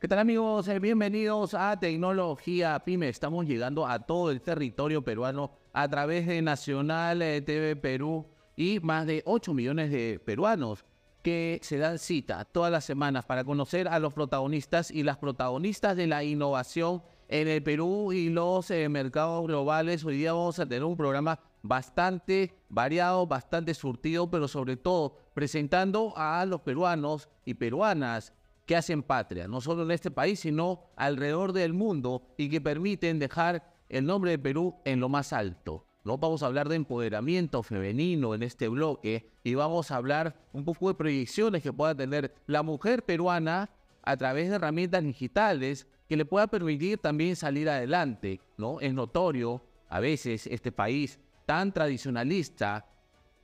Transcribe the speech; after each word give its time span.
¿Qué 0.00 0.08
tal 0.08 0.20
amigos? 0.20 0.66
Eh, 0.68 0.78
bienvenidos 0.78 1.52
a 1.52 1.78
Tecnología 1.78 2.82
Pyme. 2.82 3.10
Estamos 3.10 3.44
llegando 3.44 3.86
a 3.86 3.98
todo 3.98 4.30
el 4.30 4.40
territorio 4.40 5.04
peruano 5.04 5.50
a 5.74 5.86
través 5.90 6.26
de 6.26 6.40
Nacional 6.40 7.20
eh, 7.20 7.42
TV 7.42 7.76
Perú 7.76 8.26
y 8.56 8.80
más 8.80 9.06
de 9.06 9.22
8 9.26 9.52
millones 9.52 9.90
de 9.90 10.18
peruanos 10.24 10.86
que 11.22 11.60
se 11.62 11.76
dan 11.76 11.98
cita 11.98 12.46
todas 12.46 12.72
las 12.72 12.86
semanas 12.86 13.26
para 13.26 13.44
conocer 13.44 13.88
a 13.88 13.98
los 13.98 14.14
protagonistas 14.14 14.90
y 14.90 15.02
las 15.02 15.18
protagonistas 15.18 15.98
de 15.98 16.06
la 16.06 16.24
innovación 16.24 17.02
en 17.28 17.48
el 17.48 17.62
Perú 17.62 18.10
y 18.14 18.30
los 18.30 18.70
eh, 18.70 18.88
mercados 18.88 19.46
globales. 19.46 20.02
Hoy 20.02 20.16
día 20.16 20.32
vamos 20.32 20.58
a 20.60 20.66
tener 20.66 20.82
un 20.82 20.96
programa 20.96 21.40
bastante 21.60 22.54
variado, 22.70 23.26
bastante 23.26 23.74
surtido, 23.74 24.30
pero 24.30 24.48
sobre 24.48 24.78
todo 24.78 25.18
presentando 25.34 26.14
a 26.16 26.46
los 26.46 26.62
peruanos 26.62 27.28
y 27.44 27.52
peruanas 27.52 28.32
que 28.70 28.76
hacen 28.76 29.02
patria, 29.02 29.48
no 29.48 29.60
solo 29.60 29.82
en 29.82 29.90
este 29.90 30.12
país, 30.12 30.38
sino 30.38 30.92
alrededor 30.94 31.52
del 31.52 31.72
mundo 31.72 32.22
y 32.36 32.48
que 32.48 32.60
permiten 32.60 33.18
dejar 33.18 33.74
el 33.88 34.06
nombre 34.06 34.30
de 34.30 34.38
Perú 34.38 34.76
en 34.84 35.00
lo 35.00 35.08
más 35.08 35.32
alto. 35.32 35.88
¿no? 36.04 36.18
Vamos 36.18 36.44
a 36.44 36.46
hablar 36.46 36.68
de 36.68 36.76
empoderamiento 36.76 37.64
femenino 37.64 38.32
en 38.32 38.44
este 38.44 38.68
bloque 38.68 39.28
y 39.42 39.56
vamos 39.56 39.90
a 39.90 39.96
hablar 39.96 40.36
un 40.52 40.64
poco 40.64 40.86
de 40.86 40.94
proyecciones 40.94 41.64
que 41.64 41.72
pueda 41.72 41.96
tener 41.96 42.32
la 42.46 42.62
mujer 42.62 43.04
peruana 43.04 43.70
a 44.04 44.16
través 44.16 44.48
de 44.48 44.54
herramientas 44.54 45.02
digitales 45.02 45.88
que 46.08 46.16
le 46.16 46.24
pueda 46.24 46.46
permitir 46.46 46.98
también 46.98 47.34
salir 47.34 47.68
adelante. 47.68 48.40
¿no? 48.56 48.78
Es 48.78 48.94
notorio 48.94 49.64
a 49.88 49.98
veces 49.98 50.46
este 50.46 50.70
país 50.70 51.18
tan 51.44 51.72
tradicionalista 51.72 52.86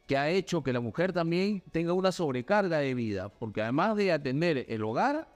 que 0.06 0.16
ha 0.16 0.30
hecho 0.30 0.62
que 0.62 0.72
la 0.72 0.80
mujer 0.80 1.12
también 1.12 1.62
tenga 1.72 1.92
una 1.92 2.12
sobrecarga 2.12 2.78
de 2.78 2.94
vida, 2.94 3.28
porque 3.28 3.62
además 3.62 3.96
de 3.96 4.12
atender 4.12 4.66
el 4.68 4.84
hogar, 4.84 5.28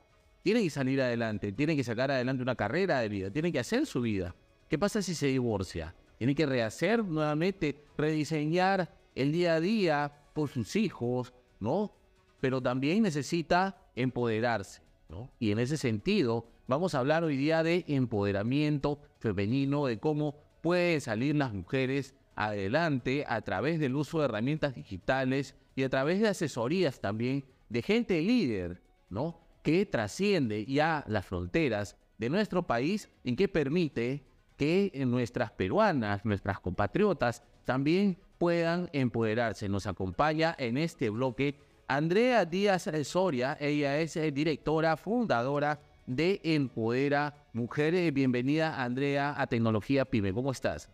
tiene 0.42 0.62
que 0.62 0.70
salir 0.70 1.01
adelante, 1.02 1.52
tiene 1.52 1.77
que 1.77 1.84
sacar 1.84 2.11
adelante 2.11 2.42
una 2.42 2.55
carrera 2.55 3.01
de 3.01 3.09
vida, 3.09 3.30
tiene 3.30 3.52
que 3.52 3.59
hacer 3.59 3.86
su 3.86 4.00
vida. 4.00 4.34
¿Qué 4.69 4.78
pasa 4.78 5.03
si 5.03 5.14
se 5.14 5.27
divorcia? 5.27 5.94
Tiene 6.19 6.34
que 6.34 6.47
rehacer 6.47 7.05
nuevamente, 7.05 7.84
rediseñar 7.98 8.94
el 9.14 9.33
día 9.33 9.55
a 9.55 9.61
día 9.61 10.12
por 10.33 10.48
sus 10.48 10.77
hijos, 10.77 11.34
¿no? 11.59 11.92
Pero 12.41 12.62
también 12.62 13.03
necesita 13.03 13.77
empoderarse, 13.97 14.83
¿no? 15.09 15.31
Y 15.39 15.50
en 15.50 15.59
ese 15.59 15.77
sentido, 15.77 16.47
vamos 16.69 16.94
a 16.94 17.00
hablar 17.00 17.25
hoy 17.25 17.37
día 17.37 17.62
de 17.62 17.84
empoderamiento 17.89 19.00
femenino, 19.19 19.87
de 19.87 19.98
cómo 19.98 20.37
pueden 20.62 21.00
salir 21.00 21.34
las 21.34 21.53
mujeres 21.53 22.14
adelante 22.46 23.24
a 23.28 23.42
través 23.42 23.78
del 23.78 23.96
uso 23.96 24.19
de 24.19 24.24
herramientas 24.24 24.74
digitales 24.74 25.55
y 25.77 25.83
a 25.83 25.91
través 25.91 26.20
de 26.20 26.28
asesorías 26.28 27.00
también 27.00 27.44
de 27.69 27.82
gente 27.82 28.20
líder, 28.22 28.82
¿no? 29.10 29.41
Que 29.62 29.84
trasciende 29.84 30.64
ya 30.64 31.05
las 31.06 31.27
fronteras 31.27 31.97
de 32.16 32.30
nuestro 32.30 32.66
país 32.66 33.10
y 33.24 33.36
que 33.36 33.48
permite 33.48 34.24
que 34.56 34.91
nuestras 35.06 35.52
peruanas, 35.52 36.24
nuestras 36.24 36.60
compatriotas 36.60 37.42
también 37.64 38.19
puedan 38.38 38.88
empoderarse. 38.92 39.69
Nos 39.69 39.86
acompaña 39.86 40.54
en 40.58 40.78
este 40.78 41.10
bloque 41.10 41.58
Andrea 41.88 42.47
Díaz 42.47 42.88
Soria, 43.02 43.56
ella 43.60 43.98
es 43.98 44.16
eh, 44.16 44.30
directora, 44.30 44.97
fundadora 44.97 45.80
de 46.06 46.41
Empodera 46.42 47.34
Mujeres. 47.52 48.14
Bienvenida 48.14 48.82
Andrea 48.82 49.34
a 49.36 49.47
Tecnología 49.47 50.04
Pyme, 50.04 50.32
¿cómo 50.32 50.52
estás? 50.52 50.91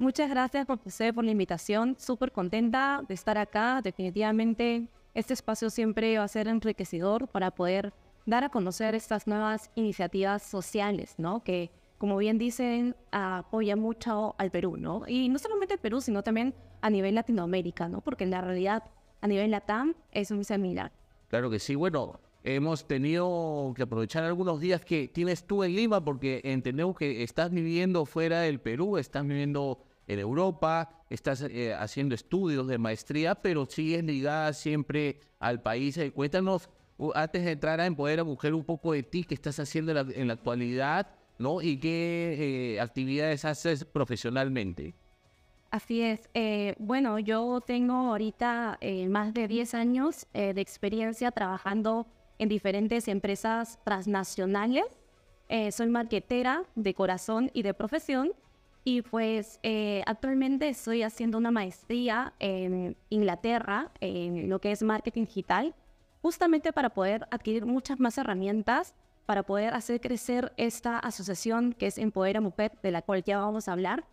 Muchas 0.00 0.30
gracias, 0.30 0.64
profesor, 0.64 1.12
por 1.12 1.24
la 1.24 1.30
invitación. 1.30 1.94
Súper 1.98 2.32
contenta 2.32 3.04
de 3.06 3.12
estar 3.12 3.36
acá. 3.36 3.82
Definitivamente 3.84 4.88
este 5.12 5.34
espacio 5.34 5.68
siempre 5.68 6.16
va 6.16 6.24
a 6.24 6.28
ser 6.28 6.48
enriquecedor 6.48 7.28
para 7.28 7.50
poder 7.50 7.92
dar 8.24 8.42
a 8.42 8.48
conocer 8.48 8.94
estas 8.94 9.26
nuevas 9.26 9.70
iniciativas 9.74 10.42
sociales, 10.42 11.16
¿no? 11.18 11.44
Que, 11.44 11.70
como 11.98 12.16
bien 12.16 12.38
dicen, 12.38 12.96
apoya 13.12 13.76
mucho 13.76 14.34
al 14.38 14.50
Perú, 14.50 14.78
¿no? 14.78 15.02
Y 15.06 15.28
no 15.28 15.38
solamente 15.38 15.74
al 15.74 15.80
Perú, 15.80 16.00
sino 16.00 16.22
también 16.22 16.54
a 16.80 16.88
nivel 16.88 17.14
Latinoamérica, 17.14 17.86
¿no? 17.86 18.00
Porque 18.00 18.24
en 18.24 18.30
la 18.30 18.40
realidad, 18.40 18.84
a 19.20 19.28
nivel 19.28 19.50
LATAM, 19.50 19.94
es 20.12 20.32
muy 20.32 20.44
similar. 20.44 20.92
Claro 21.28 21.50
que 21.50 21.58
sí. 21.58 21.74
Bueno, 21.74 22.20
hemos 22.42 22.88
tenido 22.88 23.74
que 23.76 23.82
aprovechar 23.82 24.24
algunos 24.24 24.60
días 24.60 24.82
que 24.82 25.08
tienes 25.08 25.46
tú 25.46 25.62
en 25.62 25.76
Lima, 25.76 26.02
porque 26.02 26.40
entendemos 26.42 26.96
que 26.96 27.22
estás 27.22 27.50
viviendo 27.50 28.06
fuera 28.06 28.40
del 28.40 28.60
Perú, 28.60 28.96
estás 28.96 29.26
viviendo 29.26 29.84
en 30.10 30.18
Europa, 30.18 30.90
estás 31.08 31.42
eh, 31.42 31.72
haciendo 31.72 32.16
estudios 32.16 32.66
de 32.66 32.78
maestría, 32.78 33.36
pero 33.36 33.66
sigues 33.66 34.02
ligada 34.02 34.52
siempre 34.52 35.20
al 35.38 35.62
país. 35.62 35.96
Eh, 35.98 36.10
cuéntanos, 36.10 36.68
antes 37.14 37.44
de 37.44 37.52
entrar 37.52 37.80
a 37.80 37.86
Empoderar 37.86 38.26
a 38.26 38.54
un 38.54 38.64
poco 38.64 38.92
de 38.92 39.04
ti, 39.04 39.22
qué 39.22 39.34
estás 39.34 39.60
haciendo 39.60 39.92
en 39.92 40.26
la, 40.26 40.34
actualidad, 40.34 41.06
¿no? 41.38 41.62
Y 41.62 41.78
qué 41.78 42.74
eh, 42.74 42.80
actividades 42.80 43.44
haces 43.44 43.84
profesionalmente. 43.84 44.94
Así 45.70 46.02
es. 46.02 46.28
bueno, 46.80 47.20
yo 47.20 47.60
tengo 47.64 47.94
ahorita 47.94 48.80
más 49.08 49.32
de 49.32 49.46
10 49.46 49.74
años 49.74 50.26
de 50.32 50.60
experiencia 50.60 51.30
trabajando 51.30 52.08
en 52.40 52.48
diferentes 52.48 53.06
empresas 53.06 53.78
transnacionales. 53.84 54.82
soy 55.70 55.88
marquetera 55.88 56.64
de 56.74 56.92
corazón 56.92 57.52
y 57.54 57.62
de 57.62 57.72
profesión 57.72 58.32
y 58.84 59.02
pues 59.02 59.60
eh, 59.62 60.02
actualmente 60.06 60.68
estoy 60.68 61.02
haciendo 61.02 61.38
una 61.38 61.50
maestría 61.50 62.32
en 62.38 62.96
Inglaterra 63.08 63.90
en 64.00 64.48
lo 64.48 64.60
que 64.60 64.72
es 64.72 64.82
marketing 64.82 65.26
digital, 65.26 65.74
justamente 66.22 66.72
para 66.72 66.90
poder 66.90 67.26
adquirir 67.30 67.66
muchas 67.66 68.00
más 68.00 68.18
herramientas 68.18 68.94
para 69.30 69.44
poder 69.44 69.74
hacer 69.74 70.00
crecer 70.00 70.52
esta 70.56 70.98
asociación 70.98 71.72
que 71.72 71.86
es 71.86 71.98
Empodera 71.98 72.40
Mujer, 72.40 72.72
de 72.82 72.90
la 72.90 73.00
cual 73.00 73.22
ya 73.22 73.38
vamos 73.38 73.68
a 73.68 73.72
hablar, 73.74 74.04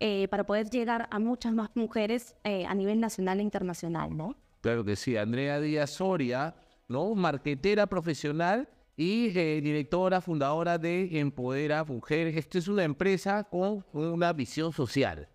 eh, 0.00 0.28
para 0.28 0.44
poder 0.44 0.68
llegar 0.68 1.08
a 1.10 1.18
muchas 1.18 1.54
más 1.54 1.70
mujeres 1.74 2.36
eh, 2.44 2.66
a 2.66 2.74
nivel 2.74 3.00
nacional 3.00 3.40
e 3.40 3.42
internacional, 3.42 4.14
¿no? 4.14 4.36
Claro 4.60 4.84
que 4.84 4.94
sí, 4.94 5.16
Andrea 5.16 5.60
Díaz 5.60 5.92
Soria, 5.92 6.54
¿no? 6.88 7.14
Marquetera 7.14 7.86
profesional 7.86 8.68
y 8.96 9.38
eh, 9.38 9.60
directora, 9.60 10.20
fundadora 10.20 10.78
de 10.78 11.20
Empodera 11.20 11.84
Mujeres. 11.84 12.36
Esto 12.36 12.58
es 12.58 12.66
una 12.66 12.84
empresa 12.84 13.44
con 13.44 13.84
una 13.92 14.32
visión 14.32 14.72
social. 14.72 15.28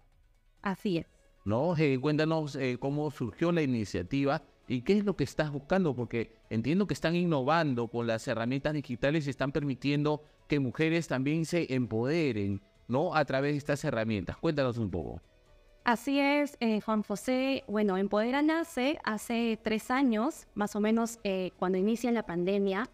Así 0.64 0.98
es. 0.98 1.06
¿No? 1.46 1.76
Eh, 1.78 2.00
cuéntanos 2.00 2.56
eh, 2.56 2.78
cómo 2.80 3.10
surgió 3.12 3.52
la 3.52 3.62
iniciativa 3.62 4.44
y 4.68 4.82
qué 4.82 4.98
es 4.98 5.06
lo 5.06 5.16
que 5.16 5.24
estás 5.24 5.52
buscando, 5.52 5.96
porque 5.96 6.36
entiendo 6.50 6.88
que 6.88 6.94
están 6.94 7.16
innovando 7.16 7.88
con 7.88 8.08
las 8.08 8.28
herramientas 8.28 8.74
digitales 8.74 9.28
y 9.28 9.30
están 9.30 9.52
permitiendo 9.52 10.24
que 10.48 10.60
mujeres 10.60 11.08
también 11.08 11.46
se 11.46 11.74
empoderen, 11.74 12.62
¿no? 12.88 13.16
A 13.16 13.26
través 13.26 13.54
de 13.54 13.58
estas 13.58 13.84
herramientas. 13.84 14.38
Cuéntanos 14.38 14.78
un 14.78 14.90
poco. 14.90 15.22
Así 15.84 16.20
es, 16.20 16.58
Juan 16.86 17.02
José. 17.02 17.64
Bueno, 17.68 17.98
Empodera 17.98 18.44
nace 18.44 19.00
hace 19.04 19.60
tres 19.64 19.90
años, 19.90 20.48
más 20.54 20.76
o 20.76 20.80
menos 20.80 21.20
cuando 21.58 21.80
inicia 21.80 22.12
la 22.12 22.24
pandemia 22.24 22.88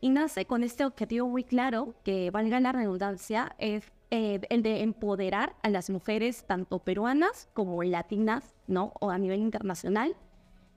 y 0.00 0.10
nace 0.10 0.46
con 0.46 0.62
este 0.62 0.84
objetivo 0.84 1.28
muy 1.28 1.44
claro, 1.44 1.94
que 2.04 2.30
valga 2.30 2.58
la 2.60 2.72
redundancia, 2.72 3.54
es 3.58 3.84
eh, 4.10 4.40
el 4.48 4.62
de 4.62 4.82
empoderar 4.82 5.54
a 5.62 5.68
las 5.68 5.90
mujeres, 5.90 6.44
tanto 6.44 6.78
peruanas 6.78 7.48
como 7.52 7.82
latinas, 7.82 8.54
¿no? 8.66 8.92
O 9.00 9.10
a 9.10 9.18
nivel 9.18 9.40
internacional, 9.40 10.16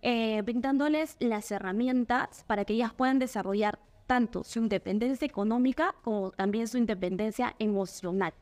eh, 0.02 0.42
brindándoles 0.42 1.16
las 1.20 1.50
herramientas 1.52 2.44
para 2.46 2.66
que 2.66 2.74
ellas 2.74 2.94
puedan 2.94 3.20
desarrollar 3.20 3.80
tanto 4.08 4.44
su 4.44 4.60
independencia 4.60 5.26
económica 5.26 5.96
como 6.04 6.32
también 6.32 6.68
su 6.68 6.78
independencia 6.78 7.56
emocional. 7.60 8.34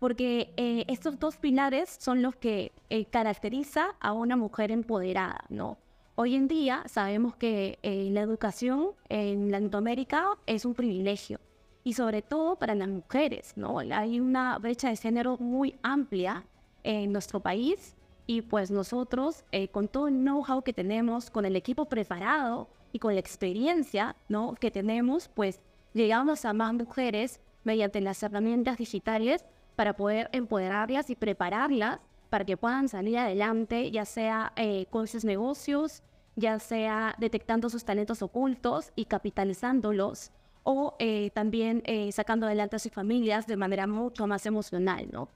Porque 0.00 0.52
eh, 0.56 0.84
estos 0.88 1.18
dos 1.18 1.36
pilares 1.36 1.96
son 2.00 2.20
los 2.20 2.36
que 2.36 2.72
caracteriza 3.10 3.94
a 4.00 4.12
una 4.12 4.36
mujer 4.36 4.70
empoderada, 4.70 5.44
¿no? 5.48 5.78
Hoy 6.18 6.34
en 6.34 6.48
día 6.48 6.82
sabemos 6.86 7.36
que 7.36 7.78
eh, 7.82 8.08
la 8.10 8.22
educación 8.22 8.92
en 9.10 9.50
Latinoamérica 9.50 10.38
es 10.46 10.64
un 10.64 10.72
privilegio 10.72 11.40
y 11.84 11.92
sobre 11.92 12.22
todo 12.22 12.56
para 12.56 12.74
las 12.74 12.88
mujeres, 12.88 13.52
¿no? 13.54 13.80
Hay 13.80 14.18
una 14.18 14.58
brecha 14.58 14.88
de 14.88 14.96
género 14.96 15.36
muy 15.36 15.74
amplia 15.82 16.46
en 16.84 17.12
nuestro 17.12 17.40
país 17.40 17.94
y 18.26 18.40
pues 18.40 18.70
nosotros 18.70 19.44
eh, 19.52 19.68
con 19.68 19.88
todo 19.88 20.08
el 20.08 20.14
know-how 20.14 20.62
que 20.62 20.72
tenemos, 20.72 21.28
con 21.28 21.44
el 21.44 21.54
equipo 21.54 21.84
preparado 21.84 22.70
y 22.94 22.98
con 22.98 23.12
la 23.12 23.20
experiencia, 23.20 24.16
¿no? 24.30 24.54
Que 24.54 24.70
tenemos, 24.70 25.28
pues 25.28 25.60
llegamos 25.92 26.46
a 26.46 26.54
más 26.54 26.72
mujeres 26.72 27.40
mediante 27.62 28.00
las 28.00 28.22
herramientas 28.22 28.78
digitales 28.78 29.44
para 29.76 29.94
poder 29.96 30.30
empoderarlas 30.32 31.10
y 31.10 31.14
prepararlas 31.14 32.00
para 32.28 32.44
que 32.44 32.56
puedan 32.56 32.88
salir 32.88 33.18
adelante, 33.18 33.90
ya 33.90 34.04
sea 34.04 34.52
eh, 34.56 34.86
con 34.90 35.06
sus 35.06 35.24
negocios, 35.24 36.02
ya 36.34 36.58
sea 36.58 37.14
detectando 37.18 37.70
sus 37.70 37.84
talentos 37.84 38.22
ocultos 38.22 38.92
y 38.96 39.06
capitalizándolos, 39.06 40.32
o 40.64 40.96
eh, 40.98 41.30
también 41.34 41.82
eh, 41.86 42.10
sacando 42.12 42.46
adelante 42.46 42.76
a 42.76 42.78
sus 42.78 42.92
familias 42.92 43.46
de 43.46 43.56
manera 43.56 43.86
mucho 43.86 44.26
más 44.26 44.44
emocional, 44.46 45.08
¿no? 45.12 45.28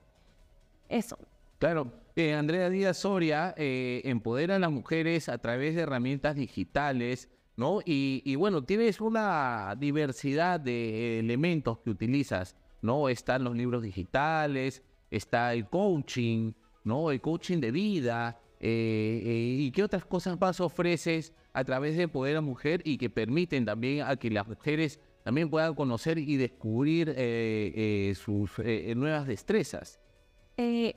Eso. 0.88 1.18
Claro, 1.58 1.92
Andrea 2.36 2.68
Díaz 2.68 2.98
Soria 2.98 3.54
empodera 3.56 4.56
a 4.56 4.58
las 4.58 4.70
mujeres 4.70 5.28
a 5.28 5.38
través 5.38 5.74
de 5.74 5.82
herramientas 5.82 6.36
digitales, 6.36 7.30
¿no? 7.56 7.80
Y, 7.84 8.22
y 8.24 8.34
bueno, 8.34 8.64
tienes 8.64 9.00
una 9.00 9.74
diversidad 9.78 10.58
de 10.58 11.18
elementos 11.20 11.78
que 11.78 11.90
utilizas, 11.90 12.56
¿no? 12.82 13.08
Están 13.08 13.44
los 13.44 13.56
libros 13.56 13.82
digitales, 13.82 14.82
está 15.10 15.52
el 15.52 15.68
coaching, 15.68 16.52
¿no? 16.84 17.10
El 17.10 17.20
coaching 17.20 17.58
de 17.58 17.70
vida, 17.70 18.38
eh, 18.62 19.22
eh, 19.24 19.56
y 19.58 19.70
qué 19.70 19.82
otras 19.82 20.04
cosas 20.04 20.38
más 20.38 20.60
ofreces 20.60 21.32
a 21.54 21.64
través 21.64 21.96
de 21.96 22.08
Poder 22.08 22.36
a 22.36 22.42
Mujer 22.42 22.82
y 22.84 22.98
que 22.98 23.08
permiten 23.08 23.64
también 23.64 24.06
a 24.06 24.16
que 24.16 24.30
las 24.30 24.46
mujeres 24.46 25.00
también 25.24 25.48
puedan 25.48 25.74
conocer 25.74 26.18
y 26.18 26.36
descubrir 26.36 27.14
eh, 27.16 28.12
sus 28.16 28.50
nuevas 28.96 29.26
destrezas. 29.26 29.98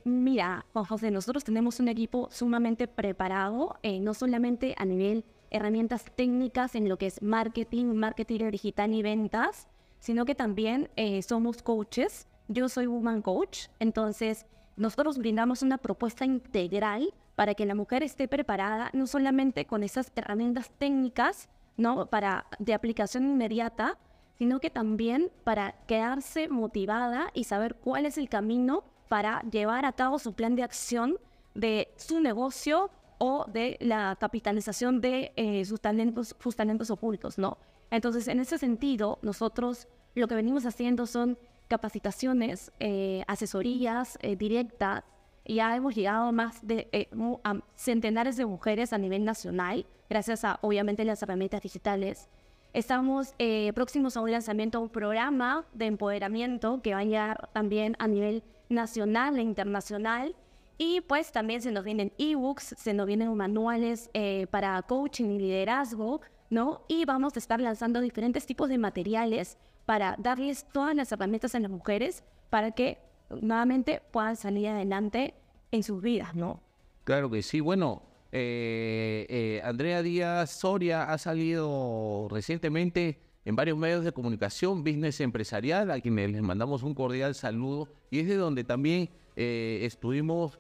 mira, 0.04 0.66
Juan 0.74 0.86
José, 0.86 1.10
nosotros 1.10 1.46
tenemos 1.46 1.80
un 1.80 1.88
equipo 1.88 2.28
sumamente 2.32 2.88
preparado, 2.88 3.78
no 4.02 4.14
solamente 4.14 4.76
a 4.78 4.84
nivel 4.84 5.24
herramientas 5.50 6.06
técnicas 6.16 6.76
en 6.76 6.90
lo 6.90 6.98
que 6.98 7.08
es 7.08 7.22
marketing, 7.22 7.94
marketing 7.94 8.52
digital 8.52 8.94
y 8.94 9.02
ventas, 9.04 9.70
sino 10.00 10.26
que 10.26 10.36
también 10.36 10.90
somos 11.26 11.62
coaches. 11.62 12.28
Yo 12.50 12.68
soy 12.68 12.88
Woman 12.88 13.22
Coach, 13.22 13.68
entonces 13.80 14.46
nosotros 14.76 15.18
brindamos 15.18 15.62
una 15.62 15.78
propuesta 15.78 16.26
integral 16.26 17.14
para 17.36 17.54
que 17.56 17.66
la 17.66 17.76
mujer 17.76 18.04
esté 18.04 18.28
preparada 18.28 18.90
no 18.94 19.08
solamente 19.08 19.66
con 19.66 19.84
esas 19.84 20.12
herramientas 20.16 20.72
técnicas, 20.78 21.50
¿no? 21.78 22.08
Para 22.08 22.46
de 22.60 22.74
aplicación 22.74 23.26
inmediata, 23.26 23.98
sino 24.38 24.60
que 24.60 24.70
también 24.70 25.32
para 25.44 25.74
quedarse 25.88 26.48
motivada 26.50 27.30
y 27.34 27.46
saber 27.46 27.76
cuál 27.76 28.06
es 28.06 28.18
el 28.18 28.30
camino 28.30 28.84
para 29.10 29.42
llevar 29.44 29.86
a 29.86 29.94
cabo 29.94 30.20
su 30.20 30.34
plan 30.34 30.56
de 30.56 30.64
acción 30.64 31.18
de 31.54 31.90
su 31.98 32.20
negocio 32.20 32.90
o 33.20 33.46
de 33.48 33.78
la 33.80 34.18
capitalización 34.20 35.02
de 35.02 35.34
eh, 35.36 35.64
sus, 35.66 35.80
talentos, 35.80 36.36
sus 36.40 36.56
talentos 36.56 36.90
ocultos, 36.90 37.38
¿no? 37.38 37.58
Entonces, 37.92 38.28
en 38.28 38.40
ese 38.40 38.58
sentido, 38.58 39.20
nosotros 39.22 39.88
lo 40.16 40.28
que 40.28 40.36
venimos 40.36 40.66
haciendo 40.66 41.06
son 41.06 41.38
capacitaciones, 41.68 42.72
eh, 42.80 43.24
asesorías 43.28 44.18
eh, 44.22 44.36
directas 44.36 45.04
ya 45.46 45.76
hemos 45.76 45.96
llegado 45.96 46.32
más 46.32 46.66
de 46.66 46.88
eh, 46.92 47.10
a 47.44 47.60
centenares 47.76 48.38
de 48.38 48.46
mujeres 48.46 48.94
a 48.94 48.98
nivel 48.98 49.26
nacional, 49.26 49.86
gracias 50.10 50.46
a 50.46 50.60
obviamente 50.62 51.04
las 51.04 51.22
herramientas 51.22 51.62
digitales. 51.62 52.30
Estamos 52.74 53.36
eh, 53.40 53.72
próximos 53.74 54.18
a 54.18 54.22
un 54.22 54.32
lanzamiento 54.32 54.80
de 54.80 54.86
un 54.86 54.90
programa 54.90 55.66
de 55.74 55.88
empoderamiento 55.88 56.82
que 56.82 56.94
va 56.94 57.02
a 57.02 57.04
llegar 57.04 57.50
también 57.54 57.96
a 58.00 58.08
nivel 58.08 58.44
nacional 58.70 59.38
e 59.38 59.42
internacional. 59.42 60.36
Y 60.80 61.02
pues 61.02 61.32
también 61.32 61.62
se 61.62 61.72
nos 61.72 61.84
vienen 61.84 62.12
ebooks, 62.18 62.76
se 62.78 62.94
nos 62.96 63.06
vienen 63.06 63.36
manuales 63.36 64.10
eh, 64.14 64.48
para 64.50 64.82
coaching 64.82 65.30
y 65.30 65.38
liderazgo, 65.38 66.22
¿no? 66.50 66.82
Y 66.88 67.06
vamos 67.06 67.36
a 67.36 67.40
estar 67.40 67.62
lanzando 67.62 68.02
diferentes 68.02 68.48
tipos 68.48 68.70
de 68.70 68.80
materiales 68.80 69.58
para 69.86 70.16
darles 70.18 70.66
todas 70.72 70.96
las 70.96 71.12
herramientas 71.12 71.56
a 71.56 71.60
las 71.60 71.72
mujeres 71.72 72.24
para 72.50 72.72
que 72.72 72.98
nuevamente 73.30 74.02
puedan 74.12 74.36
salir 74.36 74.68
adelante 74.68 75.34
en 75.72 75.84
sus 75.84 76.02
vidas, 76.02 76.36
¿no? 76.36 76.62
Claro 77.04 77.30
que 77.30 77.42
sí. 77.42 77.60
Bueno, 77.60 78.04
eh, 78.32 79.26
eh, 79.30 79.62
Andrea 79.64 80.02
Díaz 80.02 80.52
Soria 80.52 81.04
ha 81.04 81.18
salido 81.18 82.28
recientemente 82.30 83.20
en 83.46 83.56
varios 83.56 83.78
medios 83.78 84.06
de 84.06 84.14
comunicación, 84.14 84.84
business 84.84 85.20
empresarial, 85.20 85.92
a 85.92 86.00
quienes 86.00 86.32
les 86.32 86.42
mandamos 86.42 86.84
un 86.84 86.94
cordial 86.94 87.36
saludo, 87.36 87.90
y 88.10 88.20
es 88.20 88.28
de 88.28 88.38
donde 88.38 88.64
también 88.64 89.10
eh, 89.36 89.80
estuvimos 89.84 90.60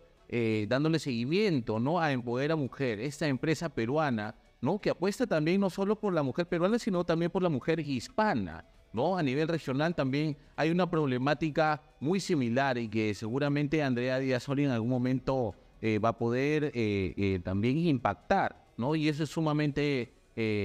dándole 0.67 0.97
seguimiento 0.97 1.79
¿no? 1.79 1.99
a 1.99 2.11
Empoder 2.11 2.51
a 2.51 2.55
Mujer, 2.55 2.99
esta 2.99 3.27
empresa 3.27 3.69
peruana, 3.69 4.33
¿no? 4.61 4.81
que 4.81 4.89
apuesta 4.89 5.27
también 5.27 5.61
no 5.61 5.69
solo 5.69 5.99
por 5.99 6.11
la 6.11 6.23
mujer 6.23 6.47
peruana, 6.47 6.79
sino 6.79 7.03
también 7.03 7.29
por 7.29 7.43
la 7.43 7.49
mujer 7.49 7.79
hispana. 7.79 8.65
¿No? 8.93 9.17
A 9.17 9.23
nivel 9.23 9.47
regional 9.47 9.95
también 9.95 10.37
hay 10.55 10.69
una 10.69 10.89
problemática 10.89 11.81
muy 11.99 12.19
similar 12.19 12.77
y 12.77 12.87
que 12.87 13.13
seguramente 13.15 13.83
Andrea 13.83 14.19
Díaz 14.19 14.43
Soli 14.43 14.63
en 14.63 14.71
algún 14.71 14.89
momento 14.89 15.55
eh, 15.81 15.99
va 15.99 16.09
a 16.09 16.17
poder 16.17 16.71
eh, 16.75 17.13
eh, 17.17 17.39
también 17.43 17.77
impactar, 17.77 18.63
¿no? 18.77 18.95
Y 18.95 19.09
eso 19.09 19.23
es 19.23 19.29
sumamente 19.29 20.13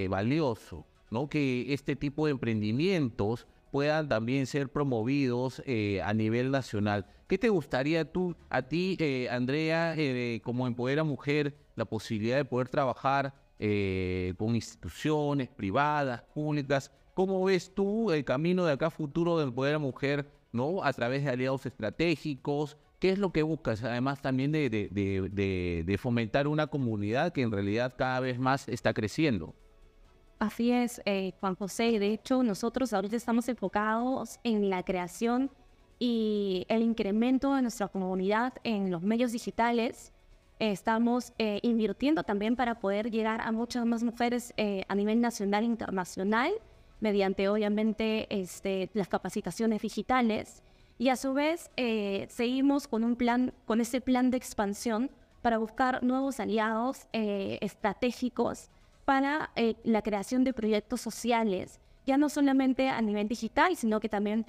valioso, 0.09 0.87
¿no? 1.11 1.29
Que 1.29 1.75
este 1.75 1.97
tipo 1.97 2.27
de 2.27 2.33
emprendimientos 2.33 3.47
puedan 3.71 4.09
también 4.09 4.47
ser 4.47 4.71
promovidos 4.71 5.63
a 6.03 6.15
nivel 6.15 6.51
nacional. 6.51 7.05
¿Qué 7.27 7.37
te 7.37 7.51
gustaría 7.51 8.11
tú, 8.11 8.35
a 8.49 8.63
ti, 8.63 8.97
Andrea, 9.31 9.95
como 10.43 10.67
Empodera 10.67 11.05
Mujer, 11.05 11.55
la 11.77 11.85
posibilidad 11.85 12.39
de 12.39 12.47
poder 12.47 12.71
trabajar 12.71 13.35
con 13.59 14.55
instituciones 14.55 15.49
privadas, 15.49 16.23
públicas, 16.33 16.91
¿Cómo 17.19 17.43
ves 17.43 17.75
tú 17.75 18.13
el 18.13 18.25
camino 18.25 18.65
de 18.65 18.75
acá 18.75 18.91
futuro 18.91 19.41
del 19.41 19.53
poder 19.53 19.75
a 19.75 19.81
mujer, 19.81 20.31
¿no? 20.53 20.85
A 20.85 20.93
través 20.93 21.25
de 21.25 21.31
aliados 21.31 21.67
estratégicos. 21.67 22.77
¿Qué 23.01 23.11
es 23.11 23.19
lo 23.19 23.33
que 23.33 23.43
buscas? 23.43 23.83
Además 23.83 24.23
también 24.23 24.53
de, 24.53 25.99
fomentar 26.01 26.47
una 26.47 26.69
comunidad 26.69 27.33
que 27.33 27.43
en 27.43 27.51
realidad 27.51 27.97
cada 27.99 28.21
vez 28.21 28.39
más 28.39 28.69
está 28.69 28.95
creciendo. 28.95 29.53
Así 30.39 30.71
es, 30.71 31.03
eh, 31.07 31.33
Juan 31.41 31.57
José. 31.57 31.99
De 31.99 32.13
hecho, 32.13 32.45
nosotros 32.45 32.93
ahorita 32.93 33.17
estamos 33.17 33.49
enfocados 33.49 34.39
en 34.45 34.71
la 34.71 34.85
creación 34.85 35.51
y 35.99 36.67
el 36.69 36.83
incremento 36.83 37.53
de 37.53 37.63
nuestra 37.63 37.89
comunidad 37.89 38.53
en 38.63 38.93
los 38.93 39.03
medios 39.03 39.33
digitales. 39.33 40.13
estamos 40.61 41.33
eh, 41.39 41.59
invirtiendo 41.65 42.23
también 42.23 42.55
para 42.55 42.79
poder 42.79 43.11
llegar 43.11 43.41
a 43.41 43.51
muchas 43.51 43.85
más 43.85 44.05
mujeres 44.05 44.55
eh, 44.57 44.85
a 44.87 44.95
nivel 44.95 45.21
nacional 45.21 45.65
e 45.65 45.67
internacional 45.67 46.53
mediante 47.01 47.49
obviamente 47.49 48.27
este, 48.31 48.91
las 48.95 49.09
capacitaciones 49.09 49.83
digitales 49.83 50.63
y 50.99 51.11
a 51.11 51.17
su 51.17 51.33
vez 51.33 51.71
eh, 51.77 52.27
seguimos 52.29 52.89
con 52.89 53.05
un 53.05 53.15
plan, 53.15 53.55
con 53.67 53.81
ese 53.81 54.01
plan 54.01 54.31
de 54.31 54.37
expansión 54.37 55.11
para 55.43 55.59
buscar 55.59 56.03
nuevos 56.03 56.41
aliados 56.41 57.07
eh, 57.13 57.59
estratégicos 57.61 58.69
para 59.05 59.51
eh, 59.55 59.77
la 59.85 60.03
creación 60.03 60.43
de 60.43 60.53
proyectos 60.53 61.01
sociales, 61.01 61.81
ya 62.05 62.19
no 62.19 62.29
solamente 62.29 62.89
a 62.89 63.01
nivel 63.01 63.29
digital, 63.29 63.77
sino 63.77 64.01
que 64.01 64.09
también 64.09 64.45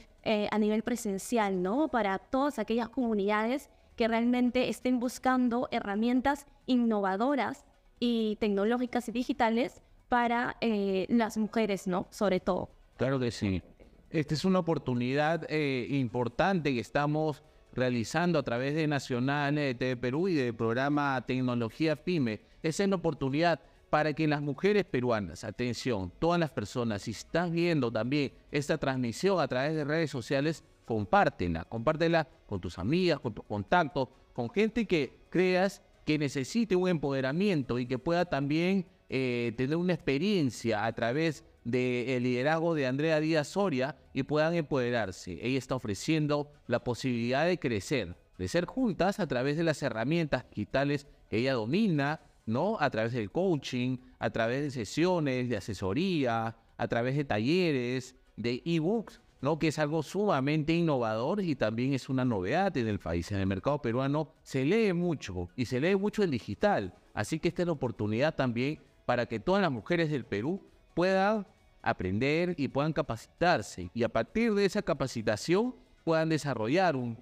a 0.52 0.60
nivel 0.60 0.84
presencial, 0.84 1.64
¿no? 1.64 1.88
Para 1.88 2.20
todas 2.20 2.60
aquellas 2.60 2.90
comunidades 2.90 3.70
que 3.96 4.08
realmente 4.08 4.70
estén 4.70 5.00
buscando 5.00 5.70
herramientas 5.72 6.46
innovadoras 6.68 7.66
y 8.00 8.36
tecnológicas 8.40 9.08
y 9.10 9.12
digitales 9.12 9.82
para 10.10 10.58
eh, 10.60 11.06
las 11.10 11.38
mujeres, 11.38 11.88
¿no? 11.88 12.08
Sobre 12.10 12.40
todo. 12.40 12.70
Claro 12.98 13.20
que 13.20 13.32
sí. 13.32 13.62
Esta 14.10 14.34
es 14.34 14.44
una 14.44 14.60
oportunidad 14.60 15.46
eh, 15.50 15.88
importante 15.92 16.74
que 16.74 16.80
estamos 16.80 17.44
realizando 17.74 18.40
a 18.40 18.44
través 18.44 18.74
de 18.74 18.88
Nacional 18.88 19.56
de 19.56 19.76
TV 19.76 19.96
Perú 19.96 20.28
y 20.28 20.34
del 20.34 20.56
programa 20.56 21.24
Tecnología 21.26 21.96
PYME. 21.96 22.42
Es 22.64 22.80
una 22.80 22.96
oportunidad 22.96 23.62
para 23.92 24.14
que 24.14 24.28
las 24.28 24.42
mujeres 24.42 24.86
peruanas, 24.86 25.44
atención, 25.44 26.12
todas 26.20 26.40
las 26.40 26.52
personas, 26.52 27.04
si 27.04 27.12
están 27.12 27.52
viendo 27.52 27.92
también 27.92 28.34
esta 28.52 28.78
transmisión 28.78 29.40
a 29.40 29.48
través 29.48 29.76
de 29.76 29.84
redes 29.84 30.12
sociales, 30.12 30.64
compártela, 30.86 31.66
compártela 31.66 32.28
con 32.48 32.60
tus 32.60 32.80
amigas, 32.80 33.20
con 33.20 33.34
tus 33.34 33.46
contactos, 33.46 34.10
con 34.34 34.50
gente 34.50 34.86
que 34.86 35.14
creas 35.30 35.82
que 36.06 36.18
necesite 36.18 36.76
un 36.76 36.90
empoderamiento 36.90 37.78
y 37.78 37.86
que 37.86 38.00
pueda 38.00 38.26
también 38.26 38.88
eh, 39.10 39.54
tener 39.58 39.76
una 39.76 39.94
experiencia 39.94 40.86
a 40.86 40.94
través 40.94 41.44
del 41.64 42.24
liderazgo 42.24 42.76
de 42.76 42.88
Andrea 42.88 43.20
Díaz 43.20 43.50
Soria 43.50 43.98
y 44.14 44.24
puedan 44.24 44.54
empoderarse. 44.54 45.40
Ella 45.42 45.58
está 45.58 45.76
ofreciendo 45.76 46.52
la 46.68 46.84
posibilidad 46.84 47.46
de 47.46 47.60
crecer, 47.60 48.16
crecer 48.38 48.66
juntas 48.66 49.20
a 49.20 49.28
través 49.28 49.58
de 49.58 49.64
las 49.64 49.82
herramientas 49.84 50.46
digitales 50.50 51.08
que 51.30 51.38
ella 51.38 51.54
domina, 51.54 52.22
¿no? 52.46 52.78
A 52.80 52.90
través 52.90 53.14
del 53.14 53.32
coaching, 53.32 53.98
a 54.20 54.30
través 54.30 54.62
de 54.62 54.72
sesiones 54.72 55.50
de 55.50 55.58
asesoría, 55.58 56.56
a 56.78 56.88
través 56.88 57.16
de 57.16 57.26
talleres, 57.26 58.16
de 58.36 58.62
ebooks, 58.66 59.22
¿no? 59.42 59.60
Que 59.60 59.68
es 59.70 59.80
algo 59.80 60.04
sumamente 60.04 60.74
innovador 60.74 61.42
y 61.42 61.56
también 61.56 61.94
es 61.94 62.10
una 62.10 62.26
novedad 62.26 62.76
en 62.78 62.88
el 62.88 63.00
país. 63.00 63.32
En 63.32 63.40
el 63.40 63.48
mercado 63.48 63.82
peruano 63.82 64.34
se 64.44 64.66
lee 64.66 64.94
mucho 64.94 65.50
y 65.56 65.66
se 65.66 65.80
lee 65.80 65.96
mucho 65.96 66.24
en 66.24 66.32
digital. 66.32 66.94
Así 67.14 67.40
que 67.40 67.50
esta 67.50 67.64
es 67.64 67.68
la 67.68 67.74
oportunidad 67.74 68.36
también 68.36 68.80
para 69.10 69.26
que 69.26 69.40
todas 69.40 69.60
las 69.64 69.72
mujeres 69.72 70.12
del 70.12 70.24
Perú 70.24 70.62
puedan 70.94 71.48
aprender 71.82 72.54
y 72.58 72.68
puedan 72.68 72.94
capacitarse 72.94 73.90
y 73.92 74.04
a 74.04 74.10
partir 74.10 74.54
de 74.54 74.66
esa 74.66 74.84
capacitación 74.84 75.76
puedan 76.04 76.30
desarrollar 76.30 76.96
un, 76.96 77.18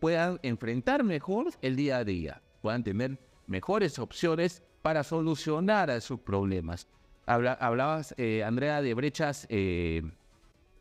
puedan 0.00 0.40
enfrentar 0.42 1.04
mejor 1.04 1.50
el 1.60 1.76
día 1.76 1.98
a 1.98 2.04
día, 2.04 2.40
puedan 2.62 2.82
tener 2.82 3.18
mejores 3.46 3.98
opciones 3.98 4.62
para 4.80 5.04
solucionar 5.04 6.00
sus 6.00 6.20
problemas. 6.20 6.88
hablabas, 7.26 8.14
eh, 8.16 8.42
Andrea, 8.42 8.80
de 8.80 8.94
brechas 8.94 9.46
eh, 9.50 10.10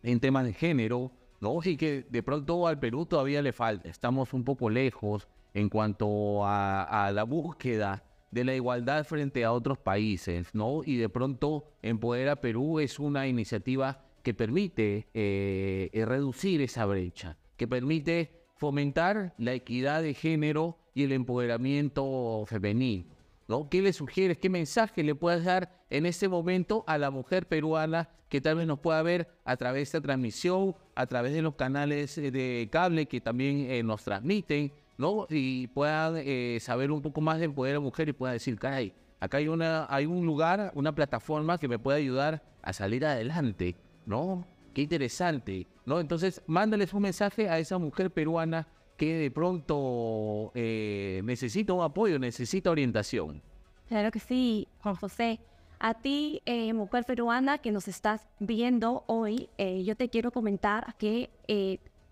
en 0.04 0.20
temas 0.22 0.46
de 0.46 0.54
género, 0.54 1.12
¿no? 1.42 1.60
Y 1.66 1.76
que 1.76 2.06
de 2.10 2.24
pronto 2.24 2.66
al 2.66 2.80
Perú 2.80 3.06
todavía 3.06 3.42
le 3.42 3.52
falta, 3.52 3.90
estamos 3.90 4.32
un 4.32 4.46
poco 4.46 4.70
lejos 4.70 5.28
en 5.54 5.68
cuanto 5.68 6.46
a, 6.46 7.08
a 7.08 7.12
la 7.12 7.26
búsqueda 7.26 8.06
de 8.36 8.44
la 8.44 8.54
igualdad 8.54 9.06
frente 9.06 9.46
a 9.46 9.54
otros 9.54 9.78
países, 9.78 10.54
¿no? 10.54 10.82
Y 10.86 10.98
de 10.98 11.08
pronto 11.08 11.72
Empodera 11.82 12.36
Perú 12.36 12.82
es 12.82 13.00
una 13.00 13.28
iniciativa 13.28 14.04
que 14.24 14.34
permite 14.34 15.08
eh, 15.14 15.90
eh, 15.94 16.06
reducir 16.06 16.62
esa 16.62 16.86
brecha, 16.86 17.38
que 17.56 17.66
permite 17.66 18.44
fomentar 18.58 19.34
la 19.38 19.54
equidad 19.54 20.02
de 20.02 20.14
género 20.14 20.78
y 20.94 21.04
el 21.04 21.14
empoderamiento 21.14 22.44
femenino. 22.46 23.06
¿no? 23.48 23.70
¿Qué 23.70 23.82
le 23.82 23.94
sugieres? 23.94 24.38
¿Qué 24.38 24.50
mensaje 24.50 25.02
le 25.02 25.16
puedes 25.16 25.46
dar 25.46 25.86
en 25.90 26.06
este 26.06 26.28
momento 26.28 26.84
a 26.88 26.98
la 26.98 27.12
mujer 27.12 27.48
peruana 27.48 28.10
que 28.28 28.42
tal 28.42 28.58
vez 28.58 28.68
nos 28.68 28.80
pueda 28.80 29.02
ver 29.02 29.30
a 29.46 29.56
través 29.56 29.80
de 29.80 29.84
esta 29.84 30.02
transmisión, 30.02 30.76
a 30.94 31.06
través 31.06 31.32
de 31.32 31.42
los 31.42 31.56
canales 31.56 32.18
eh, 32.18 32.32
de 32.32 32.68
cable 32.70 33.06
que 33.06 33.22
también 33.22 33.88
nos 33.88 34.04
transmiten, 34.04 34.74
¿no? 34.98 35.28
Y 35.30 35.68
puedan 35.68 36.16
eh, 36.18 36.58
saber 36.62 36.92
un 36.92 37.02
poco 37.02 37.22
más 37.22 37.40
de 37.40 37.50
poder 37.50 37.76
a 37.76 37.80
mujer 37.80 38.10
y 38.10 38.14
pueda 38.14 38.34
decir, 38.34 38.58
caray, 38.58 38.94
acá 39.20 39.38
hay, 39.38 39.48
una, 39.48 39.88
hay 39.90 40.06
un 40.06 40.26
lugar, 40.26 40.72
una 40.76 40.94
plataforma 40.94 41.58
que 41.58 41.68
me 41.68 41.80
puede 41.80 42.00
ayudar 42.00 42.42
a 42.62 42.74
salir 42.74 43.06
adelante, 43.06 43.76
¿no? 44.06 44.46
Qué 44.74 44.82
interesante, 44.82 45.68
¿no? 45.86 46.00
Entonces, 46.00 46.42
mándales 46.48 46.94
un 46.94 47.04
mensaje 47.04 47.50
a 47.50 47.60
esa 47.60 47.78
mujer 47.78 48.12
peruana 48.12 48.68
que 48.98 49.16
de 49.16 49.32
pronto 49.32 50.52
eh, 50.56 51.22
necesita 51.24 51.74
un 51.74 51.84
apoyo, 51.84 52.18
necesita 52.18 52.72
orientación. 52.72 53.42
Claro 53.88 54.12
que 54.12 54.20
sí, 54.20 54.68
Juan 54.80 54.96
José. 54.96 55.40
A 55.80 55.94
ti, 55.94 56.42
eh, 56.46 56.74
mujer 56.74 57.04
peruana 57.04 57.58
que 57.58 57.72
nos 57.72 57.90
estás 57.90 58.26
viendo 58.40 59.04
hoy, 59.08 59.50
yo 59.84 59.96
te 59.98 60.10
quiero 60.10 60.32
comentar 60.32 60.96
que 60.98 61.30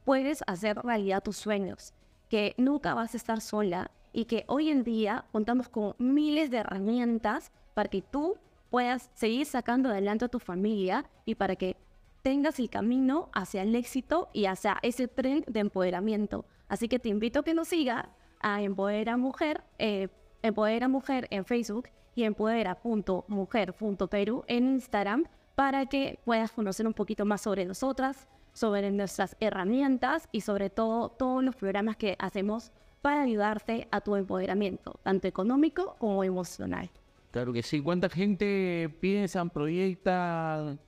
puedes 0.03 0.43
hacer 0.45 0.77
realidad 0.77 1.23
tus 1.23 1.37
sueños 1.37 1.93
que 2.33 2.55
nunca 2.57 2.95
vas 2.95 3.13
a 3.13 3.17
estar 3.17 3.41
sola 3.41 3.91
y 4.11 4.25
que 4.25 4.43
hoy 4.47 4.71
en 4.71 4.83
día 4.83 5.25
contamos 5.31 5.69
con 5.69 5.93
miles 5.99 6.49
de 6.49 6.57
herramientas 6.57 7.51
para 7.75 7.89
que 7.89 8.01
tú 8.01 8.37
puedas 8.71 9.11
seguir 9.13 9.45
sacando 9.45 9.89
adelante 9.89 10.25
a 10.25 10.29
tu 10.29 10.39
familia 10.39 11.05
y 11.25 11.35
para 11.35 11.55
que 11.55 11.77
tengas 12.23 12.57
el 12.57 12.71
camino 12.71 13.29
hacia 13.33 13.61
el 13.61 13.75
éxito 13.75 14.29
y 14.33 14.45
hacia 14.45 14.79
ese 14.81 15.07
tren 15.07 15.45
de 15.47 15.59
empoderamiento. 15.59 16.43
Así 16.67 16.87
que 16.87 16.97
te 16.97 17.09
invito 17.09 17.41
a 17.41 17.43
que 17.43 17.53
nos 17.53 17.67
siga 17.67 18.09
a 18.39 18.63
Empodera 18.63 19.15
Mujer, 19.15 19.63
eh, 19.77 20.07
Empodera 20.41 20.87
Mujer 20.87 21.27
en 21.29 21.45
Facebook 21.45 21.89
y 22.15 22.23
empodera.mujer.peru 22.23 24.43
en 24.47 24.73
Instagram 24.73 25.25
para 25.53 25.85
que 25.85 26.17
puedas 26.25 26.51
conocer 26.51 26.87
un 26.87 26.95
poquito 26.95 27.25
más 27.25 27.41
sobre 27.41 27.65
nosotras, 27.65 28.27
sobre 28.53 28.91
nuestras 28.91 29.35
herramientas 29.39 30.29
y 30.31 30.41
sobre 30.41 30.69
todo 30.69 31.09
todos 31.09 31.43
los 31.43 31.55
programas 31.55 31.97
que 31.97 32.15
hacemos 32.19 32.71
para 33.01 33.23
ayudarte 33.23 33.87
a 33.91 34.01
tu 34.01 34.15
empoderamiento, 34.15 34.99
tanto 35.03 35.27
económico 35.27 35.95
como 35.99 36.23
emocional. 36.23 36.89
Claro 37.31 37.51
que 37.51 37.63
sí. 37.63 37.81
¿Cuánta 37.81 38.09
gente 38.09 38.95
piensan, 39.01 39.49
proyectan 39.49 40.79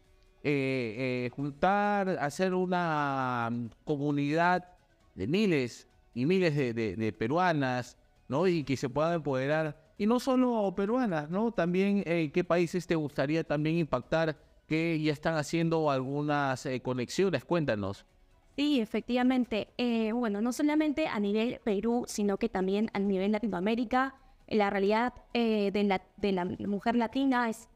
eh, 0.44 1.26
eh, 1.26 1.30
juntar, 1.36 2.08
hacer 2.22 2.54
una 2.54 3.50
comunidad 3.84 4.64
de 5.16 5.26
miles 5.26 5.88
y 6.14 6.28
miles 6.28 6.56
de, 6.56 7.16
peruanas, 7.18 7.98
¿no? 8.28 8.46
Y 8.46 8.64
que 8.64 8.78
se 8.78 8.88
puedan 8.88 9.16
empoderar. 9.16 9.94
Y 9.98 10.06
no 10.06 10.20
solo 10.20 10.72
peruanas, 10.76 11.32
¿no? 11.32 11.52
También, 11.52 12.04
eh, 12.06 12.30
¿qué 12.32 12.44
países 12.44 12.86
te 12.86 12.94
gustaría 12.94 13.44
también 13.44 13.78
impactar 13.78 14.38
que 14.68 15.00
ya 15.00 15.14
están 15.14 15.36
haciendo 15.36 15.90
algunas 15.92 16.66
eh, 16.66 16.82
conexiones. 16.82 17.46
Cuéntanos. 17.46 18.06
Sí, 18.56 18.80
efectivamente. 18.80 19.70
Eh, 19.78 20.12
bueno, 20.12 20.42
no 20.42 20.54
solamente 20.54 21.08
a 21.08 21.20
nivel 21.20 21.60
Perú, 21.64 22.06
sino 22.08 22.38
que 22.38 22.50
también 22.50 22.90
a 22.94 23.00
nivel 23.00 23.32
Latinoamérica. 23.32 24.16
La 24.48 24.70
realidad 24.70 25.14
eh, 25.34 25.72
de, 25.72 25.84
la, 25.84 26.02
de, 26.18 26.32
la, 26.32 26.46
mujer 26.46 26.96
latina 26.96 27.50
es, 27.50 27.68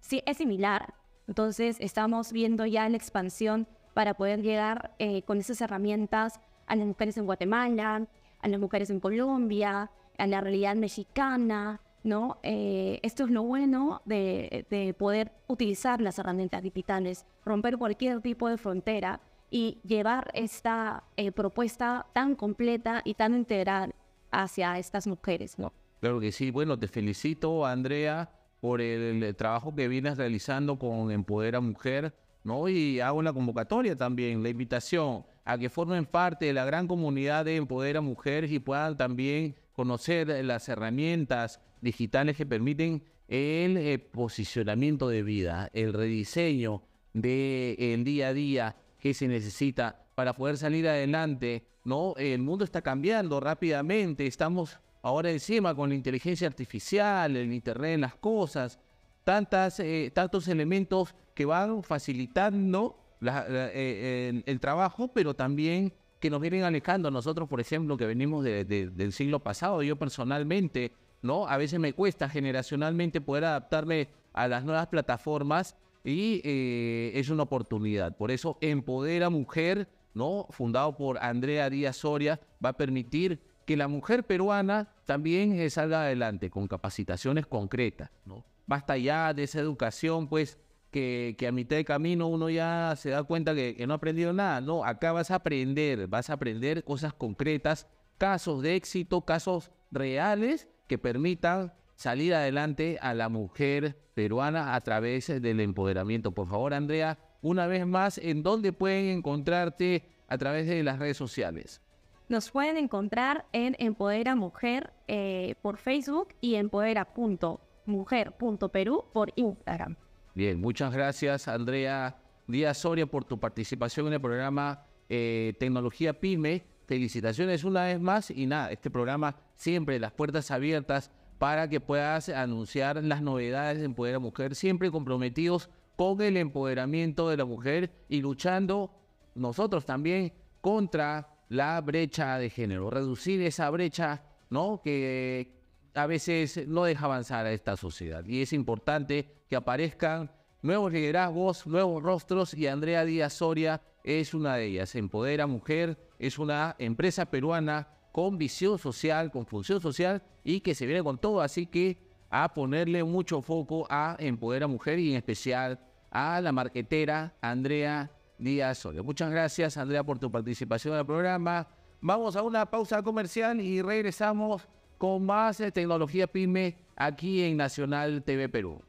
sí, 0.00 0.22
es 0.26 0.38
similar. 0.38 0.94
Entonces, 1.28 1.76
estamos 1.80 2.32
viendo 2.32 2.66
ya 2.66 2.88
la 2.88 2.96
expansión 2.96 3.66
para 3.92 4.14
poder 4.14 4.42
llegar 4.42 4.94
con 5.26 5.38
esas 5.38 5.60
herramientas 5.60 6.40
a 6.66 6.76
las 6.76 6.86
mujeres 6.86 7.16
en 7.16 7.26
Guatemala, 7.26 8.06
a 8.40 8.48
las 8.48 8.60
mujeres 8.60 8.90
en 8.90 9.00
Colombia, 9.00 9.90
a 10.18 10.26
la 10.26 10.40
realidad 10.40 10.76
mexicana, 10.76 11.80
¿no? 12.04 12.38
Eh, 12.42 13.00
esto 13.02 13.24
es 13.24 13.30
lo 13.30 13.42
bueno 13.42 14.02
de, 14.04 14.94
poder 14.98 15.32
utilizar 15.48 16.00
las 16.00 16.18
herramientas 16.18 16.62
digitales, 16.62 17.26
romper 17.44 17.78
cualquier 17.78 18.20
tipo 18.20 18.48
de 18.48 18.58
frontera 18.58 19.20
y 19.50 19.78
llevar 19.84 20.30
esta 20.34 21.04
eh, 21.16 21.32
propuesta 21.32 22.06
tan 22.12 22.36
completa 22.36 23.02
y 23.04 23.14
tan 23.14 23.34
integral 23.34 23.94
hacia 24.30 24.78
estas 24.78 25.06
mujeres, 25.06 25.58
¿no? 25.58 25.72
Claro 26.00 26.20
que 26.20 26.32
sí. 26.32 26.50
Bueno, 26.50 26.78
te 26.78 26.86
felicito, 26.86 27.64
Andrea, 27.64 28.30
por 28.60 28.80
el, 28.80 29.34
trabajo 29.36 29.74
que 29.74 29.88
vienes 29.88 30.18
realizando 30.18 30.78
con 30.78 31.10
Empodera 31.10 31.60
Mujer, 31.60 32.14
¿no? 32.42 32.68
Y 32.68 33.00
hago 33.00 33.18
una 33.18 33.32
convocatoria 33.32 33.96
también, 33.96 34.42
la 34.42 34.50
invitación 34.50 35.24
a 35.44 35.56
que 35.56 35.70
formen 35.70 36.04
parte 36.04 36.46
de 36.46 36.52
la 36.52 36.64
gran 36.64 36.86
comunidad 36.86 37.44
de 37.46 37.56
Empodera 37.56 38.02
Mujer 38.02 38.44
y 38.44 38.58
puedan 38.58 38.96
también 38.96 39.54
conocer 39.72 40.28
las 40.44 40.68
herramientas 40.68 41.60
digitales 41.84 42.36
que 42.36 42.46
permiten 42.46 43.04
el 43.28 43.76
eh, 43.76 43.98
posicionamiento 43.98 45.08
de 45.08 45.22
vida, 45.22 45.70
el 45.72 45.92
rediseño 45.92 46.82
del 47.12 48.02
día 48.02 48.28
a 48.28 48.32
día 48.32 48.76
que 48.98 49.14
se 49.14 49.28
necesita 49.28 50.06
para 50.14 50.32
poder 50.32 50.56
salir 50.56 50.88
adelante. 50.88 51.66
¿no? 51.84 52.14
El 52.16 52.40
mundo 52.40 52.64
está 52.64 52.82
cambiando 52.82 53.38
rápidamente, 53.38 54.26
estamos 54.26 54.78
ahora 55.02 55.30
encima 55.30 55.74
con 55.74 55.90
la 55.90 55.94
inteligencia 55.94 56.48
artificial, 56.48 57.36
el 57.36 57.52
Internet 57.52 57.90
de 57.92 57.98
las 57.98 58.14
cosas, 58.16 58.80
tantas, 59.22 59.78
eh, 59.80 60.10
tantos 60.12 60.48
elementos 60.48 61.14
que 61.34 61.44
van 61.44 61.82
facilitando 61.82 62.98
eh, 63.22 64.42
el, 64.46 64.60
trabajo, 64.60 65.08
pero 65.08 65.34
también 65.34 65.92
que 66.18 66.30
nos 66.30 66.40
vienen 66.40 66.62
alejando. 66.62 67.10
Nosotros, 67.10 67.48
por 67.48 67.60
ejemplo, 67.60 67.98
que 67.98 68.06
venimos 68.06 68.42
del 68.42 69.12
siglo 69.12 69.40
pasado, 69.40 69.82
yo 69.82 69.96
personalmente 69.96 70.92
¿no? 71.24 71.48
A 71.48 71.56
veces 71.56 71.80
me 71.80 71.94
cuesta 71.94 72.28
generacionalmente 72.28 73.20
poder 73.22 73.46
adaptarme 73.46 74.08
a 74.34 74.46
las 74.46 74.62
nuevas 74.62 74.88
plataformas 74.88 75.74
y 76.04 76.42
eh, 76.44 77.12
es 77.14 77.30
una 77.30 77.44
oportunidad. 77.44 78.14
Por 78.14 78.30
eso 78.30 78.58
Empodera 78.60 79.30
Mujer, 79.30 79.88
¿no? 80.12 80.46
Fundado 80.50 80.94
por 80.94 81.16
Andrea 81.18 81.70
Díaz 81.70 81.96
Soria, 81.96 82.38
va 82.62 82.70
a 82.70 82.76
permitir 82.76 83.40
que 83.64 83.74
la 83.74 83.88
mujer 83.88 84.24
peruana 84.24 84.92
también 85.06 85.58
eh, 85.58 85.70
salga 85.70 86.02
adelante 86.02 86.50
con 86.50 86.68
capacitaciones 86.68 87.46
concretas, 87.46 88.10
¿no? 88.26 88.44
Basta 88.66 88.98
ya 88.98 89.32
de 89.32 89.44
esa 89.44 89.60
educación, 89.60 90.28
pues, 90.28 90.58
que, 90.90 91.36
a 91.48 91.52
mitad 91.52 91.76
de 91.76 91.86
camino 91.86 92.28
uno 92.28 92.50
ya 92.50 92.94
se 92.96 93.10
da 93.10 93.22
cuenta 93.22 93.54
que, 93.54 93.74
que 93.74 93.86
no 93.86 93.94
ha 93.94 93.96
aprendido 93.96 94.34
nada. 94.34 94.60
No, 94.60 94.84
acá 94.84 95.12
vas 95.12 95.30
a 95.30 95.36
aprender, 95.36 96.06
vas 96.06 96.28
a 96.28 96.34
aprender 96.34 96.84
cosas 96.84 97.14
concretas, 97.14 97.86
casos 98.18 98.62
de 98.62 98.76
éxito, 98.76 99.22
casos 99.22 99.70
reales 99.90 100.68
que 100.86 100.98
permitan 100.98 101.72
salir 101.94 102.34
adelante 102.34 102.98
a 103.00 103.14
la 103.14 103.28
mujer 103.28 103.96
peruana 104.14 104.74
a 104.74 104.80
través 104.80 105.28
del 105.40 105.60
empoderamiento. 105.60 106.32
Por 106.32 106.48
favor, 106.48 106.74
Andrea, 106.74 107.18
una 107.42 107.66
vez 107.66 107.86
más, 107.86 108.18
¿en 108.18 108.42
dónde 108.42 108.72
pueden 108.72 109.06
encontrarte 109.06 110.04
a 110.28 110.38
través 110.38 110.66
de 110.66 110.82
las 110.82 110.98
redes 110.98 111.16
sociales? 111.16 111.80
Nos 112.28 112.50
pueden 112.50 112.76
encontrar 112.78 113.44
en 113.52 113.76
Empodera 113.78 114.34
Mujer 114.34 114.92
eh, 115.08 115.56
por 115.60 115.76
Facebook 115.76 116.28
y 116.40 116.54
empodera.mujer.perú 116.54 119.04
por 119.12 119.30
Instagram. 119.36 119.96
Bien, 120.34 120.58
muchas 120.60 120.92
gracias, 120.92 121.46
Andrea 121.48 122.16
Díaz 122.46 122.78
Soria, 122.78 123.06
por 123.06 123.24
tu 123.24 123.38
participación 123.38 124.06
en 124.08 124.14
el 124.14 124.20
programa 124.20 124.84
eh, 125.08 125.54
Tecnología 125.58 126.18
Pyme 126.18 126.64
felicitaciones 126.86 127.64
una 127.64 127.84
vez 127.84 128.00
más 128.00 128.30
y 128.30 128.46
nada, 128.46 128.70
este 128.70 128.90
programa 128.90 129.36
siempre 129.54 129.98
las 129.98 130.12
puertas 130.12 130.50
abiertas 130.50 131.10
para 131.38 131.68
que 131.68 131.80
puedas 131.80 132.28
anunciar 132.28 133.02
las 133.02 133.22
novedades 133.22 133.78
de 133.78 133.84
Empoderar 133.84 134.16
a 134.16 134.20
Mujer, 134.20 134.54
siempre 134.54 134.90
comprometidos 134.90 135.70
con 135.96 136.20
el 136.20 136.36
empoderamiento 136.36 137.28
de 137.28 137.36
la 137.36 137.44
mujer 137.44 137.90
y 138.08 138.20
luchando 138.20 138.90
nosotros 139.34 139.84
también 139.84 140.32
contra 140.60 141.28
la 141.48 141.80
brecha 141.80 142.38
de 142.38 142.50
género, 142.50 142.90
reducir 142.90 143.42
esa 143.42 143.70
brecha, 143.70 144.22
¿no? 144.50 144.80
Que 144.82 145.52
a 145.94 146.06
veces 146.06 146.66
no 146.66 146.84
deja 146.84 147.04
avanzar 147.04 147.46
a 147.46 147.52
esta 147.52 147.76
sociedad. 147.76 148.24
Y 148.24 148.42
es 148.42 148.52
importante 148.52 149.44
que 149.48 149.56
aparezcan 149.56 150.30
nuevos 150.62 150.92
liderazgos, 150.92 151.66
nuevos 151.66 152.02
rostros 152.02 152.54
y 152.54 152.66
Andrea 152.66 153.04
Díaz 153.04 153.34
Soria 153.34 153.82
es 154.02 154.34
una 154.34 154.56
de 154.56 154.66
ellas. 154.66 154.94
Empodera 154.94 155.46
Mujer 155.46 155.98
es 156.18 156.38
una 156.38 156.74
empresa 156.78 157.26
peruana 157.26 157.88
con 158.14 158.38
visión 158.38 158.78
social, 158.78 159.32
con 159.32 159.44
función 159.44 159.80
social 159.80 160.22
y 160.44 160.60
que 160.60 160.76
se 160.76 160.86
viene 160.86 161.02
con 161.02 161.18
todo. 161.18 161.40
Así 161.40 161.66
que 161.66 161.98
a 162.30 162.54
ponerle 162.54 163.02
mucho 163.02 163.42
foco 163.42 163.88
a 163.90 164.14
Empodera 164.20 164.68
Mujer 164.68 165.00
y 165.00 165.10
en 165.10 165.16
especial 165.16 165.80
a 166.12 166.40
la 166.40 166.52
marquetera 166.52 167.34
Andrea 167.40 168.12
Díaz 168.38 168.78
Soria. 168.78 169.02
Muchas 169.02 169.32
gracias 169.32 169.76
Andrea 169.76 170.04
por 170.04 170.20
tu 170.20 170.30
participación 170.30 170.94
en 170.94 171.00
el 171.00 171.06
programa. 171.06 171.66
Vamos 172.00 172.36
a 172.36 172.42
una 172.42 172.64
pausa 172.70 173.02
comercial 173.02 173.60
y 173.60 173.82
regresamos 173.82 174.62
con 174.96 175.26
más 175.26 175.56
tecnología 175.72 176.28
pyme 176.28 176.78
aquí 176.94 177.42
en 177.42 177.56
Nacional 177.56 178.22
TV 178.22 178.48
Perú. 178.48 178.80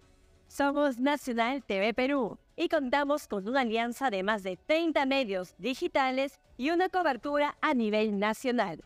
Somos 0.47 0.99
Nacional 0.99 1.63
TV 1.63 1.95
Perú 1.95 2.37
y 2.55 2.69
contamos 2.69 3.27
con 3.27 3.47
una 3.47 3.61
alianza 3.61 4.11
de 4.11 4.21
más 4.21 4.43
de 4.43 4.55
30 4.55 5.03
medios 5.07 5.55
digitales 5.57 6.39
y 6.57 6.69
una 6.69 6.89
cobertura 6.89 7.57
a 7.59 7.73
nivel 7.73 8.19
nacional. 8.19 8.83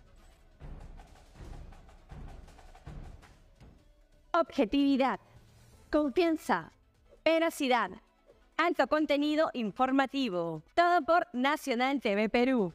Objetividad, 4.31 5.19
confianza, 5.91 6.71
veracidad, 7.25 7.89
alto 8.57 8.85
contenido 8.85 9.49
informativo. 9.53 10.61
Todo 10.75 11.01
por 11.03 11.27
Nacional 11.33 11.99
TV 11.99 12.29
Perú. 12.29 12.71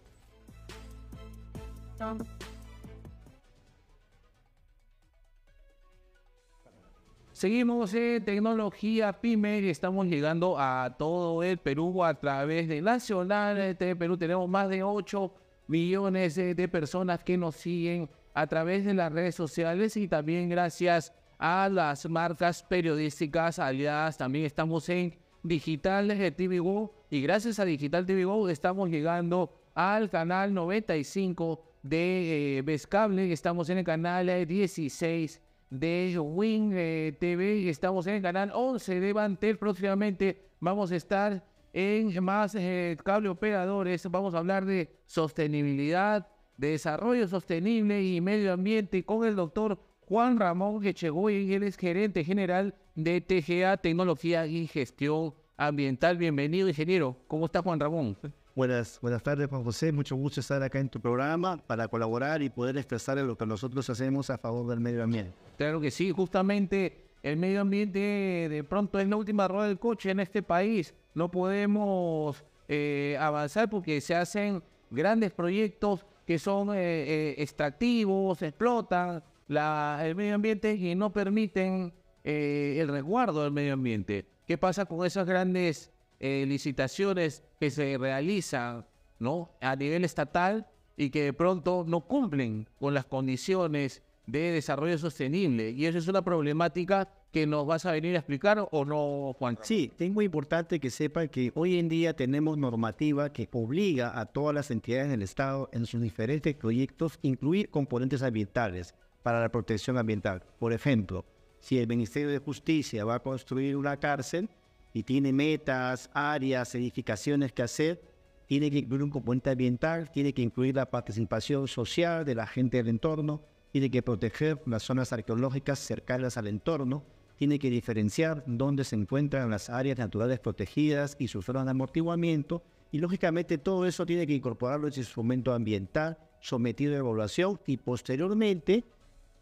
Seguimos 7.31 7.95
en 7.95 8.25
tecnología 8.25 9.13
PYME 9.13 9.61
y 9.61 9.71
estamos 9.71 10.07
llegando 10.07 10.59
a 10.59 10.97
todo 10.99 11.41
el 11.45 11.59
Perú 11.59 12.03
a 12.03 12.15
través 12.15 12.67
de 12.67 12.83
Nacional 12.83 13.77
TV 13.77 13.95
Perú. 13.95 14.17
Tenemos 14.17 14.49
más 14.49 14.69
de 14.69 14.83
8 14.83 15.33
millones 15.69 16.35
de 16.35 16.69
personas 16.69 17.23
que 17.23 17.39
nos 17.39 17.55
siguen 17.55 18.11
a 18.35 18.45
través 18.49 18.85
de 18.85 18.95
las 18.95 19.13
redes 19.13 19.37
sociales 19.37 19.97
y 19.97 20.09
también 20.09 20.49
gracias 20.49 21.11
a 21.11 21.24
las 21.45 22.09
marcas 22.09 22.63
periodísticas 22.63 23.59
aliadas. 23.59 24.17
También 24.17 24.47
estamos 24.47 24.89
en 24.89 25.15
Digital 25.43 26.09
TV 26.35 26.59
Go 26.59 26.95
y 27.11 27.21
gracias 27.21 27.59
a 27.59 27.67
Digital 27.67 28.07
TV 28.07 28.25
Go 28.25 28.49
estamos 28.49 28.89
llegando 28.89 29.53
al 29.75 30.09
canal 30.09 30.55
95 30.55 31.63
de 31.83 32.59
eh, 32.59 33.31
Estamos 33.31 33.69
en 33.69 33.79
el 33.79 33.85
canal 33.85 34.47
16 34.47 35.43
de 35.69 36.19
Wing 36.19 36.73
eh, 36.73 37.17
TV 37.21 37.69
estamos 37.69 38.07
en 38.07 38.15
el 38.15 38.23
canal 38.23 38.51
11 38.55 39.01
de 39.01 39.13
Bantel. 39.13 39.59
Próximamente 39.59 40.47
vamos 40.61 40.93
a 40.93 40.97
estar 40.97 41.45
en 41.75 42.25
más 42.25 42.55
eh, 42.55 42.97
cable 43.05 43.29
operadores. 43.29 44.11
Vamos 44.11 44.35
a 44.35 44.39
hablar 44.39 44.65
de 44.65 44.97
sostenibilidad, 45.05 46.27
de 46.57 46.69
desarrollo 46.69 47.29
sostenible 47.29 48.03
y 48.03 48.23
medio 48.23 48.55
ambiente 48.55 49.05
con 49.05 49.27
el 49.27 49.37
doctor 49.37 49.79
Juan 50.09 50.39
Ramón 50.39 50.85
Echegoyen. 50.85 51.51
Él 51.53 51.63
es 51.63 51.77
gerente 51.77 52.25
general 52.25 52.75
de 52.95 53.21
TGA, 53.21 53.79
Tecnología 53.79 54.47
y 54.47 54.67
Gestión 54.67 55.35
Ambiental. 55.57 56.19
Bienvenido, 56.19 56.69
ingeniero. 56.69 57.17
¿Cómo 57.27 57.47
está 57.47 57.63
Juan 57.63 57.81
Ramón? 57.81 58.17
Buenas, 58.55 58.99
buenas 59.01 59.23
tardes, 59.23 59.49
Juan 59.49 59.65
José. 59.65 59.93
Mucho 59.93 60.15
gusto 60.17 60.41
estar 60.41 60.63
acá 60.63 60.79
en 60.79 60.89
tu 60.89 61.01
programa 61.01 61.57
para 61.67 61.89
colaborar 61.89 62.43
y 62.43 62.51
poder 62.51 62.77
expresar 62.77 63.17
lo 63.19 63.37
que 63.37 63.47
nosotros 63.47 63.89
hacemos 63.89 64.29
a 64.31 64.39
favor 64.39 64.67
del 64.69 64.81
medio 64.81 65.03
ambiente. 65.03 65.33
Claro 65.57 65.81
que 65.81 65.91
sí, 65.91 66.11
justamente 66.11 67.07
el 67.23 67.39
medio 67.39 67.63
ambiente 67.63 67.99
de 67.99 68.65
pronto 68.65 68.99
es 69.01 69.09
la 69.09 69.17
última 69.17 69.49
rueda 69.49 69.69
del 69.69 69.79
coche 69.79 70.11
en 70.11 70.21
este 70.21 70.43
país. 70.43 70.95
No 71.15 71.31
podemos 71.31 72.45
eh, 72.69 73.17
avanzar 73.19 73.71
porque 73.71 74.01
se 74.01 74.15
hacen 74.15 74.63
grandes 74.91 75.33
proyectos 75.33 76.05
que 76.27 76.39
son 76.39 76.71
eh, 76.71 76.75
eh, 76.77 77.35
extractivos, 77.39 78.43
explotan 78.43 79.23
el 79.49 80.15
medio 80.15 80.35
ambiente 80.35 80.75
y 80.75 80.95
no 80.95 81.13
permiten 81.13 81.93
el 82.23 82.89
resguardo 82.89 83.43
del 83.43 83.53
medio 83.53 83.75
ambiente. 83.75 84.27
¿Qué 84.47 84.59
pasa 84.59 84.85
con 84.87 85.05
esas 85.07 85.27
grandes 85.27 85.91
eh, 86.21 86.45
licitaciones 86.47 87.43
que 87.59 87.71
se 87.71 87.99
realizan 87.99 88.87
¿no? 89.19 89.51
a 89.61 89.77
nivel 89.77 90.05
estatal 90.05 90.67
y 90.97 91.11
que 91.11 91.25
de 91.25 91.33
pronto 91.33 91.85
no 91.87 92.03
cumplen 92.03 92.69
con 92.79 92.95
las 92.95 93.05
condiciones 93.05 94.03
de 94.27 94.53
desarrollo 94.53 94.97
sostenible. 94.97 95.71
Y 95.71 95.87
eso 95.87 95.99
es 95.99 96.09
una 96.09 96.23
problemática 96.23 97.09
que 97.31 97.47
nos 97.47 97.67
vas 97.67 97.85
a 97.85 97.93
venir 97.93 98.15
a 98.15 98.21
explicar 98.21 98.69
o 98.71 98.85
no, 98.85 99.35
Juan. 99.39 99.59
Sí, 99.63 99.93
es 99.99 100.11
muy 100.11 100.27
importante 100.27 100.79
que 100.79 100.89
sepan 100.89 101.29
que 101.29 101.51
hoy 101.57 101.79
en 101.79 101.89
día 101.89 102.15
tenemos 102.15 102.57
normativa 102.57 103.33
que 103.33 103.49
obliga 103.53 104.19
a 104.19 104.27
todas 104.27 104.55
las 104.55 104.71
entidades 104.71 105.11
del 105.11 105.23
Estado 105.23 105.69
en 105.73 105.85
sus 105.85 106.01
diferentes 106.01 106.55
proyectos 106.55 107.19
incluir 107.23 107.71
componentes 107.71 108.23
ambientales 108.23 108.95
para 109.25 109.41
la 109.41 109.49
protección 109.49 109.97
ambiental. 109.97 110.43
Por 110.59 110.75
ejemplo, 110.75 111.25
si 111.59 111.79
el 111.79 111.89
Ministerio 111.89 112.29
de 112.29 112.39
Justicia 112.39 113.07
va 113.07 113.15
a 113.17 113.23
construir 113.23 113.75
una 113.75 113.97
cárcel, 113.97 114.51
y 114.93 115.03
tiene 115.03 115.33
metas, 115.33 116.11
áreas, 116.13 116.75
edificaciones 116.75 117.53
que 117.53 117.63
hacer, 117.63 118.01
tiene 118.47 118.71
que 118.71 118.79
incluir 118.79 119.03
un 119.03 119.11
componente 119.11 119.51
ambiental, 119.51 120.11
tiene 120.11 120.35
que 120.35 120.43
incluir 120.43 120.77
la 120.77 120.91
participación 120.91 121.67
social 121.67 122.25
de 122.25 122.35
la 122.35 122.47
gente 122.47 122.77
del 122.77 122.89
entorno, 122.89 123.43
tiene 123.73 123.91
que 123.91 124.03
proteger 124.03 124.61
las 124.67 124.83
zonas 124.83 125.13
arqueológicas 125.13 125.79
cercanas 125.79 126.37
al 126.37 126.47
entorno, 126.47 127.03
tiene 127.37 127.59
que 127.59 127.71
diferenciar 127.71 128.45
dónde 128.47 128.85
se 128.85 128.95
encuentran 128.95 129.51
las 129.51 129.71
áreas 129.71 129.99
naturales 129.99 130.39
protegidas 130.39 131.17
y 131.19 131.29
sus 131.29 131.47
zonas 131.47 131.65
de 131.65 131.71
amortiguamiento, 131.71 132.63
y 132.93 132.99
lógicamente 132.99 133.57
todo 133.57 133.87
eso 133.87 134.05
tiene 134.05 134.27
que 134.27 134.35
incorporarlo 134.35 134.87
en 134.87 134.93
ese 134.93 135.01
instrumento 135.01 135.55
ambiental 135.55 136.19
sometido 136.41 136.95
a 136.95 136.99
evaluación 136.99 137.59
y 137.67 137.79
posteriormente 137.79 138.85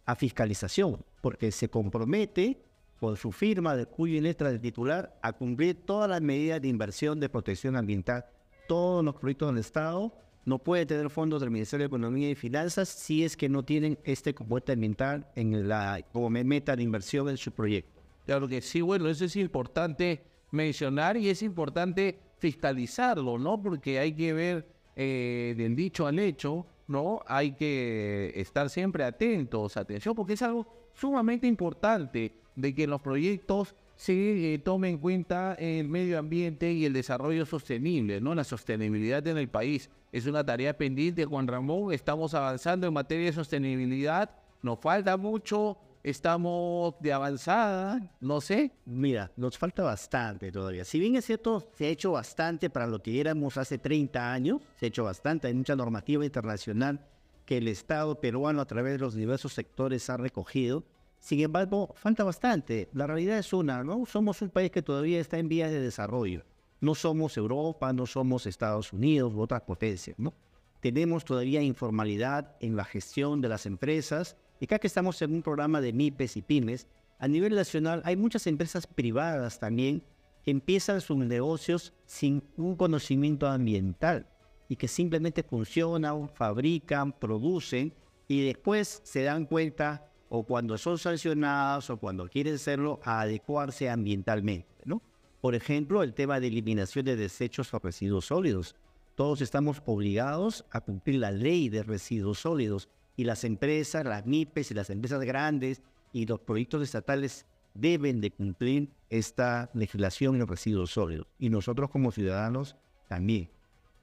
a 0.04 0.14
fiscalización, 0.14 1.04
porque 1.20 1.52
se 1.52 1.68
compromete 1.68 2.62
con 2.98 3.16
su 3.16 3.32
firma 3.32 3.74
de 3.76 3.86
cuyo 3.86 4.16
y 4.16 4.20
letra 4.20 4.50
del 4.50 4.60
titular 4.60 5.18
a 5.22 5.32
cumplir 5.32 5.84
todas 5.84 6.08
las 6.08 6.20
medidas 6.20 6.62
de 6.62 6.68
inversión 6.68 7.18
de 7.18 7.28
protección 7.28 7.76
ambiental. 7.76 8.24
Todos 8.68 9.04
los 9.04 9.16
proyectos 9.16 9.48
del 9.50 9.58
Estado 9.58 10.12
no 10.44 10.58
pueden 10.58 10.86
tener 10.86 11.10
fondos 11.10 11.40
del 11.40 11.50
Ministerio 11.50 11.84
de 11.84 11.88
Economía 11.88 12.30
y 12.30 12.34
Finanzas 12.34 12.88
si 12.88 13.24
es 13.24 13.36
que 13.36 13.48
no 13.48 13.64
tienen 13.64 13.98
este 14.04 14.34
componente 14.34 14.72
ambiental 14.72 15.26
en 15.34 15.68
la, 15.68 16.00
como 16.12 16.30
meta 16.30 16.76
de 16.76 16.82
inversión 16.82 17.28
en 17.28 17.36
su 17.36 17.52
proyecto. 17.52 18.02
Claro 18.26 18.46
que 18.48 18.60
sí, 18.60 18.80
bueno, 18.80 19.08
eso 19.08 19.24
es 19.24 19.36
importante 19.36 20.22
mencionar 20.50 21.16
y 21.16 21.28
es 21.28 21.42
importante 21.42 22.18
fiscalizarlo, 22.38 23.38
¿no? 23.38 23.60
Porque 23.60 23.98
hay 23.98 24.12
que 24.12 24.32
ver 24.32 24.68
eh, 24.94 25.54
del 25.56 25.74
dicho 25.74 26.06
al 26.06 26.18
hecho, 26.18 26.66
¿no? 26.92 27.22
Hay 27.26 27.52
que 27.52 28.32
estar 28.36 28.70
siempre 28.70 29.02
atentos, 29.02 29.76
atención, 29.76 30.14
porque 30.14 30.34
es 30.34 30.42
algo 30.42 30.66
sumamente 30.94 31.46
importante 31.46 32.32
de 32.54 32.74
que 32.74 32.86
los 32.86 33.00
proyectos 33.00 33.74
se 33.96 34.54
eh, 34.54 34.58
tome 34.58 34.90
en 34.90 34.98
cuenta 34.98 35.54
el 35.54 35.88
medio 35.88 36.18
ambiente 36.18 36.72
y 36.72 36.84
el 36.84 36.92
desarrollo 36.92 37.46
sostenible, 37.46 38.20
¿no? 38.20 38.34
La 38.34 38.44
sostenibilidad 38.44 39.26
en 39.26 39.38
el 39.38 39.48
país 39.48 39.90
es 40.12 40.26
una 40.26 40.44
tarea 40.44 40.76
pendiente, 40.76 41.24
Juan 41.24 41.46
Ramón. 41.46 41.92
Estamos 41.92 42.34
avanzando 42.34 42.86
en 42.86 42.92
materia 42.92 43.26
de 43.26 43.32
sostenibilidad. 43.32 44.30
Nos 44.60 44.78
falta 44.78 45.16
mucho, 45.16 45.78
estamos 46.02 46.94
de 47.00 47.12
avanzada, 47.12 48.00
no 48.20 48.40
sé. 48.40 48.72
Mira, 48.84 49.30
nos 49.36 49.58
falta 49.58 49.82
bastante 49.82 50.50
todavía. 50.50 50.84
Si 50.84 50.98
bien 50.98 51.16
es 51.16 51.24
cierto, 51.24 51.66
se 51.76 51.86
ha 51.86 51.88
hecho 51.88 52.12
bastante 52.12 52.70
para 52.70 52.86
lo 52.86 53.02
que 53.02 53.20
éramos 53.20 53.56
hace 53.56 53.78
30 53.78 54.32
años, 54.32 54.60
se 54.76 54.86
ha 54.86 54.88
hecho 54.88 55.04
bastante, 55.04 55.48
hay 55.48 55.54
mucha 55.54 55.76
normativa 55.76 56.24
internacional 56.24 57.06
que 57.44 57.58
el 57.58 57.68
Estado 57.68 58.20
peruano 58.20 58.60
a 58.60 58.66
través 58.66 58.94
de 58.94 58.98
los 58.98 59.14
diversos 59.14 59.52
sectores 59.52 60.08
ha 60.10 60.16
recogido 60.16 60.84
sin 61.22 61.38
embargo, 61.38 61.94
falta 61.94 62.24
bastante. 62.24 62.88
La 62.94 63.06
realidad 63.06 63.38
es 63.38 63.52
una, 63.52 63.84
¿no? 63.84 64.04
Somos 64.06 64.42
un 64.42 64.50
país 64.50 64.72
que 64.72 64.82
todavía 64.82 65.20
está 65.20 65.38
en 65.38 65.48
vías 65.48 65.70
de 65.70 65.80
desarrollo. 65.80 66.42
No 66.80 66.96
somos 66.96 67.36
Europa, 67.36 67.92
no 67.92 68.06
somos 68.06 68.44
Estados 68.44 68.92
Unidos 68.92 69.32
u 69.32 69.40
otras 69.40 69.60
potencias, 69.60 70.18
¿no? 70.18 70.34
Tenemos 70.80 71.24
todavía 71.24 71.62
informalidad 71.62 72.56
en 72.58 72.74
la 72.74 72.84
gestión 72.84 73.40
de 73.40 73.48
las 73.48 73.66
empresas. 73.66 74.36
Y 74.62 74.66
acá 74.66 74.78
que 74.78 74.86
estamos 74.86 75.20
en 75.22 75.34
un 75.34 75.42
programa 75.42 75.80
de 75.80 75.92
MIPES 75.92 76.36
y 76.36 76.42
PYMES, 76.42 76.86
a 77.18 77.26
nivel 77.26 77.56
nacional 77.56 78.00
hay 78.04 78.14
muchas 78.14 78.46
empresas 78.46 78.86
privadas 78.86 79.58
también 79.58 80.04
que 80.44 80.52
empiezan 80.52 81.00
sus 81.00 81.16
negocios 81.16 81.92
sin 82.06 82.44
un 82.56 82.76
conocimiento 82.76 83.48
ambiental 83.48 84.24
y 84.68 84.76
que 84.76 84.86
simplemente 84.86 85.42
funcionan, 85.42 86.28
fabrican, 86.28 87.10
producen 87.10 87.92
y 88.28 88.46
después 88.46 89.00
se 89.02 89.24
dan 89.24 89.46
cuenta 89.46 90.08
o 90.28 90.44
cuando 90.44 90.78
son 90.78 90.96
sancionadas 90.96 91.90
o 91.90 91.96
cuando 91.96 92.28
quieren 92.28 92.56
serlo, 92.56 93.00
a 93.02 93.22
adecuarse 93.22 93.90
ambientalmente, 93.90 94.68
¿no? 94.84 95.02
Por 95.40 95.56
ejemplo, 95.56 96.04
el 96.04 96.14
tema 96.14 96.38
de 96.38 96.46
eliminación 96.46 97.04
de 97.04 97.16
desechos 97.16 97.74
o 97.74 97.80
residuos 97.80 98.26
sólidos. 98.26 98.76
Todos 99.16 99.40
estamos 99.40 99.82
obligados 99.86 100.64
a 100.70 100.80
cumplir 100.80 101.18
la 101.18 101.32
ley 101.32 101.68
de 101.68 101.82
residuos 101.82 102.38
sólidos 102.38 102.88
y 103.16 103.24
las 103.24 103.44
empresas, 103.44 104.04
las 104.04 104.26
MIPES 104.26 104.70
y 104.70 104.74
las 104.74 104.90
empresas 104.90 105.20
grandes 105.24 105.82
y 106.12 106.26
los 106.26 106.40
proyectos 106.40 106.82
estatales 106.82 107.46
deben 107.74 108.20
de 108.20 108.30
cumplir 108.30 108.90
esta 109.10 109.70
legislación 109.74 110.38
de 110.38 110.46
residuos 110.46 110.90
sólidos. 110.90 111.26
Y 111.38 111.50
nosotros 111.50 111.90
como 111.90 112.12
ciudadanos 112.12 112.76
también. 113.08 113.50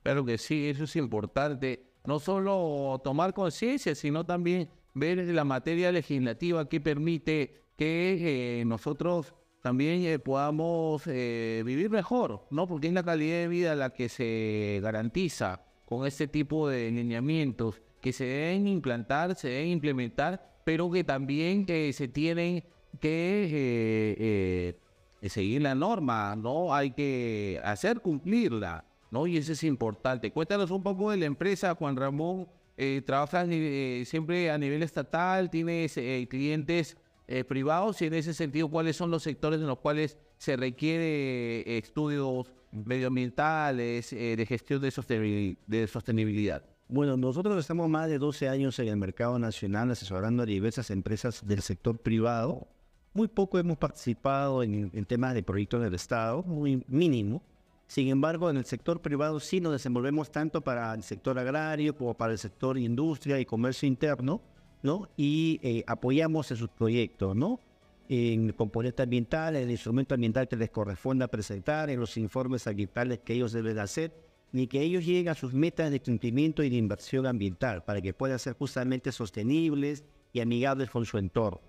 Pero 0.04 0.26
que 0.26 0.38
sí, 0.38 0.67
eso 0.67 0.86
es 0.86 0.95
importante. 0.95 1.84
No 2.06 2.19
solo 2.19 3.00
tomar 3.04 3.34
conciencia, 3.34 3.93
sino 3.95 4.26
también 4.26 4.69
ver 4.93 5.17
la 5.17 5.43
materia 5.43 5.91
legislativa 5.91 6.67
que 6.67 6.82
permite 6.82 7.63
que 7.76 8.60
eh, 8.62 8.65
nosotros 8.65 9.34
también 9.62 10.04
eh, 10.04 10.19
podamos 10.19 11.04
eh, 11.06 11.63
vivir 11.65 11.89
mejor, 11.89 12.48
¿no? 12.50 12.67
Porque 12.67 12.88
es 12.88 12.93
la 12.93 13.04
calidad 13.04 13.38
de 13.38 13.48
vida 13.48 13.76
la 13.76 13.91
que 13.91 14.10
se 14.10 14.80
garantiza 14.82 15.65
con 15.86 16.08
este 16.08 16.28
tipo 16.28 16.69
de 16.69 16.91
lineamientos 16.91 17.82
que 18.02 18.14
se 18.14 18.26
deben 18.26 18.68
implantar, 18.68 19.36
se 19.36 19.50
deben 19.50 19.70
implementar, 19.70 20.62
pero 20.64 20.90
que 20.90 21.04
también 21.04 21.66
se 21.68 22.08
tienen 22.08 22.64
que 23.00 23.50
eh, 23.52 24.76
eh, 25.22 25.30
seguir 25.30 25.62
la 25.62 25.76
norma, 25.76 26.36
¿no? 26.36 26.74
Hay 26.74 26.92
que 26.92 27.60
hacer 27.64 28.00
cumplirla, 28.02 28.86
¿no? 29.12 29.28
Y 29.28 29.38
eso 29.38 29.52
es 29.52 29.64
importante. 29.64 30.32
Cuéntanos 30.32 30.72
un 30.72 30.82
poco 30.84 31.12
de 31.12 31.18
la 31.18 31.26
empresa, 31.26 31.76
Juan 31.76 31.96
Ramón. 31.96 32.48
Eh, 32.78 33.02
trabajas 33.06 33.46
eh, 33.52 34.04
siempre 34.06 34.50
a 34.50 34.58
nivel 34.58 34.84
estatal, 34.84 35.50
tienes 35.50 35.98
eh, 35.98 36.26
clientes 36.30 36.96
eh, 37.28 37.44
privados 37.44 38.02
y 38.02 38.06
en 38.06 38.14
ese 38.14 38.34
sentido, 38.34 38.70
¿cuáles 38.70 38.96
son 38.96 39.12
los 39.12 39.24
sectores 39.24 39.60
en 39.60 39.68
los 39.68 39.80
cuales 39.80 40.18
se 40.38 40.56
requiere 40.56 41.78
estudios 41.78 42.54
medioambientales, 42.72 44.12
de 44.12 44.46
gestión 44.48 44.82
de, 44.82 44.90
sostenibil- 44.90 45.58
de 45.68 45.88
sostenibilidad? 45.88 46.64
Bueno, 46.91 47.17
nosotros 47.17 47.56
estamos 47.60 47.88
más 47.88 48.10
de 48.10 48.17
12 48.17 48.49
años 48.49 48.80
en 48.80 48.88
el 48.88 48.97
mercado 48.97 49.38
nacional 49.38 49.91
asesorando 49.91 50.41
a 50.41 50.47
diversas 50.47 50.89
empresas 50.89 51.45
del 51.45 51.62
sector 51.62 51.99
privado. 51.99 52.67
Muy 53.13 53.28
poco 53.28 53.60
hemos 53.60 53.78
participado 53.78 54.63
en, 54.63 54.89
en 54.91 55.06
temas 55.06 55.36
de 55.36 55.43
proyectos 55.43 55.84
del 55.84 55.93
Estado, 55.93 56.41
muy 56.41 56.84
mínimo. 56.88 57.43
Sin 57.86 58.08
embargo, 58.08 58.49
en 58.49 58.58
el 58.58 58.65
sector 58.65 59.04
privado 59.04 59.39
sí 59.39 59.62
nos 59.62 59.73
desenvolvemos 59.73 60.32
tanto 60.32 60.62
para 60.62 60.91
el 60.95 61.04
sector 61.04 61.38
agrario 61.38 61.95
como 61.95 62.15
para 62.15 62.32
el 62.32 62.39
sector 62.39 62.75
industria 62.75 63.39
y 63.39 63.45
comercio 63.45 63.88
interno, 63.88 64.41
¿no? 64.82 65.10
Y 65.15 65.60
eh, 65.62 65.84
apoyamos 65.86 66.49
en 66.49 66.58
sus 66.58 66.69
proyectos, 66.69 67.36
¿no? 67.36 67.60
En 68.08 68.47
el 68.47 68.56
componente 68.56 69.04
ambiental, 69.04 69.56
en 69.56 69.65
el 69.65 69.71
instrumento 69.71 70.15
ambiental 70.15 70.47
que 70.47 70.56
les 70.56 70.71
corresponda 70.71 71.28
presentar, 71.28 71.91
en 71.91 71.99
los 71.99 72.17
informes 72.17 72.65
ambientales 72.65 73.19
que 73.19 73.36
ellos 73.36 73.52
deben 73.52 73.78
hacer, 73.78 74.12
ni 74.52 74.68
que 74.68 74.82
ellos 74.82 75.06
lleguen 75.06 75.30
a 75.30 75.36
sus 75.36 75.54
metas 75.54 75.92
de 75.92 76.02
cumplimiento 76.02 76.64
y 76.64 76.70
de 76.70 76.76
inversión 76.76 77.26
ambiental 77.26 77.84
para 77.84 78.02
que 78.02 78.14
puedan 78.14 78.40
ser 78.40 78.54
justamente 78.54 79.12
sostenibles 79.12 80.04
y 80.34 80.40
amigables 80.40 80.90
con 80.90 81.06
su 81.06 81.18
entorno. 81.18 81.62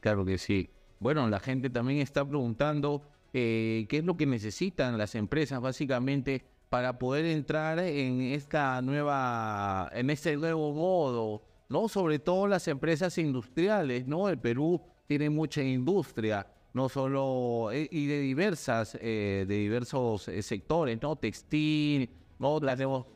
Claro 0.00 0.24
que 0.24 0.38
sí. 0.38 0.70
Bueno, 0.98 1.28
la 1.28 1.40
gente 1.40 1.70
también 1.70 2.00
está 2.00 2.24
preguntando 2.24 3.02
eh, 3.32 3.86
qué 3.88 3.98
es 3.98 4.04
lo 4.04 4.16
que 4.16 4.26
necesitan 4.26 4.96
las 4.96 5.14
empresas 5.14 5.60
básicamente 5.60 6.44
para 6.68 6.98
poder 6.98 7.26
entrar 7.26 7.78
en 7.78 8.20
esta 8.20 8.80
nueva, 8.82 9.90
en 9.92 10.10
este 10.10 10.36
nuevo 10.36 10.72
modo, 10.72 11.42
¿no? 11.68 11.88
Sobre 11.88 12.18
todo 12.18 12.48
las 12.48 12.66
empresas 12.68 13.18
industriales, 13.18 14.06
¿no? 14.06 14.28
El 14.28 14.38
Perú 14.38 14.80
tiene 15.06 15.30
mucha 15.30 15.62
industria, 15.62 16.46
no 16.76 16.90
solo, 16.90 17.70
eh, 17.72 17.88
y 17.90 18.04
de 18.06 18.20
diversas, 18.20 18.98
eh, 19.00 19.46
de 19.48 19.54
diversos 19.56 20.28
eh, 20.28 20.42
sectores, 20.42 21.00
¿no? 21.00 21.16
Textil, 21.16 22.10
¿no? 22.38 22.60
Tenemos, 22.60 23.06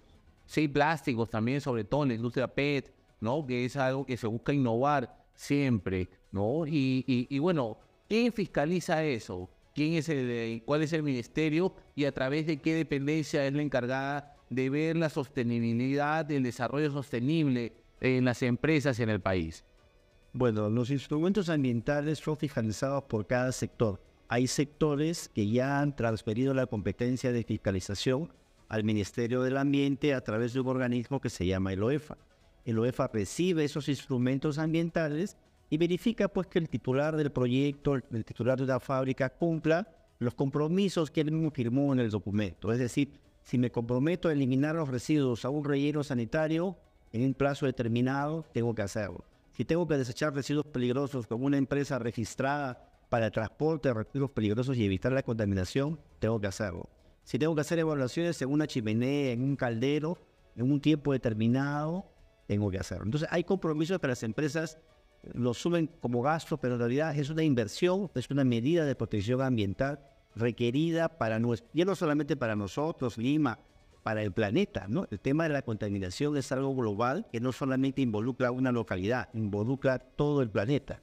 sí, 0.46 0.66
plásticos 0.66 1.28
también, 1.28 1.60
sobre 1.60 1.84
todo 1.84 2.04
en 2.04 2.08
la 2.08 2.14
industria 2.14 2.48
PET, 2.48 2.90
¿no? 3.20 3.46
Que 3.46 3.66
es 3.66 3.76
algo 3.76 4.06
que 4.06 4.16
se 4.16 4.26
busca 4.26 4.54
innovar 4.54 5.14
siempre, 5.34 6.08
¿no? 6.32 6.66
Y, 6.66 7.04
y- 7.28 7.38
bueno, 7.38 7.78
¿quién 8.08 8.32
fiscaliza 8.32 9.04
eso? 9.04 9.50
¿Quién 9.74 9.92
es 9.92 10.08
el, 10.08 10.62
cuál 10.64 10.82
es 10.82 10.94
el 10.94 11.02
ministerio 11.02 11.74
y 11.94 12.06
a 12.06 12.12
través 12.12 12.46
de 12.46 12.62
qué 12.62 12.72
dependencia 12.74 13.46
es 13.46 13.52
la 13.52 13.60
encargada 13.62 14.36
de 14.48 14.70
ver 14.70 14.96
la 14.96 15.10
sostenibilidad, 15.10 16.30
el 16.30 16.44
desarrollo 16.44 16.90
sostenible 16.90 17.74
en 18.00 18.24
las 18.24 18.42
empresas 18.42 18.98
en 19.00 19.10
el 19.10 19.20
país? 19.20 19.64
Bueno, 20.32 20.70
los 20.70 20.90
instrumentos 20.90 21.48
ambientales 21.48 22.20
son 22.20 22.36
fiscalizados 22.36 23.02
por 23.04 23.26
cada 23.26 23.50
sector. 23.50 24.00
Hay 24.28 24.46
sectores 24.46 25.28
que 25.28 25.50
ya 25.50 25.80
han 25.80 25.96
transferido 25.96 26.54
la 26.54 26.66
competencia 26.66 27.32
de 27.32 27.42
fiscalización 27.42 28.32
al 28.68 28.84
Ministerio 28.84 29.42
del 29.42 29.56
Ambiente 29.56 30.14
a 30.14 30.20
través 30.20 30.52
de 30.52 30.60
un 30.60 30.68
organismo 30.68 31.20
que 31.20 31.30
se 31.30 31.46
llama 31.46 31.72
el 31.72 31.82
OEFA. 31.82 32.16
El 32.64 32.78
OEFA 32.78 33.08
recibe 33.12 33.64
esos 33.64 33.88
instrumentos 33.88 34.58
ambientales 34.58 35.36
y 35.68 35.78
verifica 35.78 36.28
pues 36.28 36.46
que 36.46 36.60
el 36.60 36.68
titular 36.68 37.16
del 37.16 37.32
proyecto, 37.32 37.96
el 37.96 38.24
titular 38.24 38.60
de 38.60 38.66
la 38.66 38.78
fábrica 38.78 39.30
cumpla 39.30 39.88
los 40.20 40.34
compromisos 40.34 41.10
que 41.10 41.22
él 41.22 41.32
mismo 41.32 41.50
firmó 41.50 41.92
en 41.92 41.98
el 41.98 42.10
documento. 42.10 42.70
Es 42.70 42.78
decir, 42.78 43.18
si 43.42 43.58
me 43.58 43.72
comprometo 43.72 44.28
a 44.28 44.32
eliminar 44.32 44.76
los 44.76 44.90
residuos 44.90 45.44
a 45.44 45.50
un 45.50 45.64
relleno 45.64 46.04
sanitario 46.04 46.76
en 47.12 47.24
un 47.24 47.34
plazo 47.34 47.66
determinado, 47.66 48.44
tengo 48.52 48.72
que 48.76 48.82
hacerlo. 48.82 49.24
Si 49.52 49.64
tengo 49.64 49.86
que 49.86 49.96
desechar 49.96 50.34
residuos 50.34 50.66
peligrosos 50.66 51.26
con 51.26 51.42
una 51.42 51.58
empresa 51.58 51.98
registrada 51.98 52.90
para 53.08 53.26
el 53.26 53.32
transporte 53.32 53.88
de 53.88 53.94
residuos 53.94 54.30
peligrosos 54.30 54.76
y 54.76 54.84
evitar 54.84 55.12
la 55.12 55.22
contaminación, 55.22 56.00
tengo 56.18 56.40
que 56.40 56.46
hacerlo. 56.46 56.88
Si 57.24 57.38
tengo 57.38 57.54
que 57.54 57.60
hacer 57.60 57.78
evaluaciones 57.78 58.40
en 58.42 58.50
una 58.50 58.66
chimenea, 58.66 59.32
en 59.32 59.42
un 59.42 59.56
caldero, 59.56 60.18
en 60.56 60.70
un 60.70 60.80
tiempo 60.80 61.12
determinado, 61.12 62.06
tengo 62.46 62.70
que 62.70 62.78
hacerlo. 62.78 63.04
Entonces 63.04 63.28
hay 63.30 63.44
compromisos 63.44 63.98
que 63.98 64.06
las 64.06 64.22
empresas 64.22 64.78
lo 65.34 65.54
suben 65.54 65.88
como 66.00 66.22
gasto, 66.22 66.58
pero 66.58 66.74
en 66.74 66.80
realidad 66.80 67.16
es 67.16 67.30
una 67.30 67.42
inversión, 67.42 68.10
es 68.14 68.30
una 68.30 68.44
medida 68.44 68.84
de 68.84 68.94
protección 68.94 69.42
ambiental 69.42 70.00
requerida 70.34 71.18
para 71.18 71.38
nuestro, 71.38 71.68
ya 71.74 71.84
no 71.84 71.94
solamente 71.94 72.36
para 72.36 72.56
nosotros, 72.56 73.18
Lima, 73.18 73.58
para 74.02 74.22
el 74.22 74.32
planeta, 74.32 74.86
¿no? 74.88 75.06
El 75.10 75.20
tema 75.20 75.44
de 75.44 75.50
la 75.50 75.62
contaminación 75.62 76.36
es 76.36 76.50
algo 76.52 76.74
global 76.74 77.26
que 77.30 77.40
no 77.40 77.52
solamente 77.52 78.02
involucra 78.02 78.50
una 78.50 78.72
localidad, 78.72 79.28
involucra 79.34 79.98
todo 79.98 80.42
el 80.42 80.50
planeta. 80.50 81.00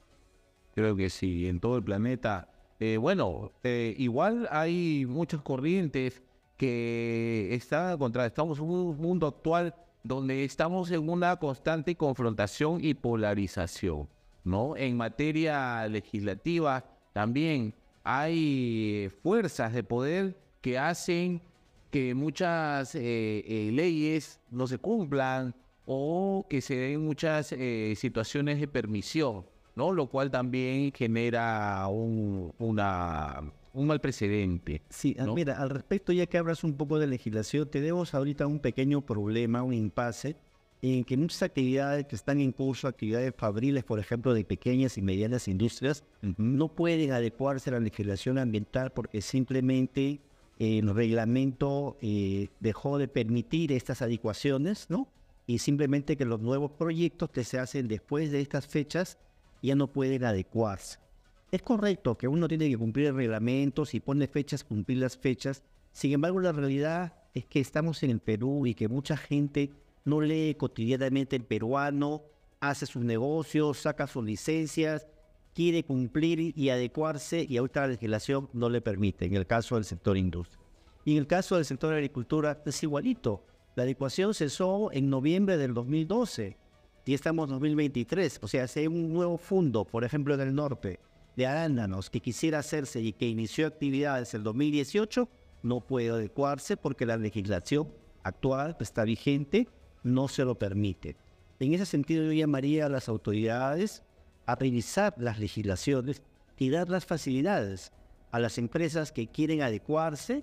Creo 0.74 0.96
que 0.96 1.10
sí, 1.10 1.48
en 1.48 1.60
todo 1.60 1.76
el 1.76 1.84
planeta. 1.84 2.48
Eh, 2.80 2.96
bueno, 2.96 3.52
eh, 3.64 3.94
igual 3.98 4.48
hay 4.50 5.06
muchas 5.08 5.42
corrientes 5.42 6.22
que 6.56 7.48
están 7.52 7.98
contra. 7.98 8.26
Estamos 8.26 8.58
en 8.58 8.64
un 8.64 8.96
mundo 8.96 9.26
actual 9.26 9.74
donde 10.02 10.44
estamos 10.44 10.90
en 10.90 11.08
una 11.08 11.36
constante 11.36 11.96
confrontación 11.96 12.82
y 12.82 12.94
polarización, 12.94 14.08
¿no? 14.44 14.76
En 14.76 14.96
materia 14.96 15.86
legislativa 15.88 16.84
también 17.12 17.74
hay 18.04 19.10
fuerzas 19.22 19.72
de 19.72 19.82
poder 19.82 20.38
que 20.60 20.78
hacen 20.78 21.42
que 21.90 22.14
muchas 22.14 22.94
eh, 22.94 23.44
eh, 23.46 23.70
leyes 23.72 24.40
no 24.50 24.66
se 24.66 24.78
cumplan 24.78 25.54
o 25.86 26.46
que 26.48 26.60
se 26.60 26.76
den 26.76 27.04
muchas 27.04 27.52
eh, 27.52 27.94
situaciones 27.96 28.60
de 28.60 28.68
permisión, 28.68 29.46
¿no? 29.74 29.92
Lo 29.92 30.08
cual 30.08 30.30
también 30.30 30.92
genera 30.92 31.86
un, 31.88 32.52
una, 32.58 33.40
un 33.72 33.86
mal 33.86 34.00
precedente. 34.00 34.82
Sí, 34.90 35.16
ah, 35.18 35.24
¿no? 35.24 35.34
mira, 35.34 35.58
al 35.58 35.70
respecto, 35.70 36.12
ya 36.12 36.26
que 36.26 36.36
hablas 36.36 36.62
un 36.62 36.76
poco 36.76 36.98
de 36.98 37.06
legislación, 37.06 37.70
tenemos 37.70 38.12
ahorita 38.12 38.46
un 38.46 38.58
pequeño 38.58 39.00
problema, 39.00 39.62
un 39.62 39.72
impasse, 39.72 40.36
en 40.82 41.04
que 41.04 41.16
muchas 41.16 41.42
actividades 41.42 42.06
que 42.06 42.14
están 42.14 42.40
en 42.40 42.52
curso, 42.52 42.86
actividades 42.86 43.34
fabriles, 43.36 43.82
por 43.82 43.98
ejemplo, 43.98 44.32
de 44.32 44.44
pequeñas 44.44 44.96
y 44.96 45.02
medianas 45.02 45.48
industrias, 45.48 46.04
no 46.36 46.68
pueden 46.68 47.12
adecuarse 47.12 47.70
a 47.70 47.72
la 47.74 47.80
legislación 47.80 48.38
ambiental 48.38 48.92
porque 48.92 49.20
simplemente 49.20 50.20
el 50.58 50.94
reglamento 50.94 51.96
eh, 52.00 52.48
dejó 52.60 52.98
de 52.98 53.08
permitir 53.08 53.72
estas 53.72 54.02
adecuaciones, 54.02 54.90
¿no? 54.90 55.08
Y 55.46 55.58
simplemente 55.58 56.16
que 56.16 56.24
los 56.24 56.40
nuevos 56.40 56.72
proyectos 56.72 57.30
que 57.30 57.44
se 57.44 57.58
hacen 57.58 57.88
después 57.88 58.30
de 58.30 58.40
estas 58.40 58.66
fechas 58.66 59.18
ya 59.62 59.74
no 59.74 59.92
pueden 59.92 60.24
adecuarse. 60.24 60.98
Es 61.50 61.62
correcto 61.62 62.18
que 62.18 62.28
uno 62.28 62.48
tiene 62.48 62.68
que 62.68 62.76
cumplir 62.76 63.14
reglamentos 63.14 63.94
y 63.94 64.00
pone 64.00 64.26
fechas, 64.26 64.64
cumplir 64.64 64.98
las 64.98 65.16
fechas. 65.16 65.62
Sin 65.92 66.12
embargo, 66.12 66.40
la 66.40 66.52
realidad 66.52 67.14
es 67.34 67.46
que 67.46 67.60
estamos 67.60 68.02
en 68.02 68.10
el 68.10 68.20
Perú 68.20 68.66
y 68.66 68.74
que 68.74 68.88
mucha 68.88 69.16
gente 69.16 69.70
no 70.04 70.20
lee 70.20 70.56
cotidianamente 70.58 71.36
el 71.36 71.44
peruano, 71.44 72.22
hace 72.60 72.86
sus 72.86 73.04
negocios, 73.04 73.78
saca 73.78 74.06
sus 74.06 74.24
licencias, 74.24 75.06
quiere 75.58 75.82
cumplir 75.82 76.56
y 76.56 76.70
adecuarse 76.70 77.44
y 77.48 77.56
ahorita 77.56 77.80
la 77.80 77.86
legislación 77.88 78.48
no 78.52 78.70
le 78.70 78.80
permite, 78.80 79.24
en 79.24 79.34
el 79.34 79.44
caso 79.44 79.74
del 79.74 79.84
sector 79.84 80.16
industria. 80.16 80.62
Y 81.04 81.14
en 81.14 81.18
el 81.18 81.26
caso 81.26 81.56
del 81.56 81.64
sector 81.64 81.92
agricultura 81.92 82.62
es 82.64 82.80
igualito. 82.84 83.44
La 83.74 83.82
adecuación 83.82 84.34
cesó 84.34 84.92
en 84.92 85.10
noviembre 85.10 85.56
del 85.56 85.74
2012 85.74 86.56
y 87.04 87.12
estamos 87.12 87.48
en 87.48 87.54
2023. 87.54 88.38
O 88.40 88.46
sea, 88.46 88.68
si 88.68 88.78
hay 88.78 88.86
un 88.86 89.12
nuevo 89.12 89.36
fondo, 89.36 89.84
por 89.84 90.04
ejemplo, 90.04 90.32
en 90.34 90.42
el 90.42 90.54
norte, 90.54 91.00
de 91.34 91.46
arándanos 91.48 92.08
que 92.08 92.20
quisiera 92.20 92.60
hacerse 92.60 93.00
y 93.00 93.12
que 93.12 93.26
inició 93.26 93.66
actividades 93.66 94.34
en 94.34 94.44
2018, 94.44 95.28
no 95.64 95.80
puede 95.80 96.10
adecuarse 96.10 96.76
porque 96.76 97.04
la 97.04 97.16
legislación 97.16 97.88
actual 98.22 98.76
que 98.76 98.84
está 98.84 99.02
vigente 99.02 99.66
no 100.04 100.28
se 100.28 100.44
lo 100.44 100.56
permite. 100.56 101.16
En 101.58 101.74
ese 101.74 101.84
sentido, 101.84 102.22
yo 102.22 102.32
llamaría 102.32 102.86
a 102.86 102.88
las 102.88 103.08
autoridades 103.08 104.04
a 104.48 104.54
revisar 104.54 105.14
las 105.18 105.38
legislaciones 105.38 106.22
y 106.56 106.70
dar 106.70 106.88
las 106.88 107.04
facilidades 107.04 107.92
a 108.30 108.40
las 108.40 108.56
empresas 108.56 109.12
que 109.12 109.26
quieren 109.26 109.60
adecuarse 109.60 110.42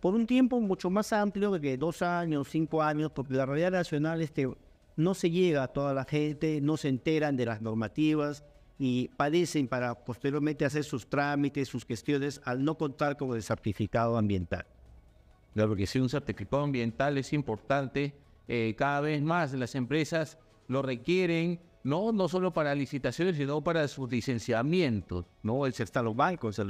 por 0.00 0.14
un 0.14 0.26
tiempo 0.26 0.58
mucho 0.58 0.88
más 0.88 1.12
amplio 1.12 1.60
que 1.60 1.76
dos 1.76 2.00
años, 2.00 2.48
cinco 2.48 2.82
años, 2.82 3.12
porque 3.14 3.34
la 3.34 3.44
realidad 3.44 3.72
nacional 3.72 4.22
es 4.22 4.30
que 4.30 4.50
no 4.96 5.12
se 5.12 5.30
llega 5.30 5.64
a 5.64 5.68
toda 5.68 5.92
la 5.92 6.04
gente, 6.04 6.62
no 6.62 6.78
se 6.78 6.88
enteran 6.88 7.36
de 7.36 7.44
las 7.44 7.60
normativas 7.60 8.42
y 8.78 9.08
padecen 9.08 9.68
para 9.68 9.94
posteriormente 9.94 10.64
hacer 10.64 10.84
sus 10.84 11.06
trámites, 11.06 11.68
sus 11.68 11.84
gestiones, 11.84 12.40
al 12.42 12.64
no 12.64 12.78
contar 12.78 13.18
con 13.18 13.36
el 13.36 13.42
certificado 13.42 14.16
ambiental. 14.16 14.64
Claro 15.52 15.76
que 15.76 15.86
sí, 15.86 15.98
un 15.98 16.08
certificado 16.08 16.62
ambiental 16.62 17.18
es 17.18 17.34
importante. 17.34 18.14
eh, 18.48 18.74
cada 18.78 19.02
vez 19.02 19.20
más 19.20 19.52
las 19.52 19.74
empresas 19.74 20.38
lo 20.68 20.80
requieren 20.80 21.60
¿no? 21.86 22.10
No 22.10 22.28
solo 22.28 22.52
para 22.52 22.74
licitaciones, 22.74 23.36
sino 23.36 23.62
para 23.62 23.86
sus 23.86 24.10
licenciamientos, 24.10 25.24
¿no? 25.44 25.66
Están 25.66 26.04
los 26.04 26.16
bancos, 26.16 26.60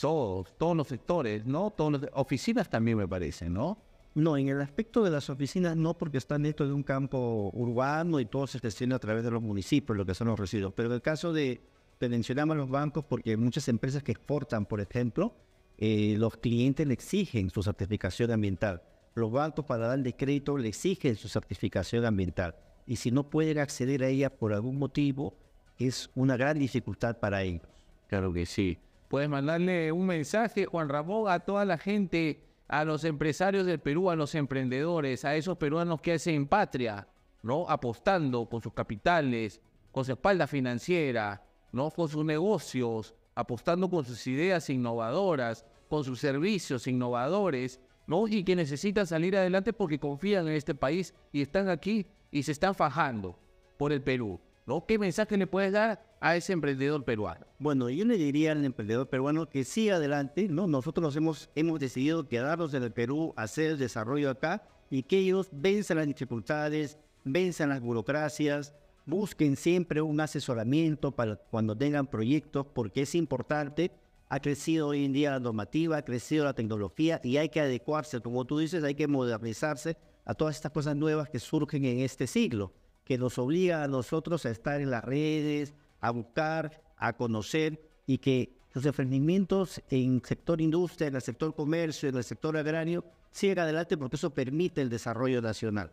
todos, 0.00 0.56
todos 0.56 0.76
los 0.76 0.86
sectores, 0.86 1.44
¿no? 1.44 1.72
Todas 1.72 2.00
las 2.00 2.10
oficinas 2.14 2.70
también 2.70 2.96
me 2.96 3.08
parece, 3.08 3.50
¿no? 3.50 3.78
No, 4.14 4.36
en 4.36 4.48
el 4.48 4.60
aspecto 4.60 5.02
de 5.02 5.10
las 5.10 5.28
oficinas 5.28 5.76
no, 5.76 5.98
porque 5.98 6.18
están 6.18 6.44
dentro 6.44 6.68
de 6.68 6.72
un 6.72 6.84
campo 6.84 7.50
urbano 7.52 8.20
y 8.20 8.26
todo 8.26 8.46
se 8.46 8.60
gestiona 8.60 8.94
a 8.94 8.98
través 9.00 9.24
de 9.24 9.32
los 9.32 9.42
municipios, 9.42 9.98
lo 9.98 10.06
que 10.06 10.14
son 10.14 10.28
los 10.28 10.38
residuos. 10.38 10.72
Pero 10.72 10.88
en 10.88 10.94
el 10.94 11.02
caso 11.02 11.32
de, 11.32 11.60
te 11.98 12.08
mencionamos 12.08 12.56
los 12.56 12.70
bancos, 12.70 13.04
porque 13.04 13.36
muchas 13.36 13.66
empresas 13.66 14.04
que 14.04 14.12
exportan, 14.12 14.66
por 14.66 14.80
ejemplo, 14.80 15.34
eh, 15.78 16.14
los 16.16 16.36
clientes 16.36 16.86
le 16.86 16.94
exigen 16.94 17.50
su 17.50 17.60
certificación 17.60 18.30
ambiental. 18.30 18.82
Los 19.16 19.32
bancos 19.32 19.64
para 19.64 19.88
darle 19.88 20.14
crédito 20.14 20.56
le 20.56 20.68
exigen 20.68 21.16
su 21.16 21.28
certificación 21.28 22.04
ambiental. 22.04 22.54
Y 22.86 22.96
si 22.96 23.10
no 23.10 23.30
pueden 23.30 23.58
acceder 23.58 24.02
a 24.02 24.08
ella 24.08 24.30
por 24.30 24.52
algún 24.52 24.78
motivo, 24.78 25.36
es 25.78 26.10
una 26.14 26.36
gran 26.36 26.58
dificultad 26.58 27.18
para 27.18 27.42
ellos. 27.42 27.62
Claro 28.08 28.32
que 28.32 28.46
sí. 28.46 28.78
Puedes 29.08 29.28
mandarle 29.28 29.92
un 29.92 30.06
mensaje, 30.06 30.66
Juan 30.66 30.88
Ramón, 30.88 31.30
a 31.30 31.40
toda 31.40 31.64
la 31.64 31.78
gente 31.78 32.42
a 32.68 32.84
los 32.84 33.04
empresarios 33.04 33.66
del 33.66 33.80
Perú, 33.80 34.10
a 34.10 34.16
los 34.16 34.34
emprendedores, 34.34 35.24
a 35.24 35.36
esos 35.36 35.56
peruanos 35.56 36.00
que 36.00 36.12
hacen 36.12 36.46
patria, 36.46 37.06
¿no? 37.42 37.68
Apostando 37.68 38.48
con 38.48 38.62
sus 38.62 38.72
capitales, 38.72 39.60
con 39.92 40.04
su 40.04 40.12
espalda 40.12 40.46
financiera, 40.46 41.44
¿no? 41.72 41.90
Con 41.90 42.08
sus 42.08 42.24
negocios, 42.24 43.14
apostando 43.34 43.90
con 43.90 44.04
sus 44.04 44.26
ideas 44.26 44.70
innovadoras, 44.70 45.64
con 45.88 46.04
sus 46.04 46.20
servicios 46.20 46.86
innovadores, 46.86 47.80
¿no? 48.06 48.26
Y 48.26 48.44
que 48.44 48.56
necesitan 48.56 49.06
salir 49.06 49.36
adelante 49.36 49.72
porque 49.72 49.98
confían 49.98 50.48
en 50.48 50.54
este 50.54 50.74
país 50.74 51.14
y 51.32 51.42
están 51.42 51.68
aquí 51.68 52.06
y 52.34 52.42
se 52.42 52.50
están 52.50 52.74
fajando 52.74 53.38
por 53.78 53.92
el 53.92 54.02
Perú. 54.02 54.40
¿no? 54.66 54.84
¿Qué 54.84 54.98
mensaje 54.98 55.36
le 55.36 55.46
puedes 55.46 55.72
dar 55.72 56.04
a 56.20 56.34
ese 56.34 56.52
emprendedor 56.52 57.04
peruano? 57.04 57.46
Bueno, 57.60 57.88
yo 57.88 58.04
le 58.04 58.16
diría 58.16 58.50
al 58.50 58.64
emprendedor 58.64 59.08
peruano 59.08 59.48
que 59.48 59.62
siga 59.62 59.96
adelante, 59.96 60.48
¿no? 60.48 60.66
Nosotros 60.66 61.00
nos 61.00 61.14
hemos, 61.14 61.48
hemos 61.54 61.78
decidido 61.78 62.28
quedarnos 62.28 62.74
en 62.74 62.82
el 62.82 62.92
Perú, 62.92 63.32
hacer 63.36 63.70
el 63.70 63.78
desarrollo 63.78 64.30
acá 64.30 64.66
y 64.90 65.04
que 65.04 65.18
ellos 65.18 65.48
venzan 65.52 65.98
las 65.98 66.08
dificultades, 66.08 66.98
venzan 67.22 67.68
las 67.68 67.80
burocracias, 67.80 68.74
busquen 69.06 69.56
siempre 69.56 70.02
un 70.02 70.18
asesoramiento 70.20 71.12
para 71.12 71.36
cuando 71.36 71.76
tengan 71.76 72.08
proyectos, 72.08 72.66
porque 72.66 73.02
es 73.02 73.14
importante. 73.14 73.92
Ha 74.28 74.40
crecido 74.40 74.88
hoy 74.88 75.04
en 75.04 75.12
día 75.12 75.30
la 75.30 75.38
normativa, 75.38 75.98
ha 75.98 76.04
crecido 76.04 76.44
la 76.44 76.54
tecnología 76.54 77.20
y 77.22 77.36
hay 77.36 77.50
que 77.50 77.60
adecuarse, 77.60 78.20
como 78.20 78.44
tú 78.44 78.58
dices, 78.58 78.82
hay 78.82 78.96
que 78.96 79.06
modernizarse 79.06 79.96
a 80.24 80.34
todas 80.34 80.56
estas 80.56 80.72
cosas 80.72 80.96
nuevas 80.96 81.28
que 81.28 81.38
surgen 81.38 81.84
en 81.84 82.00
este 82.00 82.26
siglo 82.26 82.72
que 83.04 83.18
nos 83.18 83.38
obliga 83.38 83.84
a 83.84 83.88
nosotros 83.88 84.46
a 84.46 84.50
estar 84.50 84.80
en 84.80 84.90
las 84.90 85.04
redes, 85.04 85.74
a 86.00 86.10
buscar, 86.10 86.82
a 86.96 87.12
conocer 87.12 87.80
y 88.06 88.18
que 88.18 88.56
los 88.72 88.84
emprendimientos 88.86 89.80
en 89.90 90.16
el 90.16 90.22
sector 90.24 90.60
industria, 90.60 91.08
en 91.08 91.14
el 91.16 91.22
sector 91.22 91.54
comercio, 91.54 92.08
en 92.08 92.16
el 92.16 92.24
sector 92.24 92.56
agrario, 92.56 93.04
sigan 93.30 93.58
adelante 93.60 93.96
porque 93.96 94.16
eso 94.16 94.30
permite 94.30 94.80
el 94.80 94.88
desarrollo 94.88 95.40
nacional. 95.40 95.92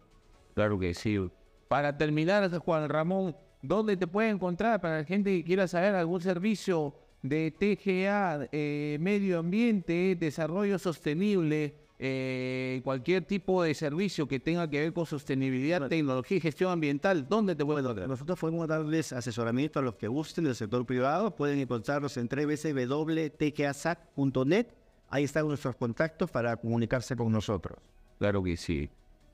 Claro 0.55 0.79
que 0.79 0.93
sí. 0.93 1.19
Para 1.67 1.97
terminar, 1.97 2.49
Juan 2.57 2.89
Ramón, 2.89 3.35
¿dónde 3.61 3.97
te 3.97 4.07
puede 4.07 4.29
encontrar 4.29 4.81
para 4.81 4.99
la 4.99 5.03
gente 5.03 5.37
que 5.37 5.43
quiera 5.43 5.67
saber 5.67 5.95
algún 5.95 6.21
servicio 6.21 6.95
de 7.21 7.51
TGA, 7.51 8.49
eh, 8.51 8.97
medio 8.99 9.39
ambiente, 9.39 10.15
desarrollo 10.15 10.79
sostenible, 10.79 11.75
eh, 12.03 12.81
cualquier 12.83 13.25
tipo 13.25 13.61
de 13.61 13.75
servicio 13.75 14.27
que 14.27 14.39
tenga 14.39 14.67
que 14.67 14.79
ver 14.79 14.91
con 14.91 15.05
sostenibilidad, 15.05 15.87
tecnología 15.87 16.37
y 16.37 16.39
gestión 16.39 16.71
ambiental, 16.71 17.27
¿dónde 17.29 17.55
te 17.55 17.63
pueden 17.63 17.85
encontrar? 17.85 18.07
Nosotros 18.07 18.39
podemos 18.39 18.67
darles 18.67 19.13
asesoramiento 19.13 19.77
a 19.77 19.83
los 19.83 19.97
que 19.97 20.07
gusten 20.07 20.45
del 20.45 20.55
sector 20.55 20.83
privado. 20.83 21.35
Pueden 21.35 21.59
encontrarnos 21.59 22.17
en 22.17 22.27
www.tgasac.net. 22.27 24.67
Ahí 25.09 25.25
están 25.25 25.47
nuestros 25.47 25.75
contactos 25.75 26.31
para 26.31 26.57
comunicarse 26.57 27.15
con 27.15 27.31
nosotros. 27.31 27.77
Claro 28.17 28.41
que 28.41 28.57
sí. 28.57 28.89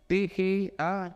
TGA, 0.07 1.15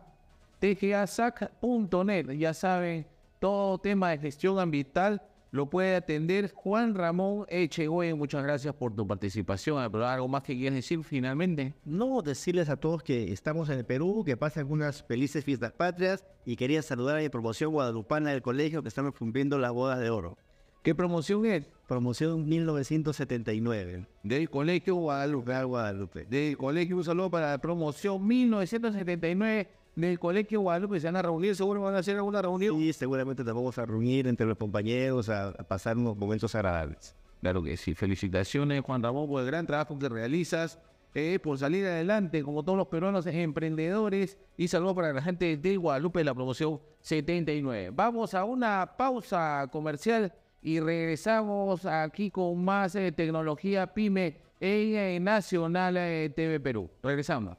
tgasac.net. 0.58 2.30
Ya 2.30 2.54
saben, 2.54 3.06
todo 3.38 3.76
tema 3.76 4.08
de 4.08 4.16
gestión 4.16 4.58
ambiental 4.58 5.20
lo 5.52 5.68
puede 5.68 5.94
atender 5.94 6.50
Juan 6.54 6.94
Ramón 6.94 7.44
Echegüe. 7.48 8.14
Muchas 8.14 8.42
gracias 8.42 8.74
por 8.74 8.96
tu 8.96 9.06
participación. 9.06 9.86
¿Pero 9.92 10.08
algo 10.08 10.26
más 10.26 10.42
que 10.42 10.56
quieras 10.56 10.76
decir 10.76 11.04
finalmente? 11.04 11.74
No, 11.84 12.22
decirles 12.22 12.70
a 12.70 12.76
todos 12.76 13.02
que 13.02 13.30
estamos 13.32 13.68
en 13.68 13.78
el 13.78 13.84
Perú, 13.84 14.22
que 14.24 14.38
pasen 14.38 14.60
algunas 14.60 15.02
felices 15.02 15.44
fiestas 15.44 15.72
patrias 15.72 16.24
y 16.46 16.56
quería 16.56 16.80
saludar 16.80 17.18
a 17.18 17.20
mi 17.20 17.28
promoción 17.28 17.70
guadalupana 17.70 18.30
del 18.30 18.40
colegio 18.40 18.82
que 18.82 18.88
estamos 18.88 19.14
cumpliendo 19.14 19.58
la 19.58 19.70
boda 19.70 19.98
de 19.98 20.08
oro. 20.08 20.38
¿Qué 20.82 20.94
promoción 20.94 21.44
es? 21.44 21.66
Promoción 21.86 22.48
1979. 22.48 24.06
Del 24.22 24.48
Colegio 24.48 24.94
Guadalupe. 24.94 25.62
Guadalupe. 25.64 26.24
Del 26.24 26.56
Colegio, 26.56 26.96
un 26.96 27.04
saludo 27.04 27.30
para 27.30 27.50
la 27.50 27.58
promoción 27.58 28.26
1979 28.26 29.68
del 29.94 30.18
Colegio 30.18 30.60
Guadalupe 30.60 31.00
se 31.00 31.06
van 31.06 31.16
a 31.16 31.22
reunir, 31.22 31.54
seguro 31.54 31.82
van 31.82 31.94
a 31.94 31.98
hacer 31.98 32.16
alguna 32.16 32.40
reunión. 32.40 32.78
Sí, 32.78 32.92
seguramente 32.92 33.44
te 33.44 33.52
vamos 33.52 33.76
a 33.78 33.84
reunir 33.84 34.26
entre 34.26 34.46
los 34.46 34.56
compañeros, 34.56 35.28
a, 35.28 35.52
pasar 35.52 35.96
unos 35.96 36.16
momentos 36.16 36.54
agradables. 36.54 37.14
Claro 37.40 37.62
que 37.62 37.76
sí. 37.76 37.94
Felicitaciones, 37.94 38.82
Juan 38.82 39.02
Ramón, 39.02 39.28
por 39.28 39.40
el 39.40 39.46
gran 39.46 39.66
trabajo 39.66 39.98
que 39.98 40.08
realizas, 40.08 40.78
eh, 41.14 41.38
por 41.42 41.58
salir 41.58 41.84
adelante, 41.84 42.42
como 42.42 42.62
todos 42.62 42.78
los 42.78 42.86
peruanos 42.86 43.26
emprendedores. 43.26 44.38
Y 44.56 44.68
saludos 44.68 44.94
para 44.94 45.12
la 45.12 45.20
gente 45.20 45.56
de 45.56 45.76
Guadalupe 45.76 46.20
de 46.20 46.24
la 46.24 46.34
promoción 46.34 46.80
79. 47.00 47.90
Vamos 47.92 48.32
a 48.34 48.44
una 48.44 48.94
pausa 48.96 49.68
comercial 49.70 50.32
y 50.62 50.80
regresamos 50.80 51.84
aquí 51.84 52.30
con 52.30 52.64
más 52.64 52.94
eh, 52.94 53.12
tecnología 53.12 53.92
PyME 53.92 54.40
en 54.60 54.94
eh, 54.94 55.20
Nacional 55.20 55.94
TV 56.34 56.60
Perú. 56.60 56.88
Regresamos. 57.02 57.58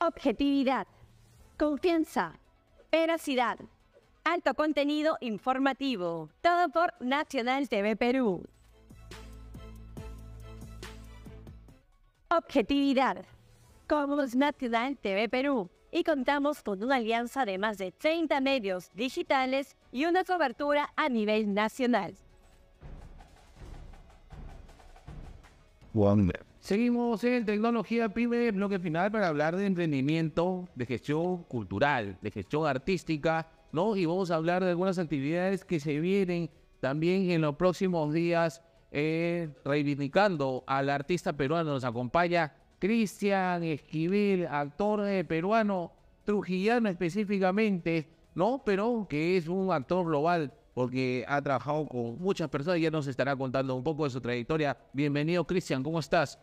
Objetividad 0.00 0.86
confianza, 1.58 2.38
veracidad, 2.90 3.58
alto 4.24 4.54
contenido 4.54 5.16
informativo. 5.20 6.28
Todo 6.40 6.68
por 6.70 6.92
Nacional 7.00 7.68
TV 7.68 7.96
Perú. 7.96 8.42
Objetividad. 12.28 13.24
Somos 13.88 14.34
Nacional 14.34 14.96
TV 14.96 15.28
Perú 15.28 15.68
y 15.90 16.02
contamos 16.02 16.62
con 16.62 16.82
una 16.82 16.96
alianza 16.96 17.44
de 17.44 17.58
más 17.58 17.76
de 17.76 17.92
30 17.92 18.40
medios 18.40 18.90
digitales 18.94 19.76
y 19.92 20.06
una 20.06 20.24
cobertura 20.24 20.90
a 20.96 21.10
nivel 21.10 21.52
nacional. 21.52 22.16
Seguimos 26.62 27.24
en 27.24 27.44
Tecnología 27.44 28.10
Pyme, 28.10 28.52
bloque 28.52 28.78
final 28.78 29.10
para 29.10 29.26
hablar 29.26 29.56
de 29.56 29.66
emprendimiento, 29.66 30.68
de 30.76 30.86
gestión 30.86 31.42
cultural, 31.42 32.18
de 32.22 32.30
gestión 32.30 32.68
artística, 32.68 33.48
¿no? 33.72 33.96
Y 33.96 34.06
vamos 34.06 34.30
a 34.30 34.36
hablar 34.36 34.62
de 34.62 34.70
algunas 34.70 34.96
actividades 35.00 35.64
que 35.64 35.80
se 35.80 35.98
vienen 35.98 36.50
también 36.78 37.32
en 37.32 37.40
los 37.40 37.56
próximos 37.56 38.14
días, 38.14 38.62
eh, 38.92 39.48
reivindicando 39.64 40.62
al 40.68 40.88
artista 40.88 41.32
peruano. 41.32 41.72
Nos 41.72 41.82
acompaña 41.82 42.54
Cristian 42.78 43.64
Esquivel, 43.64 44.46
actor 44.46 45.04
eh, 45.08 45.24
peruano, 45.24 45.90
trujillano 46.22 46.88
específicamente, 46.88 48.08
¿no? 48.36 48.62
Pero 48.64 49.08
que 49.10 49.36
es 49.36 49.48
un 49.48 49.72
actor 49.72 50.06
global 50.06 50.52
porque 50.74 51.24
ha 51.26 51.42
trabajado 51.42 51.88
con 51.88 52.20
muchas 52.20 52.48
personas 52.48 52.78
y 52.78 52.82
ya 52.82 52.90
nos 52.92 53.08
estará 53.08 53.34
contando 53.34 53.74
un 53.74 53.82
poco 53.82 54.04
de 54.04 54.10
su 54.10 54.20
trayectoria. 54.20 54.78
Bienvenido, 54.92 55.44
Cristian, 55.44 55.82
¿cómo 55.82 55.98
estás? 55.98 56.38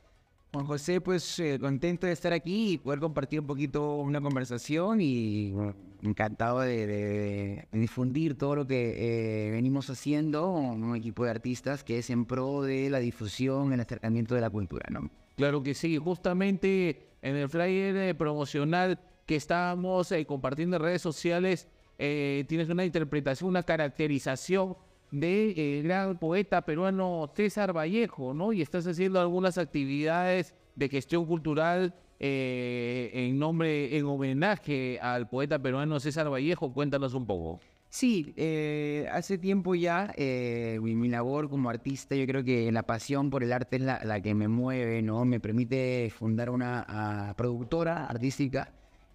Juan 0.52 0.66
José, 0.66 1.00
pues 1.00 1.40
eh, 1.40 1.60
contento 1.60 2.08
de 2.08 2.14
estar 2.14 2.34
aquí 2.34 2.74
y 2.74 2.78
poder 2.80 3.00
compartir 3.00 3.40
un 3.40 3.46
poquito 3.46 3.98
una 3.98 4.20
conversación 4.20 5.00
y 5.00 5.54
encantado 6.02 6.62
de, 6.62 7.68
difundir 7.72 8.36
todo 8.36 8.56
lo 8.56 8.68
que 8.68 9.48
eh, 9.48 9.52
venimos 9.52 9.92
haciendo, 9.92 10.50
un 10.52 10.96
equipo 10.96 11.24
de 11.24 11.30
artistas 11.30 11.84
que 11.84 12.00
es 12.00 12.10
en 12.10 12.26
pro 12.26 12.64
de 12.64 12.90
la 12.90 12.98
difusión, 12.98 13.74
el 13.74 13.80
acercamiento 13.80 14.34
de 14.34 14.42
la 14.42 14.50
cultura, 14.50 14.88
¿no? 14.90 15.12
Claro 15.36 15.62
que 15.62 15.76
sí, 15.76 15.98
justamente 15.98 17.10
en 17.22 17.36
el 17.36 17.48
flyer 17.48 17.96
eh, 17.96 18.16
promocional 18.16 19.00
que 19.28 19.36
estábamos 19.36 20.12
compartiendo 20.26 20.78
en 20.78 20.82
redes 20.82 21.04
sociales, 21.04 21.68
tienes 21.98 22.70
una 22.70 22.86
interpretación, 22.86 23.50
una 23.50 23.62
caracterización 23.62 24.78
del 25.12 25.56
de, 25.56 25.82
gran 25.84 26.18
poeta 26.18 26.62
peruano 26.62 27.32
César 27.36 27.76
Vallejo, 27.76 28.34
¿no? 28.34 28.54
Y 28.54 28.62
estás 28.62 28.86
haciendo 28.88 29.20
algunas 29.20 29.58
actividades 29.58 30.56
de 30.76 30.90
gestión 30.90 31.26
cultural 31.26 31.94
eh, 32.20 33.12
en 33.14 33.40
nombre, 33.40 33.98
en 33.98 34.06
homenaje 34.06 35.00
al 35.02 35.30
poeta 35.30 35.60
peruano 35.60 36.00
César 36.00 36.30
Vallejo. 36.32 36.74
Cuéntanos 36.74 37.14
un 37.14 37.26
poco. 37.26 37.60
Sí, 37.90 38.34
eh, 38.38 39.10
hace 39.12 39.40
tiempo 39.40 39.74
ya 39.74 40.14
eh, 40.16 40.78
mi, 40.80 41.10
labor 41.10 41.50
como 41.50 41.72
artista, 41.72 42.16
yo 42.16 42.28
creo 42.28 42.44
que 42.44 42.72
la 42.72 42.84
pasión 42.84 43.32
por 43.32 43.44
el 43.44 43.52
arte 43.52 43.78
es 43.78 43.82
la, 43.82 44.22
que 44.22 44.36
me 44.36 44.48
mueve, 44.48 45.02
¿no? 45.02 45.26
Me 45.26 45.40
permite 45.40 46.12
fundar 46.16 46.52
una 46.52 47.34
productora 47.36 48.06
artística, 48.06 48.72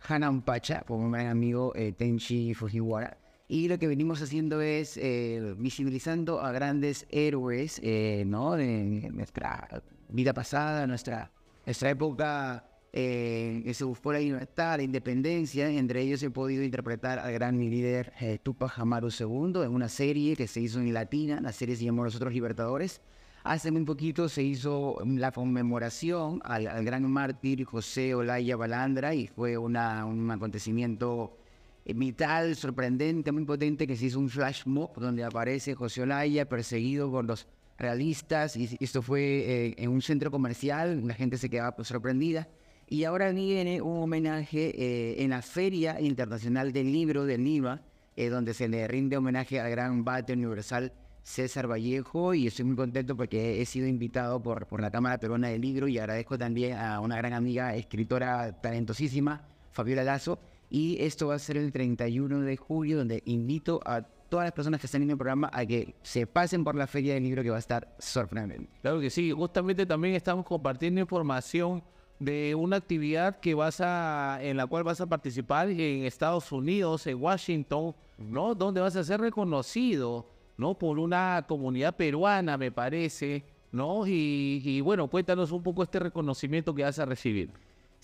Hanan 0.09 0.42
Pacha, 0.42 0.83
con 0.83 1.00
un 1.00 1.12
gran 1.12 1.28
amigo 1.28 1.72
Tenchi 1.96 2.52
Fujiwara 2.52 3.16
Y 3.46 3.68
lo 3.68 3.78
que 3.78 3.87
venimos 3.87 4.22
haciendo 4.22 4.61
es 4.62 4.96
eh, 4.96 5.54
visibilizando 5.59 6.40
a 6.40 6.50
grandes 6.52 7.07
héroes, 7.11 7.78
eh, 7.83 8.24
¿no? 8.26 8.52
De 8.52 9.11
nuestra 9.12 9.83
vida 10.09 10.33
pasada, 10.33 10.87
nuestra, 10.87 11.30
nuestra 11.66 11.90
época 11.90 12.64
eh, 12.96 13.61
que 13.64 13.74
se 13.74 13.83
buscó 13.83 14.12
la 14.12 14.20
libertad, 14.20 14.76
la 14.76 14.85
independencia. 14.85 15.68
Entre 15.68 16.00
ellos 16.00 16.22
he 16.22 16.30
podido 16.30 16.62
interpretar 16.62 17.18
al 17.18 17.33
gran 17.33 17.59
líder 17.59 18.12
eh, 18.20 18.38
Tupac 18.40 18.78
Amaru 18.78 19.09
II 19.09 19.62
en 19.64 19.74
una 19.74 19.88
serie 19.88 20.37
que 20.37 20.46
se 20.46 20.61
hizo 20.61 20.78
en 20.78 20.94
latina. 20.94 21.40
La 21.40 21.50
serie 21.50 21.74
se 21.74 21.85
llamó 21.85 22.04
Los 22.04 22.14
Otros 22.14 22.33
Libertadores. 22.33 23.00
Hace 23.42 23.72
muy 23.72 23.85
poquito 23.85 24.28
se 24.28 24.44
hizo 24.44 24.96
la 25.04 25.33
conmemoración 25.33 26.40
al, 26.44 26.68
al 26.68 26.85
gran 26.85 27.11
mártir 27.11 27.64
José 27.64 28.14
Olaya 28.14 28.57
Balandra 28.57 29.12
y 29.12 29.26
fue 29.26 29.59
una, 29.59 30.07
un 30.07 30.30
acontecimiento 30.30 31.37
vital, 31.84 32.56
sorprendente, 32.56 33.30
muy 33.32 33.44
potente, 33.44 33.86
que 33.86 33.96
se 33.96 34.06
hizo 34.06 34.18
un 34.18 34.30
flash 34.30 34.62
mob 34.64 34.98
donde 34.98 35.24
aparece 35.24 35.74
José 35.74 36.02
Olaya 36.02 36.48
perseguido 36.48 37.10
por 37.10 37.24
los 37.24 37.46
realistas 37.78 38.56
y 38.56 38.76
esto 38.80 39.02
fue 39.02 39.20
eh, 39.20 39.74
en 39.78 39.90
un 39.90 40.00
centro 40.00 40.30
comercial, 40.30 41.06
la 41.06 41.14
gente 41.14 41.36
se 41.36 41.50
quedaba 41.50 41.74
pues, 41.74 41.88
sorprendida. 41.88 42.48
Y 42.86 43.04
ahora 43.04 43.32
viene 43.32 43.80
un 43.80 44.02
homenaje 44.02 44.72
eh, 44.76 45.22
en 45.22 45.30
la 45.30 45.42
Feria 45.42 46.00
Internacional 46.00 46.72
del 46.72 46.92
Libro 46.92 47.24
del 47.24 47.42
NIVA, 47.42 47.82
eh, 48.16 48.28
donde 48.28 48.54
se 48.54 48.68
le 48.68 48.86
rinde 48.86 49.16
homenaje 49.16 49.58
al 49.58 49.70
gran 49.70 50.04
bate 50.04 50.34
universal 50.34 50.92
César 51.22 51.66
Vallejo 51.66 52.34
y 52.34 52.46
estoy 52.46 52.66
muy 52.66 52.76
contento 52.76 53.16
porque 53.16 53.62
he 53.62 53.66
sido 53.66 53.86
invitado 53.86 54.42
por, 54.42 54.66
por 54.66 54.82
la 54.82 54.90
Cámara 54.90 55.18
Peruana 55.18 55.48
del 55.48 55.62
Libro 55.62 55.88
y 55.88 55.98
agradezco 55.98 56.36
también 56.36 56.76
a 56.76 57.00
una 57.00 57.16
gran 57.16 57.32
amiga, 57.32 57.74
escritora 57.74 58.60
talentosísima, 58.60 59.48
Fabiola 59.72 60.04
Lazo. 60.04 60.38
Y 60.70 60.96
esto 61.00 61.29
va 61.29 61.35
a 61.35 61.38
ser 61.38 61.57
el 61.57 61.72
31 61.72 62.40
de 62.40 62.57
julio, 62.57 62.98
donde 62.98 63.22
invito 63.27 63.81
a 63.85 64.03
todas 64.03 64.46
las 64.46 64.53
personas 64.53 64.81
que 64.81 64.87
están 64.87 65.03
en 65.03 65.11
el 65.11 65.16
programa 65.16 65.50
a 65.53 65.64
que 65.64 65.94
se 66.03 66.27
pasen 66.27 66.64
por 66.64 66.74
la 66.74 66.87
Feria 66.87 67.14
del 67.14 67.22
Libro 67.22 67.42
que 67.42 67.50
va 67.50 67.57
a 67.57 67.61
estar 67.61 67.94
sorprendente. 67.98 68.68
Claro 68.83 68.98
que 69.00 69.11
sí, 69.11 69.31
justamente 69.31 69.87
también 69.87 70.14
estamos 70.14 70.44
compartiendo 70.44 71.00
información 71.00 71.83
de 72.18 72.55
una 72.55 72.77
actividad 72.77 73.38
que 73.38 73.55
vas 73.55 73.81
a, 73.81 74.38
en 74.40 74.57
la 74.57 74.66
cual 74.66 74.85
vas 74.85 75.00
a 75.00 75.07
participar 75.07 75.68
en 75.68 76.05
Estados 76.05 76.50
Unidos, 76.53 77.07
en 77.07 77.20
Washington, 77.20 77.94
¿no? 78.18 78.55
Donde 78.55 78.81
vas 78.81 78.96
a 78.96 79.05
ser 79.05 79.20
reconocido, 79.20 80.27
¿no? 80.57 80.79
Por 80.79 80.98
una 80.98 81.44
comunidad 81.46 81.96
peruana, 81.96 82.57
me 82.57 82.70
parece, 82.70 83.44
¿no? 83.72 84.07
Y, 84.07 84.62
y 84.64 84.81
bueno, 84.81 85.09
cuéntanos 85.09 85.53
un 85.53 85.62
poco 85.62 85.83
este 85.83 85.98
reconocimiento 85.98 86.74
que 86.74 86.85
vas 86.85 86.98
a 86.98 87.05
recibir. 87.05 87.50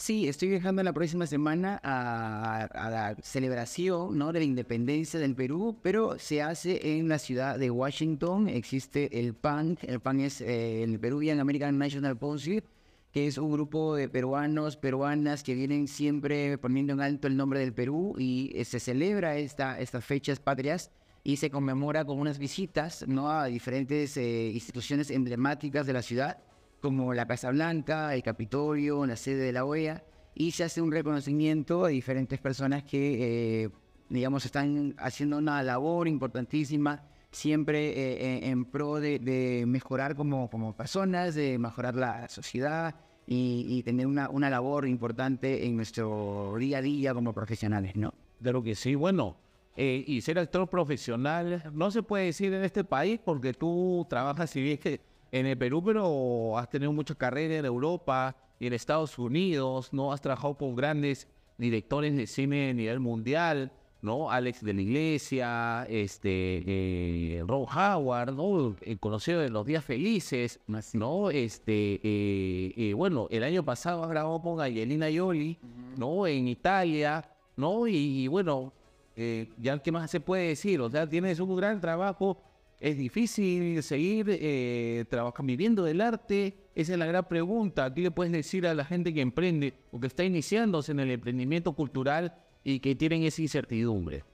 Sí, 0.00 0.26
estoy 0.26 0.48
viajando 0.48 0.82
la 0.82 0.94
próxima 0.94 1.26
semana 1.26 1.78
a, 1.84 2.62
a 2.62 2.88
la 2.88 3.16
celebración 3.22 4.16
¿no? 4.16 4.32
de 4.32 4.38
la 4.38 4.46
independencia 4.46 5.20
del 5.20 5.34
Perú, 5.34 5.78
pero 5.82 6.18
se 6.18 6.40
hace 6.40 6.96
en 6.96 7.06
la 7.10 7.18
ciudad 7.18 7.58
de 7.58 7.70
Washington. 7.70 8.48
Existe 8.48 9.20
el 9.20 9.34
PAN, 9.34 9.76
el 9.82 10.00
PAN 10.00 10.20
es 10.20 10.40
eh, 10.40 10.82
el 10.84 10.98
Peruvian 10.98 11.38
American 11.38 11.76
National 11.76 12.18
Council, 12.18 12.64
que 13.12 13.26
es 13.26 13.36
un 13.36 13.52
grupo 13.52 13.94
de 13.94 14.08
peruanos, 14.08 14.78
peruanas 14.78 15.42
que 15.42 15.54
vienen 15.54 15.86
siempre 15.86 16.56
poniendo 16.56 16.94
en 16.94 17.02
alto 17.02 17.28
el 17.28 17.36
nombre 17.36 17.60
del 17.60 17.74
Perú 17.74 18.14
y 18.18 18.52
eh, 18.54 18.64
se 18.64 18.80
celebra 18.80 19.36
esta, 19.36 19.78
estas 19.78 20.02
fechas 20.02 20.40
patrias 20.40 20.90
y 21.24 21.36
se 21.36 21.50
conmemora 21.50 22.06
con 22.06 22.18
unas 22.18 22.38
visitas 22.38 23.06
¿no? 23.06 23.30
a 23.30 23.44
diferentes 23.44 24.16
eh, 24.16 24.50
instituciones 24.54 25.10
emblemáticas 25.10 25.86
de 25.86 25.92
la 25.92 26.00
ciudad 26.00 26.38
como 26.80 27.14
la 27.14 27.26
Casa 27.26 27.50
Blanca, 27.50 28.14
el 28.14 28.22
Capitolio, 28.22 29.06
la 29.06 29.16
sede 29.16 29.44
de 29.44 29.52
la 29.52 29.64
OEA, 29.64 30.02
y 30.34 30.52
se 30.52 30.64
hace 30.64 30.80
un 30.80 30.92
reconocimiento 30.92 31.84
a 31.84 31.88
diferentes 31.88 32.38
personas 32.40 32.84
que, 32.84 33.64
eh, 33.64 33.70
digamos, 34.08 34.44
están 34.44 34.94
haciendo 34.98 35.38
una 35.38 35.62
labor 35.62 36.08
importantísima, 36.08 37.02
siempre 37.30 37.90
eh, 37.90 38.38
eh, 38.38 38.50
en 38.50 38.64
pro 38.64 39.00
de, 39.00 39.18
de 39.18 39.64
mejorar 39.66 40.16
como, 40.16 40.48
como 40.50 40.76
personas, 40.76 41.34
de 41.34 41.58
mejorar 41.58 41.94
la 41.94 42.28
sociedad 42.28 42.94
y, 43.26 43.66
y 43.68 43.82
tener 43.82 44.06
una, 44.06 44.28
una 44.30 44.50
labor 44.50 44.88
importante 44.88 45.66
en 45.66 45.76
nuestro 45.76 46.54
día 46.58 46.78
a 46.78 46.82
día 46.82 47.14
como 47.14 47.32
profesionales, 47.32 47.94
¿no? 47.96 48.12
Claro 48.42 48.62
que 48.62 48.74
sí, 48.74 48.94
bueno, 48.94 49.36
eh, 49.76 50.04
y 50.06 50.20
ser 50.20 50.38
actor 50.38 50.68
profesional 50.68 51.62
no 51.72 51.90
se 51.90 52.02
puede 52.02 52.26
decir 52.26 52.52
en 52.52 52.64
este 52.64 52.84
país 52.84 53.20
porque 53.24 53.54
tú 53.54 54.06
trabajas, 54.10 54.50
si 54.50 54.60
bien 54.60 54.78
que 54.78 55.00
en 55.32 55.46
el 55.46 55.56
Perú, 55.56 55.82
pero 55.84 56.58
has 56.58 56.68
tenido 56.68 56.92
mucha 56.92 57.14
carrera 57.14 57.56
en 57.56 57.64
Europa 57.64 58.36
y 58.58 58.66
en 58.66 58.72
Estados 58.72 59.18
Unidos, 59.18 59.92
¿no? 59.92 60.12
Has 60.12 60.20
trabajado 60.20 60.56
con 60.56 60.74
grandes 60.74 61.28
directores 61.58 62.16
de 62.16 62.26
cine 62.26 62.70
a 62.70 62.74
nivel 62.74 63.00
mundial, 63.00 63.72
¿no? 64.02 64.30
Alex 64.30 64.64
de 64.64 64.74
la 64.74 64.82
Iglesia, 64.82 65.86
este, 65.88 66.62
eh, 66.66 67.44
Ron 67.46 67.66
Howard, 67.66 68.34
¿no? 68.34 68.76
El 68.80 68.98
conocido 68.98 69.40
de 69.40 69.50
Los 69.50 69.66
Días 69.66 69.84
Felices, 69.84 70.60
¿no? 70.94 71.30
Este, 71.30 72.00
eh, 72.02 72.74
eh, 72.76 72.94
bueno, 72.94 73.28
el 73.30 73.42
año 73.42 73.64
pasado 73.64 74.02
has 74.02 74.10
grabado 74.10 74.40
con 74.40 74.60
Angelina 74.60 75.08
Jolie, 75.14 75.58
¿no? 75.96 76.26
En 76.26 76.48
Italia, 76.48 77.28
¿no? 77.56 77.86
Y, 77.86 77.96
y 77.96 78.26
bueno, 78.28 78.72
eh, 79.16 79.50
ya 79.58 79.78
qué 79.78 79.92
más 79.92 80.10
se 80.10 80.18
puede 80.18 80.48
decir, 80.48 80.80
o 80.80 80.88
sea, 80.88 81.06
tienes 81.06 81.40
un 81.40 81.54
gran 81.54 81.78
trabajo 81.78 82.38
es 82.80 82.96
difícil 82.96 83.82
seguir 83.82 84.26
eh, 84.30 85.04
trabajando, 85.10 85.48
viviendo 85.48 85.84
del 85.84 86.00
arte. 86.00 86.56
Esa 86.74 86.92
es 86.94 86.98
la 86.98 87.06
gran 87.06 87.28
pregunta. 87.28 87.92
¿Qué 87.92 88.00
le 88.00 88.10
puedes 88.10 88.32
decir 88.32 88.66
a 88.66 88.72
la 88.72 88.86
gente 88.86 89.12
que 89.12 89.20
emprende 89.20 89.74
o 89.92 90.00
que 90.00 90.06
está 90.06 90.24
iniciándose 90.24 90.92
en 90.92 91.00
el 91.00 91.10
emprendimiento 91.10 91.74
cultural 91.74 92.34
y 92.64 92.80
que 92.80 92.94
tienen 92.94 93.22
esa 93.22 93.42
incertidumbre? 93.42 94.24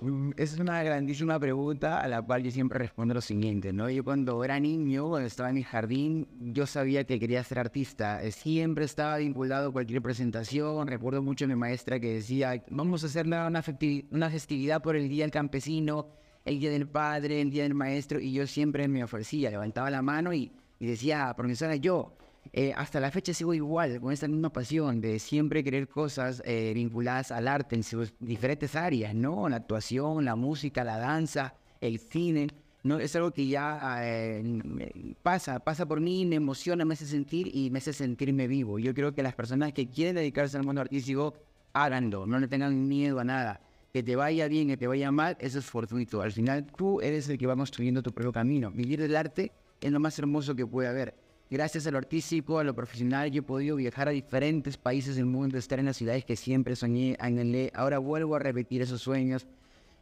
Mm, 0.00 0.32
es 0.36 0.58
una 0.58 0.82
grandísima 0.82 1.38
pregunta 1.38 2.00
a 2.00 2.08
la 2.08 2.20
cual 2.22 2.42
yo 2.42 2.50
siempre 2.50 2.76
respondo 2.80 3.14
lo 3.14 3.20
siguiente, 3.20 3.72
¿no? 3.72 3.88
Yo 3.88 4.02
cuando 4.02 4.42
era 4.42 4.58
niño, 4.58 5.08
cuando 5.08 5.28
estaba 5.28 5.50
en 5.50 5.54
mi 5.54 5.62
jardín, 5.62 6.26
yo 6.40 6.66
sabía 6.66 7.04
que 7.04 7.20
quería 7.20 7.44
ser 7.44 7.60
artista. 7.60 8.20
Eh, 8.20 8.32
Siempre 8.32 8.84
estaba 8.84 9.18
vinculado 9.18 9.68
a 9.68 9.72
cualquier 9.72 10.02
presentación. 10.02 10.88
Recuerdo 10.88 11.22
mucho 11.22 11.44
a 11.44 11.48
mi 11.48 11.54
maestra 11.54 12.00
que 12.00 12.14
decía, 12.14 12.64
vamos 12.68 13.04
a 13.04 13.06
hacer 13.06 13.26
una, 13.26 13.46
una 13.46 14.30
festividad 14.30 14.82
por 14.82 14.96
el 14.96 15.08
Día 15.08 15.22
del 15.22 15.30
Campesino, 15.30 16.08
el 16.44 16.58
Día 16.58 16.70
del 16.70 16.88
Padre, 16.88 17.40
el 17.40 17.50
Día 17.50 17.62
del 17.62 17.74
Maestro, 17.74 18.20
y 18.20 18.32
yo 18.32 18.46
siempre 18.46 18.88
me 18.88 19.04
ofrecía, 19.04 19.50
levantaba 19.50 19.90
la 19.90 20.02
mano 20.02 20.32
y, 20.32 20.52
y 20.78 20.86
decía, 20.86 21.32
profesora, 21.36 21.76
yo, 21.76 22.12
eh, 22.52 22.72
hasta 22.76 23.00
la 23.00 23.10
fecha 23.10 23.32
sigo 23.32 23.54
igual, 23.54 24.00
con 24.00 24.12
esta 24.12 24.28
misma 24.28 24.52
pasión 24.52 25.00
de 25.00 25.18
siempre 25.18 25.62
querer 25.62 25.88
cosas 25.88 26.42
eh, 26.44 26.72
vinculadas 26.74 27.30
al 27.30 27.48
arte 27.48 27.76
en 27.76 27.82
sus 27.82 28.12
diferentes 28.18 28.74
áreas, 28.74 29.14
¿no? 29.14 29.48
La 29.48 29.56
actuación, 29.56 30.24
la 30.24 30.34
música, 30.34 30.82
la 30.84 30.98
danza, 30.98 31.54
el 31.80 31.98
cine, 31.98 32.48
¿no? 32.82 32.98
Es 32.98 33.14
algo 33.14 33.30
que 33.30 33.46
ya 33.46 34.00
eh, 34.02 35.14
pasa, 35.22 35.60
pasa 35.60 35.86
por 35.86 36.00
mí, 36.00 36.26
me 36.26 36.36
emociona, 36.36 36.84
me 36.84 36.94
hace 36.94 37.06
sentir 37.06 37.54
y 37.54 37.70
me 37.70 37.78
hace 37.78 37.92
sentirme 37.92 38.48
vivo. 38.48 38.78
Yo 38.78 38.92
creo 38.92 39.14
que 39.14 39.22
las 39.22 39.34
personas 39.34 39.72
que 39.72 39.88
quieren 39.88 40.16
dedicarse 40.16 40.56
al 40.56 40.64
mundo 40.64 40.80
artístico, 40.80 41.34
háganlo, 41.72 42.26
no 42.26 42.38
le 42.38 42.48
tengan 42.48 42.88
miedo 42.88 43.20
a 43.20 43.24
nada. 43.24 43.60
Que 43.92 44.02
te 44.02 44.16
vaya 44.16 44.48
bien, 44.48 44.68
que 44.68 44.78
te 44.78 44.86
vaya 44.86 45.12
mal, 45.12 45.36
eso 45.38 45.58
es 45.58 45.66
fortuito. 45.66 46.22
Al 46.22 46.32
final 46.32 46.64
tú 46.64 47.02
eres 47.02 47.28
el 47.28 47.36
que 47.36 47.46
va 47.46 47.54
construyendo 47.54 48.02
tu 48.02 48.10
propio 48.10 48.32
camino. 48.32 48.70
Vivir 48.70 48.98
del 48.98 49.14
arte 49.14 49.52
es 49.82 49.92
lo 49.92 50.00
más 50.00 50.18
hermoso 50.18 50.56
que 50.56 50.66
puede 50.66 50.88
haber. 50.88 51.14
Gracias 51.50 51.86
a 51.86 51.90
lo 51.90 51.98
artístico, 51.98 52.58
a 52.58 52.64
lo 52.64 52.74
profesional, 52.74 53.30
yo 53.30 53.40
he 53.40 53.42
podido 53.42 53.76
viajar 53.76 54.08
a 54.08 54.12
diferentes 54.12 54.78
países 54.78 55.16
del 55.16 55.26
mundo, 55.26 55.58
estar 55.58 55.78
en 55.78 55.84
las 55.84 55.98
ciudades 55.98 56.24
que 56.24 56.36
siempre 56.36 56.74
soñé, 56.74 57.18
anhelé. 57.20 57.70
Ahora 57.74 57.98
vuelvo 57.98 58.34
a 58.34 58.38
repetir 58.38 58.80
esos 58.80 59.02
sueños. 59.02 59.46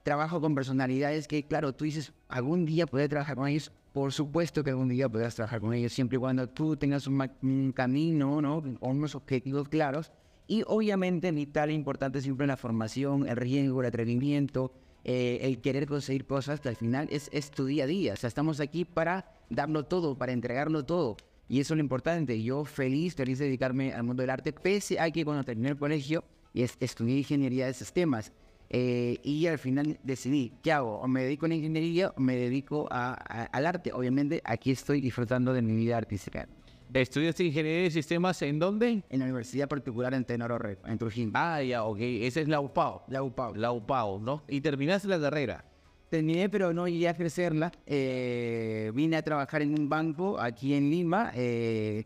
Trabajo 0.05 0.41
con 0.41 0.55
personalidades 0.55 1.27
que, 1.27 1.43
claro, 1.43 1.73
tú 1.73 1.85
dices, 1.85 2.13
algún 2.29 2.67
día 2.67 2.87
podré 2.87 3.09
trabajar 3.09 3.35
con 3.35 3.49
ellos. 3.49 3.73
Por 3.93 4.13
supuesto 4.13 4.63
que 4.63 4.71
algún 4.71 4.89
día 4.89 5.09
podrás 5.09 5.35
trabajar 5.35 5.61
con 5.61 5.75
ellos, 5.75 5.93
siempre 5.93 6.17
y 6.17 6.21
cuando 6.21 6.49
tú 6.49 6.77
tengas 6.77 7.09
un, 7.09 7.73
camino, 7.75 8.41
¿no? 8.41 8.63
Unos 8.83 9.17
objetivos 9.17 9.69
claros. 9.69 10.13
Y 10.51 10.65
obviamente 10.67 11.31
vital 11.31 11.71
importante 11.71 12.21
siempre 12.21 12.45
la 12.49 12.57
formación, 12.57 13.29
el 13.29 13.37
riesgo, 13.37 13.83
el 13.83 13.87
atrevimiento, 13.87 14.73
eh, 15.05 15.39
el 15.43 15.61
querer 15.61 15.87
conseguir 15.87 16.27
cosas 16.27 16.59
que 16.61 16.69
al 16.69 16.75
final 16.75 17.07
es, 17.13 17.29
es 17.33 17.53
tu 17.53 17.67
día 17.67 17.85
a 17.85 17.87
día. 17.87 18.15
O 18.15 18.17
sea, 18.17 18.27
estamos 18.27 18.59
aquí 18.59 18.85
para 18.85 19.31
darlo 19.49 19.85
todo, 19.85 20.19
para 20.19 20.33
entregarlo 20.33 20.85
todo. 20.85 21.17
Y 21.49 21.61
eso 21.61 21.75
es 21.75 21.79
lo 21.79 21.83
importante. 21.85 22.43
Yo 22.43 22.65
feliz, 22.65 23.15
feliz 23.15 23.39
de 23.39 23.45
dedicarme 23.45 23.93
al 23.93 24.03
mundo 24.03 24.23
del 24.25 24.31
arte, 24.31 24.53
pese 24.53 24.99
a 24.99 25.09
que 25.13 25.25
cuando 25.25 25.45
terminé 25.45 25.69
el 25.69 25.77
colegio 25.77 26.25
estudié 26.53 27.19
ingeniería 27.19 27.67
de 27.67 27.75
sistemas. 27.75 28.33
Eh, 28.73 29.19
y 29.23 29.47
al 29.47 29.59
final 29.59 30.01
decidí, 30.03 30.53
¿qué 30.65 30.73
hago? 30.73 30.99
O 30.99 31.07
me 31.07 31.23
dedico 31.23 31.47
a 31.47 31.49
la 31.49 31.55
ingeniería 31.57 32.13
o 32.17 32.21
me 32.21 32.35
dedico 32.35 32.89
a- 32.91 33.13
a- 33.13 33.45
al 33.45 33.67
arte. 33.67 33.93
Obviamente 33.93 34.41
aquí 34.45 34.73
estoy 34.73 35.01
disfrutando 35.01 35.53
de 35.53 35.63
mi 35.63 35.77
vida 35.77 35.97
artística. 35.97 36.49
¿Estudiaste 36.93 37.45
ingeniería 37.45 37.83
de 37.83 37.91
sistemas 37.91 38.43
en 38.43 38.59
dónde? 38.59 39.05
En 39.09 39.21
la 39.21 39.25
Universidad 39.27 39.69
Particular 39.69 40.13
en 40.13 40.25
Tenororre, 40.25 40.79
en 40.85 40.99
Trujillo. 40.99 41.31
Ah, 41.35 41.63
ya, 41.63 41.85
ok. 41.85 41.99
Esa 42.01 42.41
es 42.41 42.49
la 42.49 42.61
UPAO. 42.61 43.05
La 43.09 43.23
UPAO. 43.23 43.55
La 43.55 43.71
UPAO, 43.71 44.19
¿no? 44.19 44.43
Y 44.49 44.61
terminaste 44.61 45.07
la 45.07 45.21
carrera. 45.21 45.65
Terminé, 46.09 46.49
pero 46.49 46.73
no 46.73 46.89
llegué 46.89 47.07
a 47.07 47.13
ejercerla. 47.13 47.71
Eh, 47.87 48.91
vine 48.93 49.17
a 49.17 49.23
trabajar 49.23 49.63
en 49.63 49.79
un 49.79 49.89
banco 49.89 50.41
aquí 50.41 50.75
en 50.75 50.91
Lima. 50.91 51.31
eh, 51.35 52.05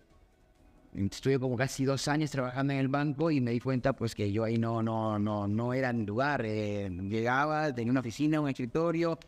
estuve 0.95 1.39
como 1.39 1.57
casi 1.57 1.85
dos 1.85 2.07
años 2.07 2.31
trabajando 2.31 2.75
en 2.75 2.79
el 2.79 2.89
banco 2.89 3.31
y 3.31 3.41
me 3.41 3.51
di 3.53 3.61
cuenta 3.61 3.95
pues 3.95 4.15
que 4.15 4.31
yo 4.31 4.45
ahí 4.45 4.59
no, 4.59 4.83
no, 4.83 5.19
no, 5.19 5.49
no 5.49 5.73
era 5.73 5.95
mi 5.95 6.05
lugar. 6.05 6.43
Eh, 6.45 6.91
llegaba, 7.09 7.75
tenía 7.75 7.91
una 7.91 8.01
oficina, 8.01 8.41
un 8.41 8.51
escritorio, 8.51 9.19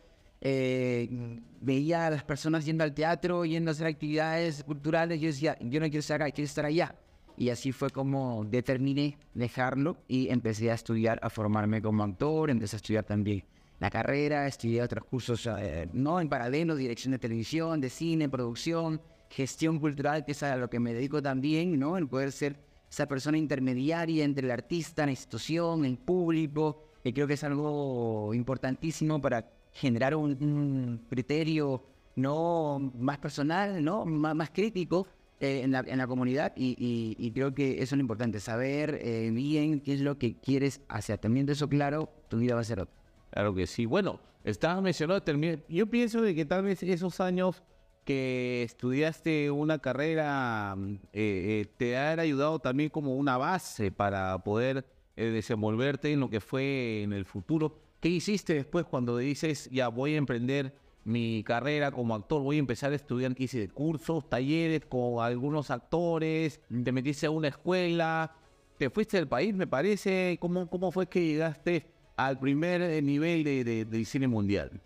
eh, 0.41 1.39
veía 1.61 2.07
a 2.07 2.09
las 2.09 2.23
personas 2.23 2.65
yendo 2.65 2.83
al 2.83 2.93
teatro, 2.93 3.45
yendo 3.45 3.71
a 3.71 3.73
hacer 3.73 3.87
actividades 3.87 4.63
culturales, 4.63 5.19
yo 5.19 5.27
decía, 5.27 5.57
yo 5.61 5.79
no 5.79 5.87
quiero 5.87 5.99
estar 5.99 6.21
acá, 6.21 6.31
quiero 6.31 6.45
estar 6.45 6.65
allá. 6.65 6.95
Y 7.37 7.49
así 7.49 7.71
fue 7.71 7.89
como 7.91 8.45
determiné 8.45 9.17
dejarlo 9.33 9.97
y 10.07 10.29
empecé 10.29 10.71
a 10.71 10.73
estudiar, 10.73 11.19
a 11.21 11.29
formarme 11.29 11.81
como 11.81 12.03
actor, 12.03 12.49
empecé 12.49 12.75
a 12.75 12.77
estudiar 12.77 13.03
también 13.03 13.43
la 13.79 13.91
carrera, 13.91 14.47
estudié 14.47 14.81
otros 14.81 15.05
cursos, 15.05 15.47
eh, 15.59 15.87
no 15.93 16.19
en 16.19 16.29
paralelo, 16.29 16.75
dirección 16.75 17.11
de 17.11 17.19
televisión, 17.19 17.79
de 17.79 17.89
cine, 17.89 18.27
producción, 18.27 18.99
gestión 19.29 19.79
cultural, 19.79 20.25
que 20.25 20.31
es 20.31 20.41
a 20.41 20.55
lo 20.55 20.69
que 20.69 20.79
me 20.79 20.93
dedico 20.93 21.21
también, 21.21 21.77
¿no? 21.77 21.97
El 21.97 22.07
poder 22.07 22.31
ser 22.31 22.59
esa 22.89 23.07
persona 23.07 23.37
intermediaria 23.37 24.23
entre 24.23 24.45
el 24.45 24.51
artista, 24.51 25.05
la 25.05 25.11
institución, 25.11 25.85
el 25.85 25.97
público, 25.97 26.85
que 27.03 27.13
creo 27.13 27.27
que 27.27 27.33
es 27.33 27.43
algo 27.43 28.33
importantísimo 28.33 29.21
para 29.21 29.45
generar 29.77 30.15
un, 30.15 31.05
criterio 31.09 31.83
no 32.15 32.91
más 32.97 33.19
personal, 33.19 33.83
¿no? 33.83 34.05
más 34.05 34.49
crítico 34.49 35.07
eh, 35.39 35.61
en, 35.63 35.71
la, 35.71 36.07
comunidad 36.07 36.51
y, 36.55 37.31
creo 37.31 37.53
que 37.53 37.73
eso 37.73 37.83
es 37.83 37.91
lo 37.93 38.01
importante, 38.01 38.39
saber 38.39 38.99
eh, 39.03 39.29
bien 39.31 39.81
qué 39.81 39.93
es 39.93 40.01
lo 40.01 40.17
que 40.17 40.35
quieres 40.35 40.81
hacer. 40.87 41.19
Teniendo 41.19 41.51
eso 41.51 41.69
claro, 41.69 42.09
tu 42.27 42.39
vida 42.39 42.55
va 42.55 42.61
a 42.61 42.63
ser 42.63 42.79
otra. 42.79 42.95
Claro 43.29 43.53
que 43.53 43.67
sí. 43.67 43.85
Bueno, 43.85 44.19
estabas 44.43 44.81
mencionando, 44.81 45.23
yo 45.69 45.87
pienso 45.87 46.21
de 46.23 46.33
que 46.33 46.45
tal 46.45 46.63
vez 46.63 46.81
esos 46.81 47.19
años 47.19 47.61
que 48.03 48.63
estudiaste 48.63 49.51
una 49.51 49.77
carrera 49.77 50.75
eh, 51.13 51.67
te 51.77 51.97
han 51.97 52.19
ayudado 52.19 52.57
también 52.57 52.89
como 52.89 53.15
una 53.15 53.37
base 53.37 53.91
para 53.91 54.39
poder 54.43 54.85
desenvolverte 55.15 56.13
en 56.13 56.21
lo 56.21 56.29
que 56.29 56.39
fue 56.39 57.03
en 57.03 57.13
el 57.13 57.25
futuro. 57.25 57.86
¿Qué 57.99 58.09
hiciste 58.09 58.53
después 58.53 58.85
cuando 58.85 59.17
dices, 59.17 59.69
ya 59.71 59.87
voy 59.87 60.13
a 60.13 60.17
emprender 60.17 60.73
mi 61.03 61.43
carrera 61.43 61.91
como 61.91 62.13
actor, 62.13 62.41
voy 62.43 62.57
a 62.57 62.59
empezar 62.59 62.91
a 62.91 62.95
estudiar, 62.95 63.33
¿qué 63.33 63.45
hice? 63.45 63.69
Cursos, 63.69 64.29
talleres 64.29 64.85
con 64.85 65.23
algunos 65.23 65.71
actores, 65.71 66.61
te 66.83 66.91
metiste 66.91 67.25
a 67.25 67.31
una 67.31 67.47
escuela, 67.47 68.35
te 68.77 68.89
fuiste 68.89 69.17
del 69.17 69.27
país, 69.27 69.55
me 69.55 69.65
parece. 69.65 70.37
¿Cómo, 70.39 70.69
cómo 70.69 70.91
fue 70.91 71.07
que 71.07 71.25
llegaste 71.25 71.87
al 72.15 72.37
primer 72.37 73.01
nivel 73.03 73.43
de, 73.43 73.85
del 73.85 74.05
cine 74.05 74.27
mundial? 74.27 74.81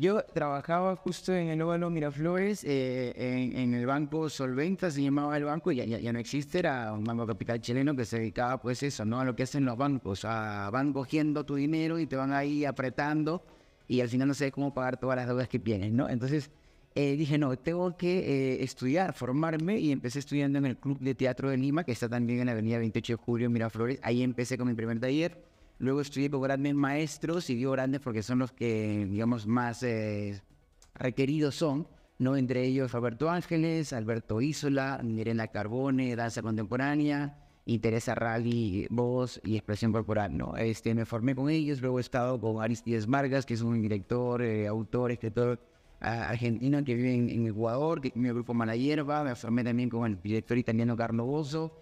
Yo 0.00 0.24
trabajaba 0.32 0.96
justo 0.96 1.34
en 1.34 1.48
el 1.48 1.60
Óvalo 1.60 1.90
Miraflores, 1.90 2.64
eh, 2.64 3.12
en, 3.54 3.74
el 3.74 3.84
banco 3.84 4.30
Solventa, 4.30 4.90
se 4.90 5.02
llamaba 5.02 5.36
el 5.36 5.44
banco, 5.44 5.72
ya, 5.72 5.84
ya, 5.84 6.10
no 6.10 6.18
existe, 6.18 6.60
era 6.60 6.90
un 6.94 7.04
banco 7.04 7.26
capital 7.26 7.60
chileno 7.60 7.94
que 7.94 8.06
se 8.06 8.18
dedicaba 8.18 8.58
pues 8.62 8.82
eso, 8.82 9.04
¿no? 9.04 9.20
A 9.20 9.26
lo 9.26 9.36
que 9.36 9.42
hacen 9.42 9.66
los 9.66 9.76
bancos, 9.76 10.24
a, 10.24 10.70
van 10.70 10.94
cogiendo 10.94 11.44
tu 11.44 11.56
dinero 11.56 11.98
y 11.98 12.06
te 12.06 12.16
van 12.16 12.32
ahí 12.32 12.64
apretando 12.64 13.44
y 13.88 14.00
al 14.00 14.08
final 14.08 14.28
no 14.28 14.32
sé 14.32 14.50
cómo 14.50 14.72
pagar 14.72 14.96
todas 14.96 15.16
las 15.16 15.26
deudas 15.26 15.48
que 15.50 15.58
tienes, 15.58 15.92
¿no? 15.92 16.08
Entonces 16.08 16.50
eh, 16.94 17.14
dije, 17.16 17.36
no, 17.36 17.58
tengo 17.58 17.94
que 17.98 18.20
eh, 18.20 18.64
estudiar, 18.64 19.12
formarme 19.12 19.78
y 19.80 19.92
empecé 19.92 20.20
estudiando 20.20 20.60
en 20.60 20.64
el 20.64 20.78
Club 20.78 20.98
de 20.98 21.14
Teatro 21.14 21.50
de 21.50 21.58
Lima, 21.58 21.84
que 21.84 21.92
está 21.92 22.08
también 22.08 22.40
en 22.40 22.46
la 22.46 22.52
avenida 22.52 22.78
28 22.78 23.12
de 23.12 23.16
Julio, 23.18 23.50
Miraflores. 23.50 23.98
Ahí 24.02 24.22
empecé 24.22 24.56
con 24.56 24.66
mi 24.66 24.72
primer 24.72 24.98
taller. 24.98 25.49
Luego 25.80 26.00
estudié 26.02 26.30
con 26.30 26.42
grandes 26.42 26.74
maestros 26.74 27.50
y 27.50 27.56
digo 27.56 27.72
grandes 27.72 28.00
porque 28.00 28.22
son 28.22 28.38
los 28.38 28.52
que, 28.52 29.06
digamos, 29.10 29.46
más 29.46 29.82
eh, 29.82 30.42
requeridos 30.94 31.54
son, 31.56 31.88
¿no? 32.18 32.36
Entre 32.36 32.62
ellos 32.64 32.92
Roberto 32.92 33.30
Ángeles, 33.30 33.92
Alberto 33.92 34.40
Isola, 34.40 35.00
Mirena 35.02 35.48
Carbone, 35.48 36.14
Danza 36.14 36.42
Contemporánea, 36.42 37.34
y 37.64 37.78
Teresa 37.78 38.14
Rally, 38.14 38.86
voz 38.90 39.40
y 39.44 39.56
expresión 39.56 39.92
corporal, 39.92 40.36
¿no? 40.36 40.56
Este, 40.56 40.94
me 40.94 41.06
formé 41.06 41.34
con 41.34 41.48
ellos, 41.48 41.80
luego 41.80 41.98
he 41.98 42.00
estado 42.02 42.40
con 42.40 42.62
Aristides 42.62 43.06
Vargas, 43.06 43.46
que 43.46 43.54
es 43.54 43.62
un 43.62 43.80
director, 43.80 44.42
eh, 44.42 44.66
autor, 44.66 45.12
escritor 45.12 45.60
ah, 46.00 46.28
argentino 46.28 46.82
que 46.84 46.94
vive 46.94 47.14
en, 47.14 47.46
Ecuador, 47.46 48.00
que 48.00 48.12
mi 48.14 48.28
grupo 48.28 48.54
Malayerba, 48.54 49.24
me 49.24 49.34
formé 49.34 49.64
también 49.64 49.88
con 49.88 50.04
el 50.04 50.20
director 50.20 50.58
italiano 50.58 50.96
Carlo 50.96 51.24
Bozo, 51.24 51.72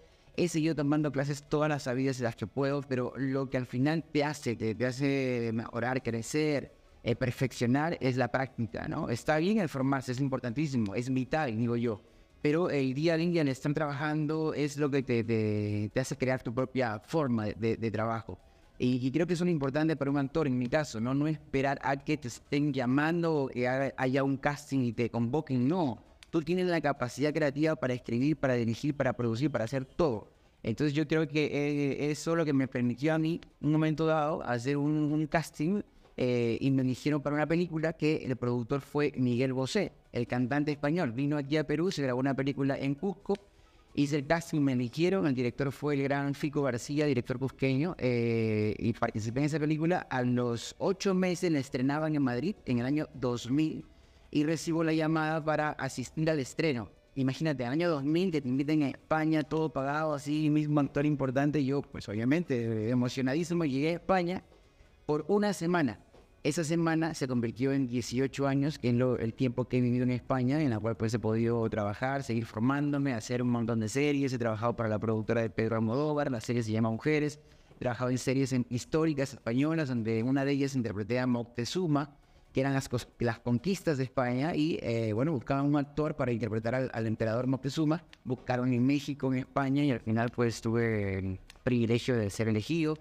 he 0.43 0.47
seguido 0.47 0.75
tomando 0.75 1.11
clases 1.11 1.43
todas 1.43 1.69
las 1.69 1.83
sabidas 1.83 2.19
y 2.19 2.23
las 2.23 2.35
que 2.35 2.47
puedo, 2.47 2.81
pero 2.81 3.13
lo 3.17 3.49
que 3.49 3.57
al 3.57 3.65
final 3.65 4.03
te 4.03 4.23
hace, 4.23 4.55
te, 4.55 4.75
te 4.75 4.85
hace 4.85 5.51
mejorar, 5.53 6.01
crecer, 6.01 6.73
eh, 7.03 7.15
perfeccionar 7.15 7.97
es 8.01 8.17
la 8.17 8.29
práctica, 8.29 8.87
¿no? 8.87 9.09
Está 9.09 9.37
bien 9.37 9.59
el 9.59 9.69
formarse, 9.69 10.11
es 10.11 10.19
importantísimo, 10.19 10.95
es 10.95 11.13
vital, 11.13 11.55
digo 11.55 11.75
yo 11.75 12.01
pero 12.41 12.69
el 12.69 12.93
día 12.93 13.15
a 13.15 13.17
día 13.17 13.43
le 13.43 13.51
están 13.51 13.73
trabajando 13.73 14.53
es 14.53 14.77
lo 14.77 14.89
que 14.89 15.03
te, 15.03 15.23
te, 15.25 15.99
hace 15.99 16.15
crear 16.15 16.41
tu 16.41 16.53
propia 16.53 16.99
forma 16.99 17.47
de, 17.47 17.75
de 17.75 17.91
trabajo. 17.91 18.39
Y, 18.81 19.11
creo 19.11 19.27
que 19.27 19.33
eso 19.33 19.43
es 19.43 19.51
importante 19.51 19.97
para 19.97 20.09
un 20.09 20.17
actor, 20.17 20.47
en 20.47 20.57
mi 20.57 20.67
caso, 20.67 21.01
¿no? 21.01 21.13
No 21.13 21.27
esperar 21.27 21.79
a 21.83 21.97
que 21.97 22.15
te 22.15 22.29
estén 22.29 22.71
llamando 22.71 23.35
o 23.35 23.47
que 23.49 23.67
haya 23.67 24.23
un 24.23 24.37
casting 24.37 24.79
y 24.79 24.93
te 24.93 25.09
convoquen, 25.09 25.67
no. 25.67 26.01
Tú 26.29 26.41
tienes 26.41 26.67
la 26.67 26.81
capacidad 26.81 27.33
creativa 27.33 27.75
para 27.75 27.93
escribir, 27.93 28.37
para 28.37 28.53
dirigir, 28.53 28.95
para 28.95 29.13
producir, 29.13 29.49
para 29.49 29.65
hacer 29.65 29.85
todo. 29.85 30.29
Entonces 30.61 30.93
yo 30.93 31.07
creo 31.07 31.27
que 31.27 31.45
eh, 31.45 32.11
eso 32.11 32.31
es 32.31 32.37
lo 32.37 32.45
que 32.45 32.53
me 32.53 32.67
permitió 32.67 33.13
a 33.13 33.17
mí, 33.17 33.39
un 33.61 33.71
momento 33.71 34.05
dado, 34.05 34.43
hacer 34.43 34.77
un, 34.77 35.11
un 35.11 35.25
casting 35.27 35.81
eh, 36.17 36.57
y 36.59 36.69
me 36.71 36.81
eligieron 36.81 37.21
para 37.21 37.33
una 37.35 37.47
película 37.47 37.93
que 37.93 38.17
el 38.17 38.35
productor 38.35 38.81
fue 38.81 39.13
Miguel 39.15 39.53
Bosé, 39.53 39.93
el 40.11 40.27
cantante 40.27 40.71
español. 40.71 41.13
Vino 41.13 41.37
aquí 41.37 41.55
a 41.55 41.65
Perú, 41.65 41.91
se 41.91 42.03
grabó 42.03 42.19
una 42.19 42.33
película 42.33 42.77
en 42.77 42.93
Cusco, 42.93 43.35
hice 43.95 44.17
el 44.17 44.27
casting, 44.27 44.59
me 44.59 44.73
eligieron, 44.73 45.27
el 45.27 45.33
director 45.33 45.71
fue 45.71 45.95
el 45.95 46.03
gran 46.03 46.33
Fico 46.35 46.61
García, 46.61 47.05
director 47.05 47.39
cusqueño, 47.39 47.95
eh, 47.97 48.75
y 48.77 48.91
participé 48.91 49.39
en 49.39 49.45
esa 49.45 49.59
película. 49.59 50.07
A 50.09 50.21
los 50.21 50.75
ocho 50.77 51.13
meses 51.13 51.53
la 51.53 51.59
estrenaban 51.59 52.13
en 52.13 52.21
Madrid 52.21 52.55
en 52.65 52.79
el 52.79 52.85
año 52.85 53.07
2000 53.13 53.85
y 54.31 54.43
recibo 54.43 54.83
la 54.83 54.93
llamada 54.93 55.43
para 55.43 55.71
asistir 55.71 56.29
al 56.29 56.39
estreno. 56.39 56.89
Imagínate, 57.15 57.65
año 57.65 57.89
2000 57.89 58.31
te 58.31 58.47
invitan 58.47 58.83
a 58.83 58.89
España, 58.89 59.43
todo 59.43 59.73
pagado, 59.73 60.13
así, 60.13 60.49
mismo 60.49 60.79
actor 60.79 61.05
importante. 61.05 61.65
Yo, 61.65 61.81
pues 61.81 62.07
obviamente, 62.07 62.89
emocionadísimo, 62.89 63.65
llegué 63.65 63.89
a 63.89 63.93
España 63.93 64.43
por 65.05 65.25
una 65.27 65.51
semana. 65.53 65.99
Esa 66.41 66.63
semana 66.63 67.13
se 67.15 67.27
convirtió 67.27 67.73
en 67.73 67.87
18 67.87 68.47
años, 68.47 68.79
que 68.79 68.89
es 68.89 68.95
el 68.95 69.33
tiempo 69.33 69.67
que 69.67 69.79
he 69.79 69.81
vivido 69.81 70.03
en 70.03 70.11
España, 70.11 70.61
en 70.61 70.69
la 70.69 70.79
cual 70.79 70.95
pues 70.95 71.13
he 71.13 71.19
podido 71.19 71.69
trabajar, 71.69 72.23
seguir 72.23 72.45
formándome, 72.45 73.13
hacer 73.13 73.41
un 73.41 73.49
montón 73.49 73.81
de 73.81 73.89
series. 73.89 74.31
He 74.31 74.37
trabajado 74.37 74.77
para 74.77 74.87
la 74.87 74.99
productora 74.99 75.41
de 75.41 75.49
Pedro 75.49 75.75
Almodóvar, 75.75 76.31
la 76.31 76.39
serie 76.39 76.63
se 76.63 76.71
llama 76.71 76.91
Mujeres. 76.91 77.41
He 77.75 77.79
trabajado 77.79 78.11
en 78.11 78.17
series 78.17 78.55
históricas 78.69 79.33
españolas, 79.33 79.89
donde 79.89 80.23
una 80.23 80.45
de 80.45 80.53
ellas 80.53 80.75
interpreté 80.75 81.19
a 81.19 81.27
Moctezuma, 81.27 82.15
que 82.53 82.61
eran 82.61 82.73
las, 82.73 82.89
las 83.19 83.39
conquistas 83.39 83.97
de 83.97 84.03
España, 84.03 84.55
y 84.55 84.79
eh, 84.81 85.13
bueno, 85.13 85.31
buscaban 85.31 85.65
un 85.65 85.77
actor 85.77 86.15
para 86.15 86.31
interpretar 86.31 86.75
al, 86.75 86.91
al, 86.93 87.07
emperador 87.07 87.47
Moctezuma. 87.47 88.03
Buscaron 88.23 88.73
en 88.73 88.85
México, 88.85 89.31
en 89.31 89.39
España, 89.39 89.83
y 89.83 89.91
al 89.91 89.99
final 89.99 90.29
pues 90.29 90.61
tuve 90.61 91.19
el 91.19 91.39
privilegio 91.63 92.15
de 92.15 92.29
ser 92.29 92.47
elegido 92.47 92.97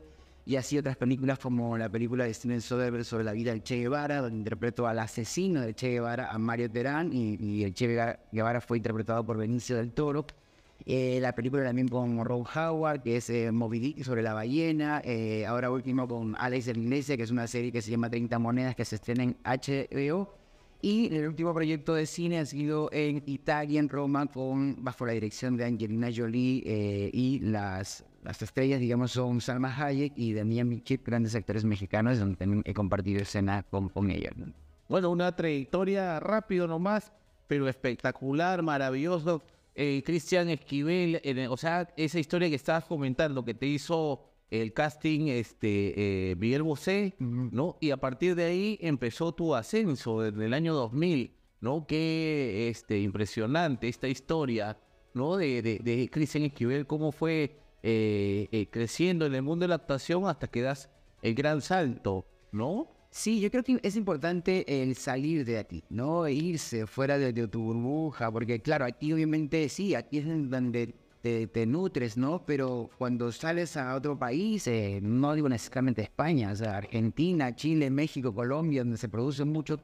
y 0.49 0.57
así 0.57 0.78
otras 0.78 0.96
películas 0.96 1.38
como 1.38 1.76
la 1.76 1.90
película 1.90 2.24
de 2.24 2.32
Steven 2.32 2.62
Soderbergh 2.62 3.05
sobre 3.05 3.22
la 3.22 3.32
vida 3.32 3.51
del 3.51 3.62
Che 3.62 3.76
Guevara, 3.76 4.22
donde 4.22 4.38
interpretó 4.38 4.86
al 4.86 4.99
asesino 4.99 5.61
de 5.61 5.74
Che 5.74 5.90
Guevara, 5.90 6.30
a 6.30 6.38
Mario 6.38 6.70
Terán, 6.70 7.11
y, 7.12 7.64
el 7.64 7.74
Che 7.74 8.16
Guevara 8.32 8.62
fue 8.62 8.78
interpretado 8.78 9.26
por 9.26 9.36
Benicio 9.36 9.76
del 9.76 9.92
Toro. 9.92 10.26
Eh, 10.87 11.18
la 11.20 11.35
película 11.35 11.64
también 11.64 11.89
con 11.89 12.24
Ron 12.24 12.45
Howard, 12.55 13.03
que 13.03 13.16
es 13.16 13.29
eh, 13.31 13.51
Moby 13.53 13.79
Dick 13.79 14.03
sobre 14.05 14.22
la 14.22 14.35
ballena. 14.35 15.03
Eh, 15.05 15.45
ahora 15.47 15.70
último 15.70 16.09
con 16.09 16.35
Alex 16.39 16.66
de 16.66 16.74
la 16.74 16.81
Iglesia, 16.81 17.16
que 17.16 17.24
es 17.24 17.31
una 17.31 17.47
serie 17.47 17.72
que 17.72 17.83
se 17.83 17.91
llama 17.91 18.09
30 18.09 18.39
Monedas, 18.39 18.74
que 18.74 18.85
se 18.85 18.97
estrena 18.97 19.24
en 19.24 19.37
HBO. 19.45 20.35
Y 20.81 21.14
el 21.14 21.26
último 21.26 21.53
proyecto 21.53 21.95
de 21.95 22.07
cine 22.07 22.39
ha 22.39 22.47
sido 22.47 22.89
en 22.93 23.22
Italia, 23.26 23.81
en 23.81 23.89
Roma, 23.89 24.26
con, 24.26 24.83
bajo 24.85 25.05
la 25.05 25.12
dirección 25.12 25.57
de 25.57 25.64
Angelina 25.64 26.09
Jolie 26.14 27.11
y 27.12 27.41
las 27.41 28.05
las 28.22 28.43
estrellas, 28.43 28.81
digamos, 28.81 29.12
son 29.12 29.41
Salma 29.41 29.74
Hayek 29.74 30.12
y 30.16 30.35
Daniel 30.35 30.66
Michit, 30.66 31.05
grandes 31.05 31.35
actores 31.35 31.64
mexicanos, 31.64 32.18
donde 32.18 32.37
también 32.37 32.62
he 32.66 32.74
compartido 32.74 33.22
escena 33.22 33.64
con, 33.70 33.89
con 33.89 34.11
ellos. 34.11 34.33
Bueno, 34.89 35.11
una 35.11 35.35
trayectoria 35.35 36.18
rápido 36.20 36.66
nomás, 36.66 37.12
pero 37.47 37.68
espectacular, 37.68 38.62
maravilloso. 38.62 39.43
Eh, 39.81 40.03
Cristian 40.05 40.49
Esquivel, 40.49 41.20
o 41.49 41.57
sea, 41.57 41.89
esa 41.97 42.18
historia 42.18 42.49
que 42.49 42.57
estabas 42.57 42.85
comentando, 42.85 43.45
que 43.45 43.55
te 43.55 43.66
hizo 43.66 44.24
el 44.51 44.72
casting 44.72 45.29
este, 45.29 46.31
eh, 46.31 46.37
Miguel 46.37 46.64
Bosé, 46.64 47.14
¿no? 47.20 47.76
Y 47.81 47.93
a 47.93 47.99
partir 47.99 48.35
de 48.35 48.45
ahí 48.47 48.79
empezó 48.81 49.33
tu 49.33 49.55
ascenso 49.55 50.20
desde 50.20 50.47
el 50.47 50.55
año 50.55 50.74
2000, 50.74 51.33
¿no? 51.61 51.87
Qué 51.87 52.68
este, 52.68 52.99
impresionante 52.99 53.87
esta 53.87 54.09
historia, 54.09 54.79
¿no? 55.14 55.37
De, 55.37 55.62
de, 55.62 55.79
de 55.79 56.11
Cristian 56.11 56.45
Esquivel, 56.45 56.87
cómo 56.87 57.12
fue 57.12 57.61
eh, 57.85 58.49
eh, 58.51 58.68
creciendo 58.70 59.24
en 59.26 59.37
el 59.37 59.43
mundo 59.43 59.62
de 59.62 59.68
la 59.68 59.76
actuación 59.76 60.26
hasta 60.26 60.49
que 60.49 60.62
das 60.62 60.91
el 61.22 61.35
gran 61.35 61.61
salto, 61.61 62.26
¿no? 62.51 62.91
Sí, 63.11 63.40
yo 63.40 63.50
creo 63.50 63.64
que 63.64 63.80
es 63.82 63.96
importante 63.96 64.82
el 64.82 64.94
salir 64.94 65.44
de 65.44 65.59
aquí, 65.59 65.82
¿no? 65.88 66.26
E 66.26 66.32
irse 66.34 66.86
fuera 66.86 67.18
de, 67.18 67.32
tu 67.48 67.62
burbuja, 67.62 68.30
porque 68.30 68.61
claro, 68.61 68.84
aquí 68.84 69.12
obviamente 69.12 69.68
sí, 69.68 69.94
aquí 69.94 70.18
es 70.18 70.26
donde 70.50 70.94
te, 71.22 71.46
te 71.46 71.66
nutres, 71.66 72.16
¿no? 72.16 72.44
Pero 72.44 72.90
cuando 72.98 73.32
sales 73.32 73.76
a 73.76 73.94
otro 73.94 74.18
país, 74.18 74.66
eh, 74.66 75.00
no 75.02 75.34
digo 75.34 75.48
necesariamente 75.48 76.02
España, 76.02 76.52
o 76.52 76.56
sea, 76.56 76.76
Argentina, 76.76 77.54
Chile, 77.56 77.90
México, 77.90 78.34
Colombia, 78.34 78.82
donde 78.82 78.98
se 78.98 79.09
produce 79.09 79.44
mucho, 79.44 79.80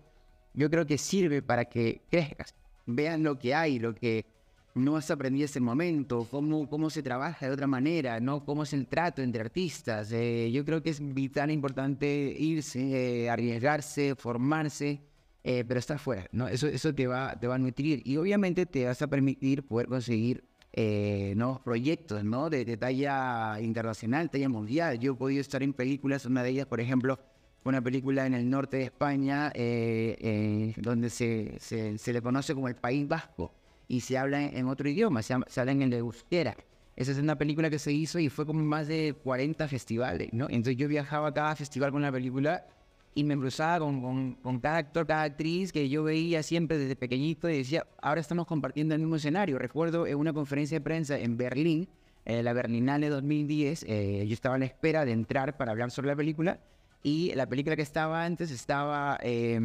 yo 0.53 0.71
creo 0.71 0.87
que 0.87 0.99
sirve 0.99 1.43
para 1.43 1.65
que 1.65 2.03
crezcas, 2.11 2.55
vean 2.87 3.23
lo 3.23 3.39
que 3.39 3.55
hay, 3.55 3.79
lo 3.79 3.95
que 3.95 4.27
no 4.75 4.97
has 4.97 5.11
aprendido 5.11 5.45
ese 5.45 5.61
momento, 5.61 6.27
cómo, 6.31 6.69
cómo 6.69 6.91
se 6.91 7.03
trabaja 7.03 7.47
de 7.47 7.53
otra 7.53 7.67
manera, 7.67 8.19
¿no? 8.21 8.45
Cómo 8.45 8.65
es 8.65 8.73
el 8.73 8.87
trato 8.87 9.23
entre 9.23 9.41
artistas. 9.41 10.11
Eh, 10.13 10.51
yo 10.53 10.65
creo 10.65 10.83
que 10.83 10.91
es 10.91 11.15
vital 11.15 11.51
importante 11.51 12.07
irse, 12.39 13.25
eh, 13.25 13.31
arriesgarse, 13.31 14.17
formarse, 14.17 15.01
eh, 15.45 15.65
pero 15.67 15.79
estar 15.79 15.99
fuera, 15.99 16.27
¿no? 16.33 16.49
Eso, 16.49 16.67
eso 16.67 16.93
te, 16.93 17.07
va, 17.07 17.39
te 17.39 17.47
va 17.47 17.55
a 17.55 17.59
nutrir 17.59 18.03
y 18.05 18.17
obviamente 18.17 18.67
te 18.67 18.87
vas 18.87 19.01
a 19.01 19.07
permitir 19.07 19.65
poder 19.67 19.89
conseguir 19.89 20.45
nuevos 20.77 21.61
proyectos, 21.61 22.25
¿no? 22.25 22.51
De, 22.51 22.65
de, 22.65 22.77
talla 22.77 23.61
internacional, 23.61 24.29
talla 24.29 24.49
mundial. 24.49 24.99
Yo 24.99 25.13
he 25.13 25.15
podido 25.15 25.41
estar 25.41 25.63
en 25.63 25.73
películas, 25.73 26.27
una 26.27 26.43
de 26.43 26.51
ellas, 26.51 26.67
por 26.67 26.81
ejemplo, 26.81 27.21
una 27.63 27.81
película 27.81 28.27
en 28.27 28.35
el 28.35 28.51
norte 28.51 28.79
de 28.79 28.83
España, 28.83 29.53
donde 30.83 31.11
se, 31.11 31.61
se 31.61 32.13
le 32.13 32.21
conoce 32.21 32.57
como 32.57 32.67
el 32.67 32.75
País 32.75 33.07
Vasco 33.07 33.53
y 33.89 34.01
se 34.01 34.19
habla 34.19 34.45
en 34.45 34.67
otro 34.67 34.89
idioma, 34.89 35.23
se, 35.23 35.35
habla 35.35 35.73
en 35.73 35.83
el 35.83 35.93
euskera. 35.93 36.57
Esa 36.97 37.13
es 37.13 37.19
una 37.19 37.37
película 37.37 37.71
que 37.71 37.79
se 37.79 37.93
hizo 37.93 38.19
y 38.19 38.29
fue 38.29 38.47
como 38.47 38.63
más 38.63 38.87
de 38.87 39.15
40 39.25 39.67
festivales, 39.69 40.33
¿no? 40.33 40.47
Entonces 40.49 40.77
yo 40.77 40.87
viajaba 40.87 41.29
a 41.29 41.35
cada 41.35 41.57
festival 41.57 41.91
con 41.91 42.03
la 42.03 42.13
película 42.13 42.67
y 43.17 43.25
me 43.25 43.37
cruzaba 43.37 43.81
con, 43.81 44.35
con, 44.35 44.61
cada 44.61 44.79
actor, 44.79 45.07
cada 45.07 45.23
actriz 45.23 45.73
que 45.73 45.89
yo 45.89 46.05
veía 46.05 46.43
siempre 46.43 46.79
desde 46.79 46.97
pequeñito 46.97 47.49
y 47.49 47.59
decía, 47.59 47.87
ahora 48.01 48.21
estamos 48.21 48.47
compartiendo 48.47 48.95
el 48.95 49.01
mismo 49.01 49.17
escenario. 49.17 49.59
Recuerdo 49.59 50.07
en 50.07 50.17
una 50.17 50.33
conferencia 50.33 50.79
de 50.79 50.85
prensa 50.85 51.19
en 51.19 51.37
Berlín, 51.37 51.89
eh, 52.25 52.43
la 52.43 52.53
Berlinale 52.53 53.09
2010, 53.09 53.85
eh, 53.89 54.25
yo 54.27 54.33
estaba 54.33 54.55
a 54.55 54.59
la 54.59 54.65
espera 54.65 55.05
de 55.05 55.13
entrar 55.13 55.57
para 55.57 55.73
hablar 55.73 55.91
sobre 55.91 56.09
la 56.09 56.17
película 56.17 56.59
y 57.03 57.33
la 57.35 57.47
película 57.47 57.77
que 57.77 57.83
estaba 57.83 58.25
antes 58.25 58.51
estaba... 58.51 59.19
Eh, 59.23 59.61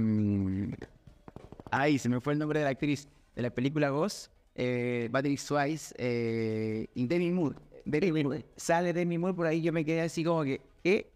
ay, 1.72 1.98
se 1.98 2.10
me 2.10 2.20
fue 2.20 2.34
el 2.34 2.40
nombre 2.40 2.60
de 2.60 2.66
la 2.66 2.72
actriz 2.72 3.08
de 3.40 3.44
la 3.44 3.50
película 3.52 3.90
Ghost, 3.90 4.34
eh, 4.54 5.08
Patrick 5.12 5.40
Swayze 5.40 5.96
eh, 5.98 6.88
y 6.94 7.08
Demi 7.08 7.32
Moore. 7.32 7.56
Demi 7.86 8.44
Sale 8.58 8.92
Demi 8.92 9.18
Moore 9.18 9.34
por 9.34 9.48
ahí, 9.48 9.62
yo 9.62 9.72
me 9.72 9.86
quedé 9.86 10.02
así 10.02 10.26
como 10.26 10.44
que, 10.44 10.60
¿qué? 10.84 11.10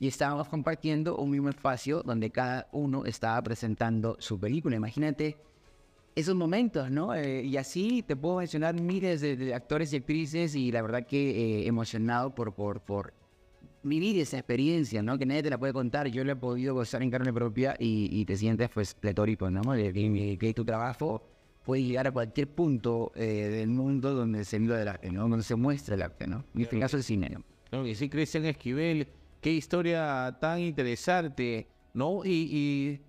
Y 0.00 0.08
estábamos 0.08 0.48
compartiendo 0.48 1.16
un 1.16 1.30
mismo 1.30 1.48
espacio 1.48 2.02
donde 2.02 2.30
cada 2.30 2.68
uno 2.72 3.04
estaba 3.04 3.40
presentando 3.42 4.16
su 4.18 4.40
película. 4.40 4.74
Imagínate 4.74 5.36
esos 6.16 6.34
momentos, 6.34 6.90
¿no? 6.90 7.14
Eh, 7.14 7.44
y 7.44 7.56
así 7.56 8.02
te 8.02 8.16
puedo 8.16 8.38
mencionar 8.38 8.74
miles 8.74 9.20
de, 9.20 9.54
actores 9.54 9.92
y 9.92 9.96
actrices 9.96 10.56
y 10.56 10.72
la 10.72 10.82
verdad 10.82 11.06
que 11.06 11.30
eh, 11.30 11.66
emocionado 11.68 12.34
por, 12.34 12.52
por, 12.52 12.80
por 12.80 13.14
vivir 13.84 14.18
esa 14.18 14.38
experiencia, 14.38 15.02
¿no? 15.02 15.16
Que 15.18 15.26
nadie 15.26 15.44
te 15.44 15.50
la 15.50 15.58
puede 15.58 15.72
contar. 15.72 16.08
Yo 16.08 16.24
lo 16.24 16.32
he 16.32 16.36
podido 16.36 16.74
gozar 16.74 17.02
en 17.02 17.10
carne 17.10 17.32
propia 17.32 17.76
y, 17.78 18.08
y 18.10 18.24
te 18.24 18.36
sientes 18.36 18.68
pues 18.70 18.94
pletórico, 18.94 19.50
¿no? 19.50 19.72
De 19.72 20.36
que 20.38 20.54
tu 20.54 20.64
trabajo 20.64 21.29
puede 21.70 21.84
llegar 21.84 22.08
a 22.08 22.10
cualquier 22.10 22.48
punto 22.48 23.12
eh, 23.14 23.48
del 23.48 23.68
mundo 23.68 24.12
donde 24.12 24.44
se 24.44 24.58
vive 24.58 24.82
el 24.82 24.88
arte, 24.88 25.12
¿no? 25.12 25.28
Donde 25.28 25.44
se 25.44 25.54
muestra 25.54 25.94
el 25.94 26.02
arte, 26.02 26.26
¿no? 26.26 26.44
En 26.52 26.62
este 26.62 26.80
caso 26.80 26.96
el 26.96 27.04
cine, 27.04 27.30
¿no? 27.30 27.44
Claro 27.68 27.84
que 27.84 27.94
sí, 27.94 28.08
Cristian 28.08 28.44
Esquivel, 28.44 29.06
qué 29.40 29.52
historia 29.52 30.36
tan 30.40 30.58
interesante, 30.58 31.68
¿no? 31.94 32.22
Y, 32.24 33.02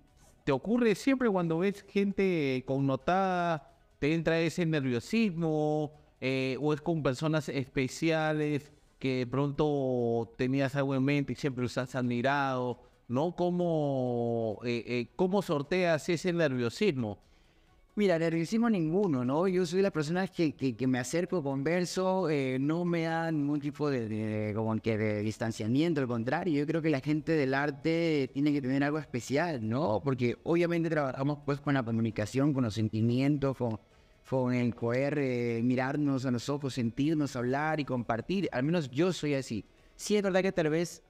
te 0.44 0.52
ocurre 0.52 0.94
siempre 0.94 1.28
cuando 1.28 1.58
ves 1.58 1.84
gente 1.88 2.62
connotada, 2.64 3.74
te 3.98 4.14
entra 4.14 4.38
ese 4.38 4.64
nerviosismo, 4.64 5.98
eh, 6.20 6.56
o 6.60 6.72
es 6.72 6.80
con 6.80 7.02
personas 7.02 7.48
especiales 7.48 8.70
que 9.00 9.18
de 9.18 9.26
pronto 9.26 10.32
tenías 10.38 10.76
algo 10.76 10.94
en 10.94 11.02
mente 11.02 11.32
y 11.32 11.36
siempre 11.36 11.64
los 11.64 11.76
has 11.78 11.96
admirado, 11.96 12.80
¿no? 13.08 13.34
¿Cómo, 13.34 14.60
eh, 14.62 15.08
¿Cómo 15.16 15.42
sorteas 15.42 16.08
ese 16.08 16.32
nerviosismo? 16.32 17.18
Mira, 17.94 18.18
nerviosismo 18.18 18.70
ninguno, 18.70 19.22
¿no? 19.22 19.46
Yo 19.48 19.66
soy 19.66 19.82
la 19.82 19.90
persona 19.90 20.26
que, 20.26 20.54
que, 20.54 20.86
me 20.86 20.98
acerco, 20.98 21.42
converso, 21.42 22.30
eh, 22.30 22.56
no 22.58 22.86
me 22.86 23.02
da 23.02 23.30
ningún 23.30 23.60
tipo 23.60 23.90
de, 23.90 24.52
como 24.54 24.74
que 24.80 24.96
de 24.96 25.20
distanciamiento, 25.20 26.00
al 26.00 26.06
contrario, 26.06 26.58
yo 26.60 26.66
creo 26.66 26.80
que 26.80 26.88
la 26.88 27.00
gente 27.00 27.32
del 27.32 27.52
arte 27.52 28.30
tiene 28.32 28.50
que 28.50 28.62
tener 28.62 28.82
algo 28.82 28.98
especial, 28.98 29.68
¿no? 29.68 30.00
Porque 30.02 30.38
obviamente 30.44 30.88
trabajamos 30.88 31.40
pues 31.44 31.60
con 31.60 31.74
la 31.74 31.82
comunicación, 31.82 32.54
con 32.54 32.64
los 32.64 32.72
sentimientos, 32.72 33.58
con, 33.58 33.78
con 34.26 34.54
el 34.54 34.72
poder 34.72 35.18
eh, 35.18 35.60
mirarnos 35.62 36.24
a 36.24 36.30
los 36.30 36.48
ojos, 36.48 36.72
sentirnos, 36.72 37.36
hablar 37.36 37.78
y 37.78 37.84
compartir, 37.84 38.48
al 38.52 38.62
menos 38.62 38.90
yo 38.90 39.12
soy 39.12 39.34
así. 39.34 39.66
Sí 39.96 40.16
es 40.16 40.22
verdad 40.22 40.40
que 40.40 40.52
tal 40.52 40.70
vez 40.70 41.02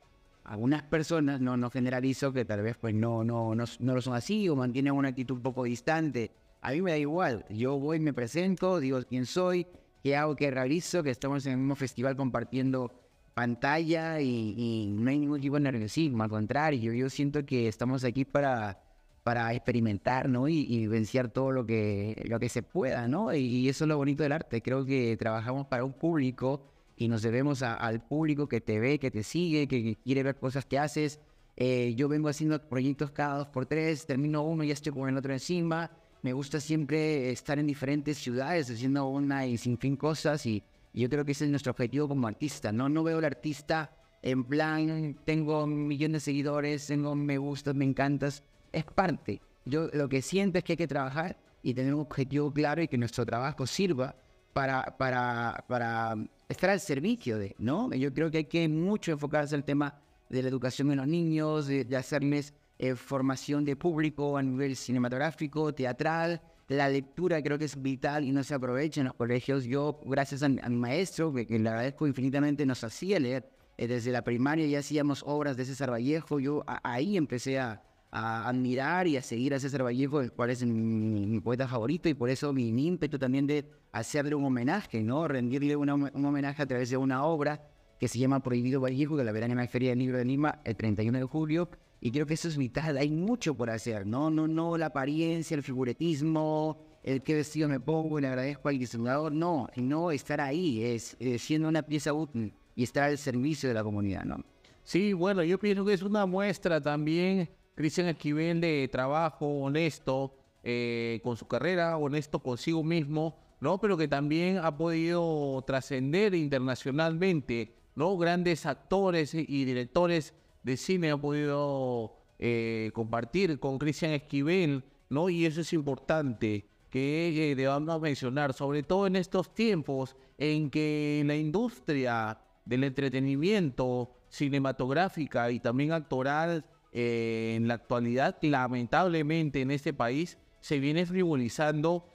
algunas 0.43 0.83
personas, 0.83 1.41
no, 1.41 1.57
no 1.57 1.71
generalizo, 1.71 2.33
que 2.33 2.45
tal 2.45 2.63
vez 2.63 2.77
pues 2.77 2.93
no, 2.93 3.23
no, 3.23 3.55
no, 3.55 3.65
no 3.79 3.95
lo 3.95 4.03
son 4.03 4.15
así 4.15 4.49
o 4.49 4.57
mantienen 4.57 4.95
una 4.95 5.11
actitud 5.11 5.37
un 5.37 5.43
poco 5.43 5.63
distante 5.63 6.42
a 6.63 6.71
mí 6.71 6.81
me 6.81 6.93
da 6.93 6.99
igual. 6.99 7.45
Yo 7.51 7.79
voy, 7.79 7.99
me 7.99 8.13
presento, 8.13 8.79
digo 8.79 9.01
quién 9.03 9.27
soy, 9.27 9.67
qué 10.03 10.17
hago, 10.17 10.37
qué 10.37 10.51
realizo, 10.51 11.03
que 11.03 11.11
estamos 11.11 11.45
en 11.45 11.53
el 11.53 11.59
mismo 11.59 11.75
festival 11.75 12.17
compartiendo 12.17 12.93
pantalla 13.35 14.21
y, 14.21 14.87
no 14.93 15.11
hay 15.11 15.19
ningún 15.19 15.41
tipo 15.41 15.57
de 15.57 15.63
nerviosismo. 15.63 16.23
Al 16.23 16.31
contrario, 16.31 16.93
yo 16.93 17.11
siento 17.11 17.45
que 17.45 17.67
estamos 17.67 18.05
aquí 18.05 18.25
para, 18.25 18.81
para 19.25 19.53
experimentar, 19.53 20.29
¿no? 20.29 20.49
Y, 20.49 20.61
y 20.61 20.79
vivenciar 20.79 21.29
todo 21.31 21.51
lo 21.51 21.67
que, 21.67 22.23
lo 22.29 22.39
que 22.39 22.49
se 22.49 22.63
pueda, 22.63 23.09
¿no? 23.09 23.35
Y, 23.35 23.69
eso 23.69 23.85
es 23.85 23.89
lo 23.89 23.97
bonito 23.97 24.23
del 24.23 24.33
arte. 24.33 24.63
Creo 24.63 24.85
que 24.85 25.17
trabajamos 25.17 25.67
para 25.67 25.85
un 25.85 25.93
público 25.93 26.65
y 26.97 27.09
nos 27.09 27.23
debemos 27.23 27.63
al 27.63 28.07
público 28.07 28.47
que 28.47 28.61
te 28.61 28.79
ve, 28.79 29.01
que 29.01 29.11
te 29.11 29.25
sigue, 29.25 29.67
que, 29.67 29.97
quiere 29.97 30.23
ver 30.23 30.37
cosas 30.37 30.65
que 30.65 30.79
haces. 30.79 31.19
Eh, 31.57 31.95
yo 31.97 32.09
vengo 32.09 32.29
haciendo 32.29 32.61
proyectos 32.69 33.11
cada 33.11 33.39
dos 33.39 33.49
por 33.49 33.67
tres, 33.67 34.07
termino 34.07 34.43
uno 34.43 34.63
y 34.63 34.69
ya 34.69 34.75
estoy 34.75 34.93
con 34.93 35.09
el 35.09 35.17
otro 35.17 35.33
encima 35.33 35.91
me 36.23 36.33
gusta 36.33 36.61
siempre 36.61 37.31
estar 37.31 37.59
en 37.59 37.67
diferentes 37.67 38.17
ciudades 38.17 38.71
haciendo 38.71 39.07
una 39.09 39.47
y 39.47 39.59
sin 39.59 39.77
fin 39.77 39.97
cosas 39.97 40.47
y, 40.47 40.63
yo 40.95 41.09
creo 41.09 41.25
que 41.25 41.33
ese 41.33 41.47
es 41.47 41.51
nuestro 41.51 41.71
objetivo 41.71 42.07
como 42.07 42.27
artista, 42.27 42.71
¿no? 42.71 42.87
No 42.87 43.03
veo 43.03 43.17
al 43.17 43.25
artista 43.25 43.97
en 44.21 44.45
plan, 44.45 45.17
tengo 45.25 45.67
millones 45.67 46.21
de 46.21 46.33
seguidores, 46.33 46.87
tengo 46.87 47.15
me 47.15 47.39
gustas, 47.39 47.75
me 47.75 47.87
encantas, 47.87 48.43
es 48.73 48.85
parte. 48.85 49.41
Yo 49.65 49.89
lo 49.95 50.11
que 50.11 50.21
siento 50.21 50.59
es 50.59 50.65
que 50.65 50.75
hay 50.75 50.77
que 50.77 50.87
trabajar 50.87 51.39
y 51.63 51.73
tener 51.73 51.95
un 51.95 52.01
objetivo 52.01 52.53
claro 52.53 52.83
y 52.83 52.89
que 52.89 52.99
nuestro 52.99 53.25
trabajo 53.25 53.67
sirva 53.67 54.15
para, 54.53 54.99
para, 54.99 55.65
para 55.67 56.15
estar 56.47 56.69
al 56.69 56.81
servicio 56.81 57.39
de, 57.39 57.57
¿no? 57.59 57.91
Yo 57.95 58.13
creo 58.13 58.31
que 58.31 58.37
hay 58.37 58.45
que 58.45 58.69
mucho 58.69 59.13
enfocarse 59.13 59.55
en 59.55 59.61
el 59.61 59.65
tema 59.65 59.99
de 60.29 60.43
la 60.43 60.51
educación 60.51 60.89
de 60.89 60.97
los 60.97 61.09
niños, 61.09 61.69
de 61.69 61.97
hacerles 61.97 62.53
eh, 62.83 62.97
formación 62.97 63.65
de 63.65 63.77
público 63.77 64.37
a 64.37 64.43
nivel 64.43 64.75
cinematográfico, 64.75 65.73
teatral. 65.73 66.43
La 66.67 66.89
lectura 66.89 67.41
creo 67.41 67.57
que 67.57 67.67
es 67.67 67.81
vital 67.81 68.25
y 68.25 68.33
no 68.33 68.43
se 68.43 68.55
aprovecha 68.55 69.01
en 69.01 69.07
los 69.07 69.15
colegios. 69.15 69.63
Yo, 69.63 70.01
gracias 70.05 70.43
a, 70.43 70.49
mi 70.49 70.59
maestro, 70.59 71.33
que, 71.33 71.47
le 71.61 71.69
agradezco 71.69 72.09
infinitamente, 72.09 72.67
nos 72.67 72.83
hacía 72.83 73.21
leer. 73.21 73.49
Eh, 73.79 73.87
desde 73.87 74.11
la 74.11 74.23
primaria 74.23 74.67
ya 74.67 74.81
hacíamos 74.81 75.23
obras 75.25 75.57
de 75.57 75.65
César 75.65 75.93
Vallejo. 75.93 76.41
Yo 76.41 76.65
ahí 76.83 77.17
empecé 77.17 77.61
a, 77.61 77.81
admirar 78.11 79.07
y 79.07 79.17
a 79.17 79.23
seguir 79.23 79.55
a 79.55 79.61
César 79.61 79.85
Vallejo, 79.85 80.21
el 80.21 80.33
cual 80.33 80.51
es 80.51 80.65
mi, 80.65 81.39
poeta 81.39 81.69
favorito, 81.69 82.09
y 82.09 82.15
por 82.15 82.31
eso 82.31 82.53
mi, 82.53 82.69
ímpetu 82.69 83.17
también 83.17 83.47
de 83.47 83.65
hacerle 83.93 84.35
un 84.35 84.45
homenaje, 84.45 85.05
¿no? 85.05 85.29
Rendirle 85.29 85.77
un 85.77 85.89
homenaje 85.89 86.61
a 86.61 86.67
través 86.67 86.91
de 86.91 86.97
una 86.97 87.25
obra 87.25 87.65
que 88.01 88.09
se 88.09 88.19
llama 88.19 88.41
Prohibido 88.41 88.81
Vallejo, 88.81 89.17
que 89.17 89.23
la 89.23 89.31
verán 89.31 89.53
en 89.53 89.59
la 89.59 89.69
Feria 89.69 89.91
del 89.91 90.01
Libro 90.01 90.19
de 90.19 90.25
Lima 90.25 90.59
el 90.65 90.75
31 90.75 91.19
de 91.19 91.25
julio. 91.25 91.69
Y 92.05 92.11
creo 92.11 92.27
que 92.27 92.35
eso 92.35 92.49
es 92.49 92.57
vital, 92.57 92.99
hay 92.99 93.11
mucho 93.11 93.55
por 93.55 93.71
hacer, 93.71 94.05
¿no? 94.05 94.29
No, 94.29 94.49
no 94.49 94.77
la 94.77 94.87
apariencia, 94.87 95.57
el 95.57 95.63
figuretismo, 95.63 96.77
el 97.05 97.23
qué 97.23 97.37
vestido 97.37 97.69
me 97.69 97.79
pongo, 97.79 98.19
le 98.19 98.27
agradezco 98.27 98.69
al 98.69 98.77
diseñador, 98.77 99.31
no, 99.31 99.69
no 99.77 100.11
estar 100.11 100.41
ahí, 100.41 100.83
es, 100.83 101.17
siendo 101.39 101.69
una 101.69 101.83
pieza 101.83 102.13
útil 102.13 102.53
y 102.75 102.83
estar 102.83 103.05
al 103.05 103.19
servicio 103.19 103.69
de 103.69 103.77
la 103.77 103.85
comunidad, 103.85 104.25
¿no? 104.25 104.45
Sí, 104.83 105.13
bueno, 105.13 105.45
yo 105.45 105.61
pienso 105.61 105.85
que 105.85 105.93
es 105.93 106.03
una 106.03 106.27
muestra 106.27 106.81
también, 106.81 107.49
Cristian 107.77 108.09
Esquivel, 108.09 108.61
de 108.61 108.89
trabajo 108.91 109.47
honesto 109.47 110.35
eh, 110.65 111.21
con 111.23 111.37
su 111.37 111.47
carrera, 111.47 111.97
honesto 111.99 112.41
consigo 112.41 112.83
mismo, 112.83 113.39
¿no? 113.61 113.79
Pero 113.79 113.97
que 113.97 114.09
también 114.09 114.59
ha 114.59 114.77
podido 114.77 115.63
trascender 115.65 116.35
internacionalmente, 116.35 117.77
¿no? 117.95 118.19
Grandes 118.19 118.67
actores 118.67 119.35
y 119.35 119.65
directores 119.65 120.35
de 120.63 120.77
cine 120.77 121.11
ha 121.11 121.17
podido 121.17 122.17
eh, 122.39 122.91
compartir 122.95 123.59
con 123.59 123.79
Cristian 123.79 124.13
Esquivel, 124.13 124.85
¿no? 125.09 125.29
Y 125.29 125.47
eso 125.47 125.61
es 125.61 125.73
importante 125.73 126.67
que 126.91 127.53
eh, 127.53 127.55
debamos 127.55 128.01
mencionar, 128.01 128.53
sobre 128.53 128.83
todo 128.83 129.07
en 129.07 129.17
estos 129.17 129.55
tiempos 129.55 130.17
en 130.39 130.71
que 130.71 131.23
la 131.27 131.37
industria 131.37 132.39
del 132.65 132.85
entretenimiento 132.85 134.13
cinematográfica 134.29 135.51
y 135.51 135.61
también 135.61 135.93
actoral 135.93 136.65
eh, 136.93 137.55
en 137.57 137.69
la 137.69 137.75
actualidad, 137.75 138.39
lamentablemente 138.43 139.61
en 139.61 139.71
este 139.71 139.93
país, 139.93 140.39
se 140.61 140.79
viene 140.79 141.07
frivolizando 141.07 142.09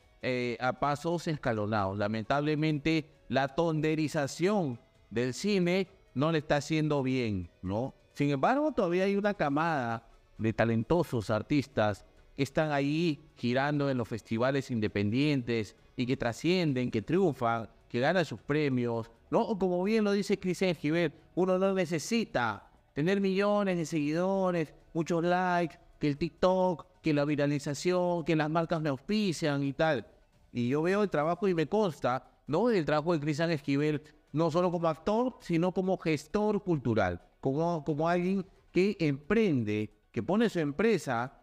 a 0.59 0.79
pasos 0.79 1.25
escalonados. 1.27 1.97
Lamentablemente 1.97 3.05
la 3.29 3.55
tonderización 3.55 4.77
del 5.09 5.33
cine 5.33 5.87
no 6.15 6.33
le 6.33 6.39
está 6.39 6.57
haciendo 6.57 7.01
bien, 7.01 7.49
¿no? 7.61 7.93
Sin 8.18 8.32
embargo, 8.32 8.72
todavía 8.72 9.03
hay 9.03 9.15
una 9.15 9.36
camada 9.36 10.09
de 10.39 10.51
talentosos 10.51 11.30
artistas 11.30 12.03
que 12.36 12.41
están 12.41 12.72
ahí 12.72 13.30
girando 13.36 13.91
en 13.91 13.97
los 13.99 14.07
festivales 14.07 14.72
independientes 14.72 15.76
y 15.95 16.07
que 16.07 16.18
trascienden, 16.18 16.89
que 16.89 17.03
triunfan, 17.03 17.70
que 17.88 17.99
ganan 17.99 18.26
sus 18.26 18.41
premios, 18.41 19.11
¿no? 19.30 19.59
Como 19.59 19.84
bien 19.84 20.03
lo 20.03 20.13
dice 20.13 20.39
Cristian 20.39 20.74
Giver, 20.74 21.13
uno 21.36 21.59
no 21.59 21.76
necesita 21.76 22.68
tener 22.95 23.22
millones 23.22 23.78
de 23.78 23.86
seguidores, 23.86 24.74
muchos 24.95 25.24
likes, 25.24 25.78
que 25.99 26.07
el 26.07 26.18
TikTok, 26.18 26.88
que 27.03 27.13
la 27.13 27.24
viralización, 27.24 28.24
que 28.24 28.36
las 28.36 28.49
marcas 28.49 28.82
me 28.82 28.89
auspician 28.89 29.61
y 29.61 29.74
tal. 29.74 30.07
Y 30.51 30.70
yo 30.70 30.82
veo 30.82 31.03
el 31.03 31.11
trabajo 31.11 31.47
y 31.47 31.53
me 31.53 31.68
consta, 31.68 32.28
¿no? 32.47 32.72
El 32.72 32.84
trabajo 32.84 33.13
de 33.13 33.20
Cristian 33.20 33.51
Esquivel, 33.51 34.01
no 34.32 34.49
solo 34.49 34.72
como 34.72 34.88
actor, 34.88 35.36
sino 35.39 35.72
como 35.72 35.99
gestor 35.99 36.63
cultural, 36.63 37.22
como, 37.53 38.09
alguien 38.09 38.45
que 38.71 38.97
emprende, 38.99 39.91
que 40.11 40.23
pone 40.23 40.49
su 40.49 40.59
empresa 40.59 41.41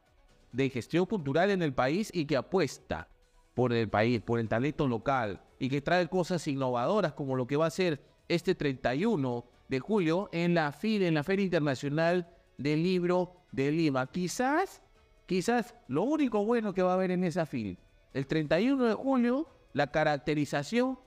de 0.52 0.70
gestión 0.70 1.07
cultural 1.07 1.50
en 1.50 1.62
el 1.62 1.74
país 1.74 2.11
y 2.12 2.26
que 2.26 2.36
apuesta 2.36 3.09
por 3.55 3.72
el 3.72 3.88
país, 3.88 4.20
por 4.20 4.38
el 4.40 4.48
talento 4.48 4.86
local 4.86 5.40
y 5.59 5.68
que 5.68 5.80
trae 5.80 6.09
cosas 6.09 6.46
innovadoras 6.46 7.12
como 7.12 7.36
lo 7.36 7.46
que 7.46 7.57
va 7.57 7.66
a 7.66 7.70
ser 7.70 8.02
este 8.28 8.55
31 8.55 9.44
de 9.68 9.80
julio 9.80 10.28
en 10.32 10.55
la 10.55 10.74
en 10.82 11.14
la 11.14 11.24
Feria 11.24 11.44
Internacional 11.44 12.28
del 12.59 12.82
Libro 12.82 13.36
de 13.52 13.70
Lima. 13.72 14.07
Quizás, 14.07 14.82
quizás 15.26 15.74
lo 15.88 16.02
único 16.02 16.44
bueno 16.44 16.74
que 16.74 16.82
va 16.82 16.92
a 16.92 16.94
haber 16.94 17.11
en 17.11 17.24
esa 17.24 17.46
FIL, 17.46 17.78
el 18.12 18.26
31 18.26 18.84
de 18.84 18.94
julio, 18.94 19.48
la 19.72 19.90
caracterización 19.90 20.98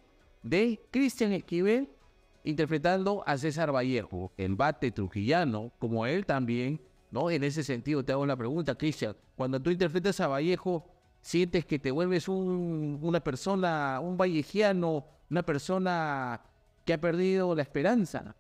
de 0.44 0.82
Cristian 0.92 1.34
Esquivel 1.34 1.90
interpretando 2.48 3.24
a 3.26 3.38
César 3.38 3.74
Vallejo, 3.74 4.32
el 4.38 4.56
bate 4.56 4.92
trujillano, 4.92 5.74
como 5.80 6.06
él 6.06 6.26
también, 6.26 6.80
¿no? 7.12 7.30
En 7.30 7.44
ese 7.44 7.62
sentido 7.62 8.06
te 8.06 8.14
hago 8.14 8.26
la 8.26 8.38
pregunta, 8.38 8.76
Cristian, 8.76 9.16
cuando 9.36 9.62
tú 9.62 9.70
interpretas 9.70 10.20
a 10.22 10.28
Vallejo, 10.28 10.86
¿sientes 11.20 11.66
que 11.66 11.78
te 11.78 11.92
vuelves 11.92 12.30
una 12.30 13.20
persona, 13.20 14.00
un 14.02 14.16
vallejiano, 14.16 15.06
una 15.30 15.44
persona 15.44 16.42
que 16.86 16.94
ha 16.94 17.02
perdido 17.02 17.54
la 17.54 17.64
esperanza? 17.64 18.34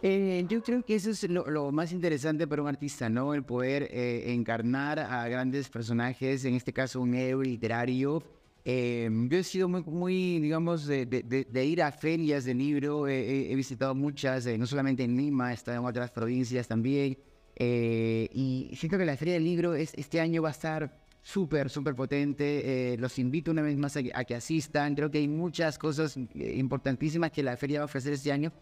Eh, 0.00 0.44
yo 0.48 0.62
creo 0.62 0.82
que 0.82 0.94
eso 0.94 1.10
es 1.10 1.22
lo, 1.28 1.72
más 1.72 1.92
interesante 1.92 2.46
para 2.46 2.62
un 2.62 2.68
artista, 2.68 3.10
¿no? 3.10 3.34
El 3.34 3.44
poder 3.44 3.88
eh, 3.90 4.32
encarnar 4.32 4.98
a 4.98 5.28
grandes 5.28 5.68
personajes, 5.68 6.46
en 6.46 6.54
este 6.54 6.72
caso 6.72 7.00
un 7.00 7.14
héroe 7.14 7.44
literario. 7.44 8.22
Eh, 8.68 9.08
yo 9.28 9.38
he 9.38 9.44
sido 9.44 9.68
muy, 9.68 9.84
muy 9.84 10.40
digamos, 10.40 10.86
de, 10.86 11.64
ir 11.64 11.82
a 11.82 11.92
ferias 11.92 12.44
de 12.44 12.52
libro, 12.52 13.06
he 13.06 13.54
visitado 13.54 13.94
muchas, 13.94 14.44
no 14.58 14.66
solamente 14.66 15.04
en 15.04 15.16
Lima, 15.16 15.52
he 15.52 15.54
estado 15.54 15.78
en 15.78 15.84
otras 15.86 16.10
provincias 16.10 16.66
también. 16.66 17.16
y 17.58 18.70
siento 18.74 18.98
que 18.98 19.04
la 19.04 19.16
feria 19.16 19.34
del 19.34 19.44
libro 19.44 19.74
es, 19.74 19.94
este 19.94 20.20
año 20.20 20.42
va 20.42 20.48
a 20.48 20.52
estar 20.52 20.98
súper, 21.22 21.70
súper 21.70 21.94
potente. 21.94 22.96
los 22.98 23.18
invito 23.20 23.52
una 23.52 23.62
vez 23.62 23.76
más 23.76 23.96
a, 23.96 24.00
a, 24.14 24.24
que 24.24 24.34
asistan. 24.34 24.96
Creo 24.96 25.10
que 25.12 25.18
hay 25.18 25.28
muchas 25.28 25.78
cosas 25.78 26.16
importantísimas 26.16 27.30
que 27.30 27.44
la 27.44 27.56
feria 27.56 27.78
va 27.78 27.82
a 27.82 27.86
ofrecer 27.86 28.14
este 28.14 28.32
año. 28.32 28.52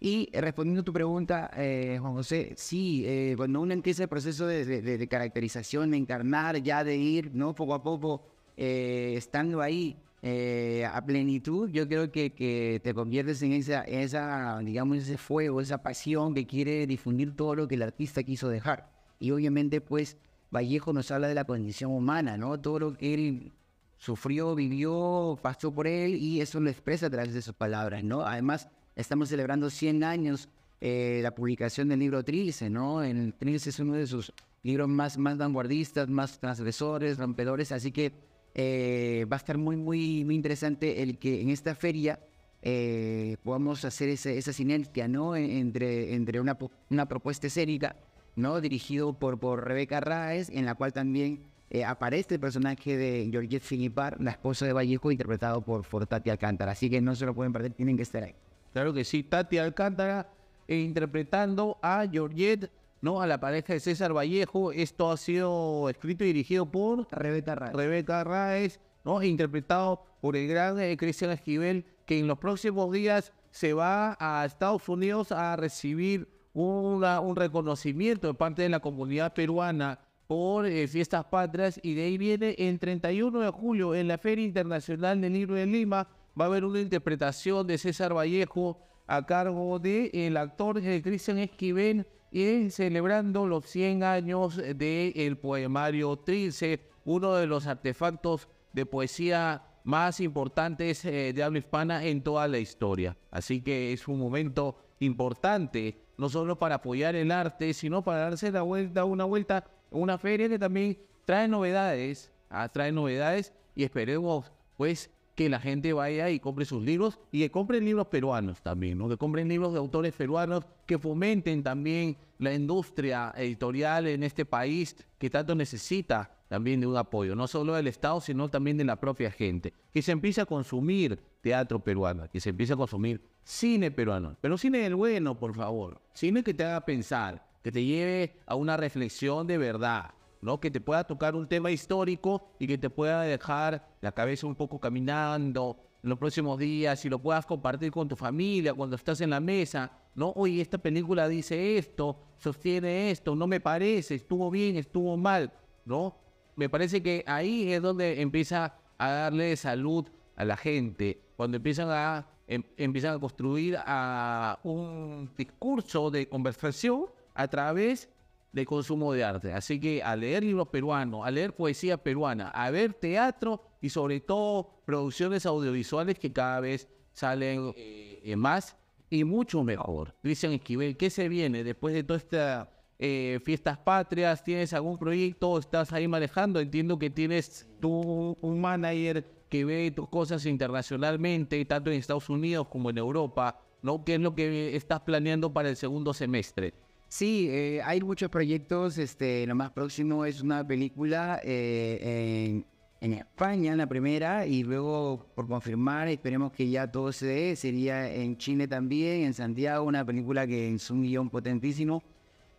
Y 0.00 0.30
respondiendo 0.32 0.80
a 0.80 0.84
tu 0.84 0.94
pregunta, 0.94 1.50
eh, 1.54 1.98
Juan 2.00 2.14
José, 2.14 2.54
sí, 2.56 3.04
eh, 3.04 3.34
cuando 3.36 3.60
uno 3.60 3.74
empieza 3.74 4.04
el 4.04 4.08
proceso 4.08 4.46
de, 4.46 5.06
caracterización, 5.10 5.90
de 5.90 5.98
encarnar, 5.98 6.62
ya 6.62 6.82
de 6.82 6.96
ir, 6.96 7.34
¿no? 7.34 7.54
Poco 7.54 7.74
a 7.74 7.82
poco, 7.82 8.24
eh, 8.60 9.14
estando 9.16 9.60
ahí 9.60 9.96
a 10.22 11.02
plenitud, 11.06 11.70
yo 11.70 11.88
creo 11.88 12.12
que, 12.12 12.34
que 12.34 12.78
te 12.84 12.92
conviertes 12.92 13.40
en 13.42 13.52
esa, 13.52 13.80
esa, 13.84 14.58
digamos, 14.58 14.98
ese 14.98 15.16
fuego, 15.16 15.62
esa 15.62 15.82
pasión 15.82 16.34
que 16.34 16.46
quiere 16.46 16.86
difundir 16.86 17.34
todo 17.34 17.54
lo 17.54 17.66
que 17.66 17.76
el 17.76 17.82
artista 17.82 18.22
quiso 18.22 18.50
dejar. 18.50 18.90
Y 19.18 19.30
obviamente, 19.30 19.80
pues, 19.80 20.18
Vallejo 20.50 20.92
nos 20.92 21.10
habla 21.10 21.26
de 21.26 21.34
la 21.34 21.44
condición 21.44 21.90
humana, 21.92 22.36
¿no? 22.36 22.60
Todo 22.60 22.78
lo 22.78 22.92
que 22.92 23.14
él 23.14 23.52
sufrió, 23.96 24.54
vivió, 24.54 25.38
pasó 25.40 25.72
por 25.72 25.86
él 25.86 26.14
y 26.16 26.42
eso 26.42 26.60
lo 26.60 26.68
expresa 26.68 27.06
a 27.06 27.10
través 27.10 27.32
de 27.32 27.40
sus 27.40 27.54
palabras, 27.54 28.04
¿no? 28.04 28.20
Además, 28.20 28.68
Estamos 29.00 29.30
celebrando 29.30 29.70
100 29.70 30.04
años 30.04 30.48
eh, 30.80 31.20
la 31.22 31.34
publicación 31.34 31.88
del 31.88 32.00
libro 32.00 32.22
Trilce, 32.22 32.68
¿no? 32.68 33.02
El 33.02 33.32
Trilce 33.32 33.70
es 33.70 33.78
uno 33.78 33.94
de 33.94 34.06
sus 34.06 34.32
libros 34.62 34.88
más, 34.88 35.16
más 35.16 35.38
vanguardistas, 35.38 36.08
más 36.08 36.38
transgresores, 36.38 37.16
rompedores, 37.16 37.72
así 37.72 37.92
que 37.92 38.12
eh, 38.54 39.26
va 39.30 39.36
a 39.36 39.38
estar 39.38 39.58
muy, 39.58 39.76
muy, 39.76 40.24
muy 40.24 40.34
interesante 40.34 41.02
el 41.02 41.18
que 41.18 41.40
en 41.40 41.50
esta 41.50 41.74
feria 41.74 42.20
eh, 42.62 43.36
podamos 43.42 43.84
hacer 43.84 44.08
esa, 44.08 44.52
sinergia, 44.52 45.08
¿no? 45.08 45.36
Entre, 45.36 46.14
entre 46.14 46.40
una, 46.40 46.58
una 46.90 47.06
propuesta 47.06 47.46
escénica, 47.46 47.96
¿no? 48.36 48.60
Dirigido 48.60 49.12
por, 49.12 49.38
por 49.38 49.66
Rebeca 49.66 50.00
Raes, 50.00 50.50
en 50.50 50.66
la 50.66 50.74
cual 50.74 50.92
también 50.92 51.44
aparece 51.86 52.34
el 52.34 52.40
personaje 52.40 52.96
de 52.96 53.28
Georgette 53.30 53.62
Filipar, 53.62 54.20
la 54.20 54.32
esposa 54.32 54.66
de 54.66 54.72
Vallejo, 54.72 55.12
interpretado 55.12 55.62
por, 55.62 55.86
por 55.86 56.06
Tati 56.06 56.28
Alcántara. 56.30 56.72
Así 56.72 56.90
que 56.90 57.00
no 57.00 57.14
se 57.14 57.24
lo 57.26 57.34
pueden 57.34 57.52
perder, 57.52 57.72
tienen 57.72 57.96
que 57.96 58.02
estar 58.02 58.24
ahí. 58.24 58.34
Claro 58.72 58.92
que 58.92 59.04
sí, 59.04 59.22
Tati 59.22 59.58
Alcántara 59.58 60.28
eh, 60.70 60.78
interpretando 60.82 61.78
a 61.82 62.06
Georgette, 62.08 62.70
¿no? 63.00 63.20
A 63.20 63.26
la 63.26 63.40
pareja 63.40 63.72
de 63.72 63.80
César 63.80 64.12
Vallejo. 64.16 64.72
Esto 64.72 65.10
ha 65.10 65.16
sido 65.16 65.88
escrito 65.88 66.24
y 66.24 66.28
dirigido 66.28 66.70
por 66.70 67.08
Rebeca 67.10 68.24
Raez, 68.24 68.80
¿no? 69.04 69.20
E 69.20 69.26
interpretado 69.26 70.04
por 70.20 70.36
el 70.36 70.48
gran 70.48 70.78
eh, 70.78 70.96
Cristian 70.96 71.30
Esquivel, 71.30 71.84
que 72.06 72.18
en 72.18 72.26
los 72.26 72.38
próximos 72.38 72.92
días 72.92 73.32
se 73.50 73.72
va 73.72 74.16
a 74.20 74.44
Estados 74.44 74.88
Unidos 74.88 75.32
a 75.32 75.56
recibir 75.56 76.28
una, 76.52 77.20
un 77.20 77.36
reconocimiento 77.36 78.26
de 78.26 78.34
parte 78.34 78.62
de 78.62 78.68
la 78.68 78.80
comunidad 78.80 79.32
peruana 79.34 79.98
por 80.26 80.66
eh, 80.66 80.86
fiestas 80.86 81.24
patrias 81.24 81.80
y 81.82 81.94
de 81.94 82.04
ahí 82.04 82.18
viene 82.18 82.54
el 82.56 82.78
31 82.78 83.40
de 83.40 83.50
julio 83.50 83.94
en 83.94 84.08
la 84.08 84.18
Feria 84.18 84.44
Internacional 84.44 85.20
del 85.20 85.32
Libro 85.32 85.56
de 85.56 85.66
Lima 85.66 86.06
va 86.38 86.44
a 86.44 86.48
haber 86.48 86.64
una 86.64 86.80
interpretación 86.80 87.66
de 87.66 87.78
César 87.78 88.14
Vallejo 88.14 88.78
a 89.08 89.26
cargo 89.26 89.78
del 89.80 90.10
el 90.12 90.36
actor 90.36 90.78
eh, 90.78 91.02
Cristian 91.02 91.38
Esquivel 91.38 92.06
y 92.30 92.70
celebrando 92.70 93.46
los 93.46 93.66
100 93.66 94.02
años 94.04 94.56
del 94.56 95.36
poemario 95.38 96.16
Trilce, 96.16 96.80
uno 97.04 97.34
de 97.34 97.46
los 97.46 97.66
artefactos 97.66 98.48
de 98.72 98.86
poesía 98.86 99.64
más 99.84 100.20
importantes 100.20 101.04
eh, 101.04 101.32
de 101.32 101.42
habla 101.42 101.58
hispana 101.58 102.04
en 102.04 102.22
toda 102.22 102.46
la 102.46 102.58
historia. 102.58 103.16
Así 103.30 103.62
que 103.62 103.92
es 103.92 104.06
un 104.06 104.18
momento 104.18 104.76
importante, 105.00 105.98
no 106.16 106.28
solo 106.28 106.58
para 106.58 106.76
apoyar 106.76 107.16
el 107.16 107.32
arte, 107.32 107.72
sino 107.74 108.02
para 108.02 108.20
darse 108.20 108.52
la 108.52 108.62
vuelta, 108.62 109.04
una 109.04 109.24
vuelta, 109.24 109.64
una 109.90 110.18
feria 110.18 110.48
que 110.48 110.58
también 110.58 110.98
trae 111.24 111.48
novedades, 111.48 112.30
ah, 112.50 112.68
trae 112.68 112.92
novedades 112.92 113.52
y 113.74 113.84
esperemos 113.84 114.52
pues 114.76 115.10
que 115.34 115.48
la 115.48 115.60
gente 115.60 115.92
vaya 115.92 116.30
y 116.30 116.40
compre 116.40 116.64
sus 116.64 116.82
libros 116.82 117.18
y 117.32 117.40
que 117.40 117.50
compren 117.50 117.84
libros 117.84 118.08
peruanos 118.08 118.62
también, 118.62 118.98
¿no? 118.98 119.08
Que 119.08 119.16
compren 119.16 119.48
libros 119.48 119.72
de 119.72 119.78
autores 119.78 120.12
peruanos 120.12 120.64
que 120.86 120.98
fomenten 120.98 121.62
también 121.62 122.16
la 122.38 122.52
industria 122.52 123.32
editorial 123.36 124.06
en 124.06 124.22
este 124.22 124.44
país 124.44 124.96
que 125.18 125.30
tanto 125.30 125.54
necesita 125.54 126.36
también 126.48 126.80
de 126.80 126.86
un 126.88 126.96
apoyo, 126.96 127.36
no 127.36 127.46
solo 127.46 127.74
del 127.74 127.86
Estado, 127.86 128.20
sino 128.20 128.48
también 128.48 128.76
de 128.76 128.84
la 128.84 128.96
propia 128.96 129.30
gente. 129.30 129.72
Que 129.92 130.02
se 130.02 130.10
empiece 130.10 130.40
a 130.40 130.46
consumir 130.46 131.20
teatro 131.40 131.78
peruano, 131.78 132.28
que 132.28 132.40
se 132.40 132.50
empiece 132.50 132.72
a 132.72 132.76
consumir 132.76 133.22
cine 133.44 133.90
peruano, 133.92 134.36
pero 134.40 134.58
cine 134.58 134.78
del 134.78 134.96
bueno, 134.96 135.38
por 135.38 135.54
favor. 135.54 136.02
Cine 136.12 136.42
que 136.42 136.52
te 136.52 136.64
haga 136.64 136.84
pensar, 136.84 137.46
que 137.62 137.70
te 137.70 137.84
lleve 137.84 138.40
a 138.46 138.56
una 138.56 138.76
reflexión 138.76 139.46
de 139.46 139.58
verdad, 139.58 140.10
¿no? 140.40 140.60
Que 140.60 140.70
te 140.70 140.80
pueda 140.80 141.04
tocar 141.04 141.34
un 141.34 141.46
tema 141.46 141.70
histórico 141.70 142.48
y 142.58 142.66
que 142.66 142.78
te 142.78 142.90
pueda 142.90 143.22
dejar 143.22 143.86
la 144.00 144.12
cabeza 144.12 144.46
un 144.46 144.54
poco 144.54 144.80
caminando 144.80 145.78
los 146.02 146.18
próximos 146.18 146.58
días 146.58 147.04
y 147.04 147.10
lo 147.10 147.18
puedas 147.18 147.44
compartir 147.44 147.90
con 147.90 148.08
tu 148.08 148.16
familia 148.16 148.72
cuando 148.72 148.96
estás 148.96 149.20
en 149.20 149.30
la 149.30 149.40
mesa, 149.40 149.92
¿no? 150.14 150.32
Oye, 150.34 150.60
esta 150.60 150.78
película 150.78 151.28
dice 151.28 151.76
esto, 151.76 152.16
sostiene 152.38 153.10
esto, 153.10 153.34
no 153.34 153.46
me 153.46 153.60
parece, 153.60 154.14
estuvo 154.14 154.50
bien, 154.50 154.76
estuvo 154.76 155.16
mal, 155.16 155.52
¿no? 155.84 156.16
Me 156.56 156.68
parece 156.68 157.02
que 157.02 157.22
ahí 157.26 157.72
es 157.72 157.82
donde 157.82 158.20
empieza 158.20 158.74
a 158.98 159.10
darle 159.10 159.56
salud 159.56 160.06
a 160.36 160.44
la 160.44 160.56
gente, 160.56 161.20
cuando 161.36 161.58
empiezan 161.58 161.90
a, 161.90 162.26
em, 162.46 162.62
empiezan 162.76 163.14
a 163.14 163.18
construir 163.18 163.76
a 163.78 164.58
un 164.62 165.30
discurso 165.36 166.10
de 166.10 166.28
conversación 166.28 167.06
a 167.34 167.48
través 167.48 168.08
de 168.52 168.66
consumo 168.66 169.12
de 169.12 169.24
arte. 169.24 169.52
Así 169.52 169.80
que 169.80 170.02
a 170.02 170.16
leer 170.16 170.44
libros 170.44 170.68
peruanos, 170.68 171.26
a 171.26 171.30
leer 171.30 171.54
poesía 171.54 171.96
peruana, 171.96 172.48
a 172.48 172.70
ver 172.70 172.94
teatro 172.94 173.62
y 173.80 173.90
sobre 173.90 174.20
todo 174.20 174.82
producciones 174.84 175.46
audiovisuales 175.46 176.18
que 176.18 176.32
cada 176.32 176.60
vez 176.60 176.88
salen 177.12 177.72
eh, 177.76 178.34
más 178.36 178.76
y 179.08 179.24
mucho 179.24 179.62
mejor. 179.62 180.14
Cristian 180.22 180.52
Esquivel, 180.52 180.96
¿qué 180.96 181.10
se 181.10 181.28
viene 181.28 181.64
después 181.64 181.94
de 181.94 182.04
todas 182.04 182.22
estas 182.22 182.68
eh, 182.98 183.40
fiestas 183.44 183.78
patrias? 183.78 184.42
¿Tienes 184.44 184.72
algún 184.72 184.98
proyecto? 184.98 185.58
¿Estás 185.58 185.92
ahí 185.92 186.06
manejando? 186.06 186.60
Entiendo 186.60 186.98
que 186.98 187.10
tienes 187.10 187.68
tú 187.80 188.36
un 188.40 188.60
manager 188.60 189.24
que 189.48 189.64
ve 189.64 189.90
tus 189.90 190.08
cosas 190.08 190.46
internacionalmente, 190.46 191.64
tanto 191.64 191.90
en 191.90 191.98
Estados 191.98 192.30
Unidos 192.30 192.68
como 192.68 192.90
en 192.90 192.98
Europa, 192.98 193.60
¿no? 193.82 194.04
¿Qué 194.04 194.14
es 194.14 194.20
lo 194.20 194.34
que 194.34 194.76
estás 194.76 195.00
planeando 195.00 195.52
para 195.52 195.68
el 195.68 195.76
segundo 195.76 196.14
semestre? 196.14 196.72
Sí, 197.10 197.48
eh, 197.50 197.82
hay 197.84 198.00
muchos 198.00 198.30
proyectos. 198.30 198.96
Este, 198.96 199.44
lo 199.44 199.56
más 199.56 199.72
próximo 199.72 200.24
es 200.24 200.40
una 200.42 200.64
película 200.64 201.40
eh, 201.42 201.98
en, 202.00 202.64
en 203.00 203.18
España, 203.18 203.74
la 203.74 203.88
primera, 203.88 204.46
y 204.46 204.62
luego 204.62 205.26
por 205.34 205.48
confirmar, 205.48 206.06
esperemos 206.06 206.52
que 206.52 206.70
ya 206.70 206.86
todo 206.88 207.10
se 207.10 207.26
dé. 207.26 207.56
Sería 207.56 208.08
en 208.14 208.38
Chile 208.38 208.68
también, 208.68 209.22
en 209.22 209.34
Santiago, 209.34 209.84
una 209.84 210.04
película 210.06 210.46
que 210.46 210.72
es 210.72 210.88
un 210.88 211.02
guion 211.02 211.30
potentísimo. 211.30 212.04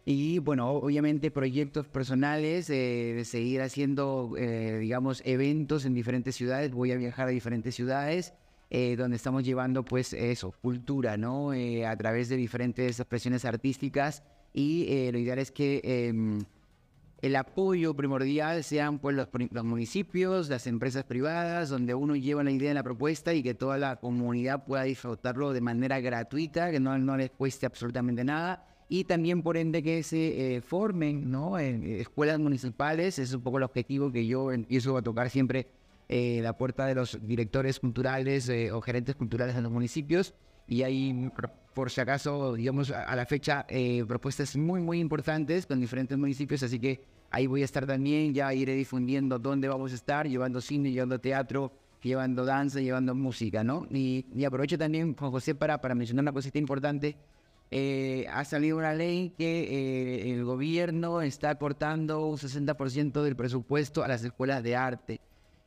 Y 0.04 0.40
bueno, 0.40 0.70
obviamente 0.70 1.32
proyectos 1.32 1.88
personales, 1.88 2.70
eh, 2.70 3.14
de 3.16 3.24
seguir 3.24 3.62
haciendo, 3.62 4.34
eh, 4.38 4.80
digamos, 4.80 5.22
eventos 5.24 5.86
en 5.86 5.94
diferentes 5.94 6.36
ciudades. 6.36 6.72
Voy 6.74 6.92
a 6.92 6.98
viajar 6.98 7.30
a 7.30 7.32
diferentes 7.32 7.74
ciudades 7.74 8.34
eh, 8.70 8.98
donde 8.98 9.16
estamos 9.16 9.44
llevando, 9.44 9.86
pues, 9.86 10.12
eso, 10.12 10.54
cultura, 10.62 11.16
¿no? 11.16 11.54
Eh, 11.54 11.86
a 11.86 11.96
través 11.96 12.28
de 12.28 12.36
diferentes 12.36 13.00
expresiones 13.00 13.46
artísticas. 13.46 14.24
Y 14.54 14.86
eh, 14.90 15.12
lo 15.12 15.20
ideal 15.20 15.40
es 15.40 15.52
que 15.52 15.82
em, 15.84 16.40
el 17.22 17.36
apoyo 17.36 17.94
primordial 17.94 18.64
sean 18.64 19.00
pues 19.00 19.16
los, 19.16 19.28
los 19.52 19.64
municipios, 19.64 20.50
las 20.50 20.68
empresas 20.68 21.04
privadas, 21.04 21.70
donde 21.70 21.94
uno 21.94 22.16
lleva 22.16 22.44
la 22.44 22.52
idea, 22.52 22.74
la 22.74 22.84
propuesta 22.84 23.34
y 23.34 23.44
que 23.44 23.54
toda 23.54 23.78
la 23.78 23.98
comunidad 23.98 24.66
pueda 24.66 24.84
disfrutarlo 24.84 25.54
de 25.54 25.62
manera 25.62 26.00
gratuita, 26.00 26.72
que 26.72 26.80
no, 26.80 26.98
no 26.98 27.18
les 27.18 27.32
cueste 27.32 27.66
absolutamente 27.66 28.24
nada. 28.24 28.66
Y 28.90 29.06
también, 29.06 29.42
por 29.42 29.56
ende, 29.56 29.82
que 29.82 30.04
se 30.04 30.56
eh, 30.56 30.62
formen 30.62 31.32
¿no? 31.32 31.58
en 31.58 31.84
eh, 31.84 32.02
escuelas 32.02 32.40
municipales. 32.40 33.20
Es 33.20 33.34
un 33.34 33.42
poco 33.42 33.58
el 33.58 33.64
objetivo 33.64 34.12
que 34.12 34.26
yo 34.28 34.52
empiezo 34.52 34.98
a 34.98 35.02
tocar 35.02 35.30
siempre 35.30 35.68
eh, 36.14 36.42
la 36.44 36.58
puerta 36.58 36.86
de 36.86 36.94
los 36.94 37.18
directores 37.26 37.80
culturales 37.80 38.50
eh, 38.50 38.74
o 38.74 38.82
gerentes 38.82 39.16
culturales 39.16 39.56
de 39.56 39.62
los 39.62 39.72
municipios. 39.72 40.34
Y 40.72 40.84
hay, 40.84 41.30
por- 41.76 41.92
si 41.92 42.00
acaso, 42.00 42.54
digamos, 42.54 42.92
a, 42.92 43.14
la 43.14 43.26
fecha, 43.26 43.66
eh, 43.68 44.06
propuestas 44.08 44.56
muy, 44.56 44.80
muy 44.80 45.00
importantes 45.02 45.66
con 45.66 45.82
diferentes 45.82 46.18
municipios. 46.18 46.64
Así 46.64 46.80
que 46.80 47.04
ahí 47.30 47.46
voy 47.46 47.62
a 47.62 47.66
estar 47.66 47.86
también, 47.86 48.34
ya 48.34 48.54
iré 48.54 48.74
difundiendo 48.74 49.38
dónde 49.38 49.68
vamos 49.68 49.92
a 49.92 49.96
estar, 49.96 50.30
llevando 50.30 50.62
cine, 50.62 50.94
llevando 50.94 51.20
teatro, 51.20 51.74
llevando 52.02 52.46
danza, 52.46 52.80
llevando 52.80 53.14
música, 53.14 53.66
¿no? 53.66 53.86
Y, 53.92 54.26
y 54.34 54.46
aprovecho 54.46 54.78
también, 54.78 55.14
Juan 55.14 55.32
José, 55.32 55.56
para, 55.56 55.82
para 55.82 55.94
mencionar 55.94 56.24
una 56.24 56.32
cosita 56.32 56.58
importante. 56.58 57.18
Eh, 57.70 58.26
ha 58.32 58.46
salido 58.46 58.78
una 58.78 58.94
ley 58.94 59.34
que 59.38 59.64
eh, 59.64 60.34
el 60.34 60.46
gobierno 60.46 61.22
está 61.22 61.56
cortando 61.56 62.28
un 62.28 62.38
60% 62.38 63.22
del 63.24 63.36
presupuesto 63.36 64.06
a 64.06 64.08
las 64.08 64.24
escuelas 64.24 64.64
de 64.64 64.78
arte. 64.78 65.20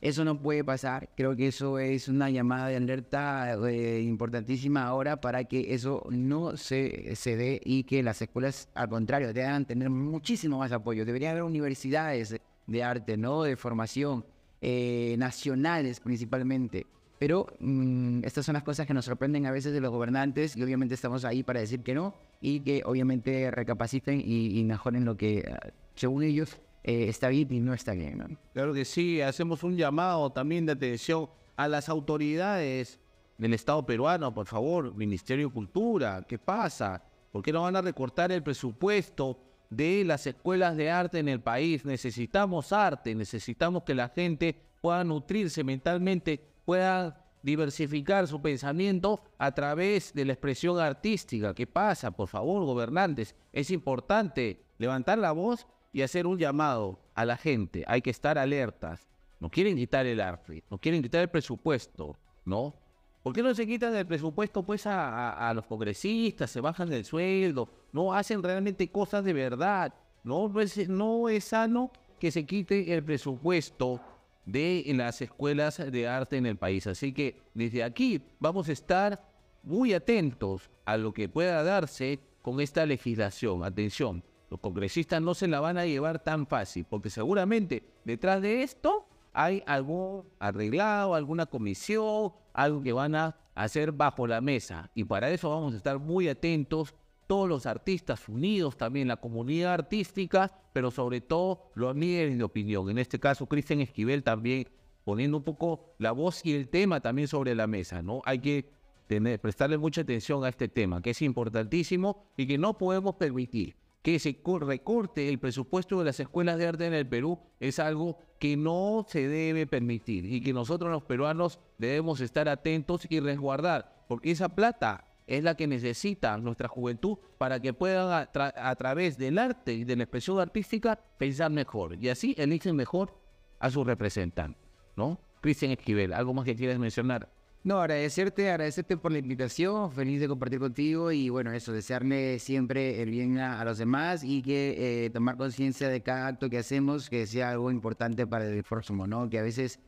Eso 0.05 0.23
no 0.23 0.39
puede 0.39 0.63
pasar. 0.63 1.09
Creo 1.17 1.35
que 1.35 1.47
eso 1.47 1.79
es 1.79 2.09
una 2.09 2.29
llamada 2.29 2.69
de 2.69 2.77
alerta 2.77 3.55
eh, 3.71 4.03
importantísima 4.03 4.85
ahora 4.85 5.19
para 5.19 5.45
que 5.45 5.73
eso 5.73 6.07
no 6.11 6.59
se, 6.59 7.17
se 7.17 7.37
dé 7.37 7.59
y 7.65 7.85
que 7.85 8.03
las 8.03 8.21
escuelas, 8.21 8.69
al 8.75 8.91
contrario, 8.91 9.33
deban 9.33 9.65
tener 9.65 9.89
muchísimo 9.89 10.59
más 10.59 10.73
apoyo. 10.73 11.07
Debería 11.07 11.31
haber 11.31 11.43
universidades 11.43 12.39
de 12.67 12.83
arte, 12.85 13.17
¿no? 13.17 13.45
De 13.45 13.57
formación, 13.57 14.27
eh, 14.61 15.17
nacionales 15.17 16.01
principalmente. 16.01 16.87
Pero 17.19 17.47
mm, 17.61 18.25
estas 18.25 18.45
son 18.45 18.53
las 18.53 18.63
cosas 18.63 18.87
que 18.87 18.93
nos 18.93 19.07
sorprenden 19.07 19.47
a 19.47 19.53
veces 19.53 19.73
de 19.73 19.81
los 19.81 19.91
gobernantes 19.91 20.55
y 20.55 20.63
obviamente 20.63 20.95
estamos 20.95 21.25
ahí 21.25 21.43
para 21.43 21.61
decir 21.61 21.81
que 21.81 21.95
no 21.95 22.15
y 22.43 22.61
que 22.61 22.83
obviamente 22.85 23.51
recapaciten 23.51 24.21
y, 24.21 24.59
y 24.59 24.65
mejoren 24.65 25.07
lo 25.07 25.17
que, 25.17 25.39
eh, 25.39 25.57
según 25.95 26.25
ellos, 26.25 26.59
eh, 26.85 27.09
está 27.09 27.29
bien 27.29 27.51
y 27.51 27.61
no 27.61 27.73
está 27.73 27.93
bien. 27.93 28.19
¿no? 28.19 28.27
Claro 28.53 28.75
que 28.75 28.85
sí, 28.85 29.23
hacemos 29.23 29.63
un 29.65 29.77
llamado 29.77 30.31
también 30.31 30.67
de 30.67 30.73
atención 30.73 31.31
a 31.57 31.67
las 31.67 31.89
autoridades 31.89 33.01
del 33.39 33.55
Estado 33.55 33.85
peruano, 33.85 34.33
por 34.33 34.47
favor, 34.47 34.95
Ministerio 34.95 35.49
de 35.49 35.55
Cultura, 35.55 36.25
¿qué 36.29 36.39
pasa? 36.39 37.03
¿Por 37.33 37.43
qué 37.43 37.53
no 37.53 37.63
van 37.63 37.75
a 37.75 37.83
recortar 37.83 38.31
el 38.31 38.43
presupuesto 38.43 39.41
de 39.71 40.05
las 40.05 40.27
escuelas 40.27 40.77
de 40.77 40.91
arte 40.91 41.19
en 41.19 41.29
el 41.29 41.41
país? 41.41 41.85
Necesitamos 41.85 42.73
arte, 42.73 43.15
necesitamos 43.15 43.83
que 43.83 43.95
la 43.95 44.11
gente 44.11 44.55
pueda 44.81 45.03
nutrirse 45.03 45.65
mentalmente, 45.65 46.39
pueda 46.65 47.25
diversificar 47.43 48.29
su 48.29 48.41
pensamiento 48.41 49.23
a 49.39 49.53
través 49.53 50.13
de 50.15 50.27
la 50.27 50.35
expresión 50.35 50.79
artística. 50.79 51.55
¿Qué 51.55 51.67
pasa? 51.67 52.11
Por 52.11 52.29
favor, 52.29 52.65
gobernantes, 52.65 53.35
es 53.53 53.71
importante 53.71 54.63
levantar 54.79 55.19
la 55.19 55.33
voz 55.33 55.67
y 55.95 56.03
hacer 56.03 56.27
un 56.27 56.37
llamado 56.37 56.99
a 57.15 57.25
la 57.25 57.37
gente. 57.37 57.85
Hay 57.87 58.03
que 58.03 58.11
estar 58.11 58.37
alertas. 58.37 59.09
No 59.39 59.49
quieren 59.49 59.77
quitar 59.77 60.05
el 60.07 60.21
arte, 60.21 60.65
no 60.71 60.77
quieren 60.79 61.03
quitar 61.03 61.23
el 61.23 61.29
presupuesto, 61.29 62.17
¿no? 62.45 62.75
¿Por 63.23 63.33
qué 63.33 63.43
no 63.43 63.55
se 63.55 63.67
quitan 63.67 63.95
el 63.95 64.07
presupuesto 64.07 64.65
pues 64.65 64.87
a, 64.87 65.53
los 65.55 65.65
congresistas, 65.67 66.51
se 66.51 66.61
bajan 66.61 66.93
el 66.93 67.05
sueldo, 67.05 67.69
no 67.93 68.13
hacen 68.13 68.43
realmente 68.43 68.91
cosas 68.91 69.25
de 69.25 69.33
verdad? 69.33 69.95
No, 70.25 70.49
no 70.49 70.61
es, 70.61 70.89
no 70.89 71.29
es 71.29 71.45
sano 71.45 71.91
que 72.19 72.31
se 72.31 72.45
quite 72.45 72.93
el 72.93 73.05
presupuesto 73.05 74.01
de 74.45 74.85
las 74.97 75.23
escuelas 75.23 75.79
de 75.91 76.09
arte 76.09 76.37
en 76.39 76.47
el 76.47 76.57
país. 76.57 76.87
Así 76.87 77.13
que 77.13 77.41
desde 77.55 77.85
aquí 77.85 78.21
vamos 78.41 78.69
a 78.69 78.73
estar 78.73 79.25
muy 79.63 79.95
atentos 79.95 80.71
a 80.85 80.97
lo 80.97 81.13
que 81.13 81.29
pueda 81.29 81.63
darse 81.63 82.19
con 82.43 82.61
esta 82.61 82.85
legislación. 82.85 83.63
Atención, 83.65 84.23
los 84.55 84.61
congresistas 84.61 85.21
no 85.21 85.35
se 85.35 85.49
la 85.49 85.59
van 85.59 85.79
a 85.79 85.85
llevar 85.85 86.23
tan 86.23 86.47
fácil, 86.47 86.87
porque 86.89 87.11
seguramente 87.11 87.83
detrás 88.05 88.41
de 88.41 88.63
esto 88.63 89.05
hay 89.33 89.65
algún 89.67 90.23
arreglado, 90.39 91.17
alguna 91.17 91.47
comisión, 91.47 92.33
algo 92.53 92.81
que 92.81 92.93
van 92.93 93.17
a 93.17 93.37
hacer 93.57 93.91
bajo 93.91 94.29
la 94.29 94.41
mesa. 94.41 94.93
Y 94.95 95.03
para 95.03 95.29
eso 95.31 95.51
vamos 95.51 95.75
a 95.75 95.77
estar 95.79 95.99
muy 95.99 96.29
atentos, 96.29 96.95
todos 97.27 97.49
los 97.49 97.67
artistas 97.67 98.29
unidos, 98.29 98.77
también 98.77 99.09
la 99.09 99.17
comunidad 99.17 99.73
artística, 99.73 100.53
pero 100.73 100.93
sobre 100.93 101.21
todo 101.21 101.73
los 101.75 101.97
líderes 101.97 102.39
de 102.39 102.45
opinión. 102.45 102.89
En 102.89 102.99
este 102.99 103.19
caso, 103.19 103.47
Cristian 103.47 103.81
Esquivel 103.81 104.23
también 104.23 104.69
poniendo 105.03 105.37
un 105.37 105.43
poco 105.43 105.97
la 105.99 106.13
voz 106.13 106.47
y 106.47 106.55
el 106.55 106.69
tema 106.69 107.01
también 107.01 107.27
sobre 107.27 107.57
la 107.57 107.67
mesa, 107.67 108.03
¿no? 108.03 108.23
Hay 108.25 108.39
que 108.39 108.71
tener, 109.09 109.41
prestarle 109.41 109.79
mucha 109.79 110.03
atención 110.03 110.45
a 110.45 110.49
este 110.49 110.69
tema, 110.69 111.03
que 111.03 111.11
es 111.11 111.23
importantísimo 111.23 112.23
y 112.37 112.47
que 112.47 112.57
no 112.57 112.79
podemos 112.79 113.17
permitir 113.17 113.83
que 114.05 114.19
se 114.19 114.43
co- 114.43 114.59
recorte 114.59 115.31
el 115.31 115.39
presupuesto 115.39 115.99
de 115.99 116.05
las 116.05 116.21
escuelas 116.21 116.59
de 116.59 116.67
arte 116.69 116.87
en 116.87 116.93
el 116.93 117.09
Perú 117.09 117.39
es 117.59 117.79
algo 117.79 118.19
que 118.39 118.55
no 118.55 119.07
se 119.09 119.27
debe 119.27 119.67
permitir 119.67 120.27
y 120.27 120.43
que 120.43 120.53
nosotros 120.53 120.91
los 120.91 121.05
peruanos 121.05 121.59
debemos 121.79 122.21
estar 122.21 122.47
atentos 122.51 123.07
y 123.09 123.19
resguardar, 123.21 124.05
porque 124.07 124.31
esa 124.31 124.51
plata 124.51 125.09
es 125.27 125.43
la 125.43 125.57
que 125.57 125.67
necesita 125.67 126.37
nuestra 126.37 126.69
juventud 126.69 127.17
para 127.39 127.61
que 127.61 127.73
puedan 127.73 128.29
a 128.35 128.75
través 128.77 129.17
del 129.17 129.39
arte 129.39 129.73
y 129.73 129.85
de 129.85 129.97
la 129.97 130.03
expresión 130.03 130.39
artística 130.39 131.01
pensar 131.17 131.51
mejor 131.51 131.97
y 131.99 132.11
así 132.11 132.35
eligen 132.37 132.77
mejor 132.77 133.19
a 133.59 133.71
su 133.71 133.85
representante, 133.85 134.61
¿no? 134.97 135.19
Cristian 135.41 135.73
Esquivel, 135.73 136.13
¿algo 136.13 136.35
más 136.35 136.45
que 136.45 136.55
quieres 136.55 136.79
mencionar? 136.79 137.31
No, 137.65 137.81
agradecerte, 137.81 138.51
agradecerte 138.51 138.99
por 138.99 139.11
la 139.11 139.17
invitación, 139.17 139.91
feliz 139.91 140.21
de 140.21 140.29
compartir 140.29 140.59
contigo 140.59 141.11
y 141.11 141.31
bueno, 141.31 141.51
eso, 141.51 141.73
desearle 141.73 142.39
siempre 142.39 143.01
el 143.01 143.09
bien 143.09 143.39
a, 143.39 143.59
a 143.59 143.65
los 143.65 143.79
demás 143.79 144.23
y 144.23 144.43
que 144.43 145.07
eh, 145.07 145.11
tomar 145.11 145.39
conciencia 145.39 145.89
de 145.89 146.03
cada 146.03 146.27
acto 146.27 146.51
que 146.51 146.59
hacemos, 146.59 147.09
que 147.09 147.27
sea 147.27 147.53
algo 147.53 147.71
importante 147.71 148.27
para 148.27 148.47
el 148.47 148.63
próximo, 148.65 149.07
¿no? 149.07 149.31
Que 149.31 149.39
a 149.39 149.43
veces 149.43 149.81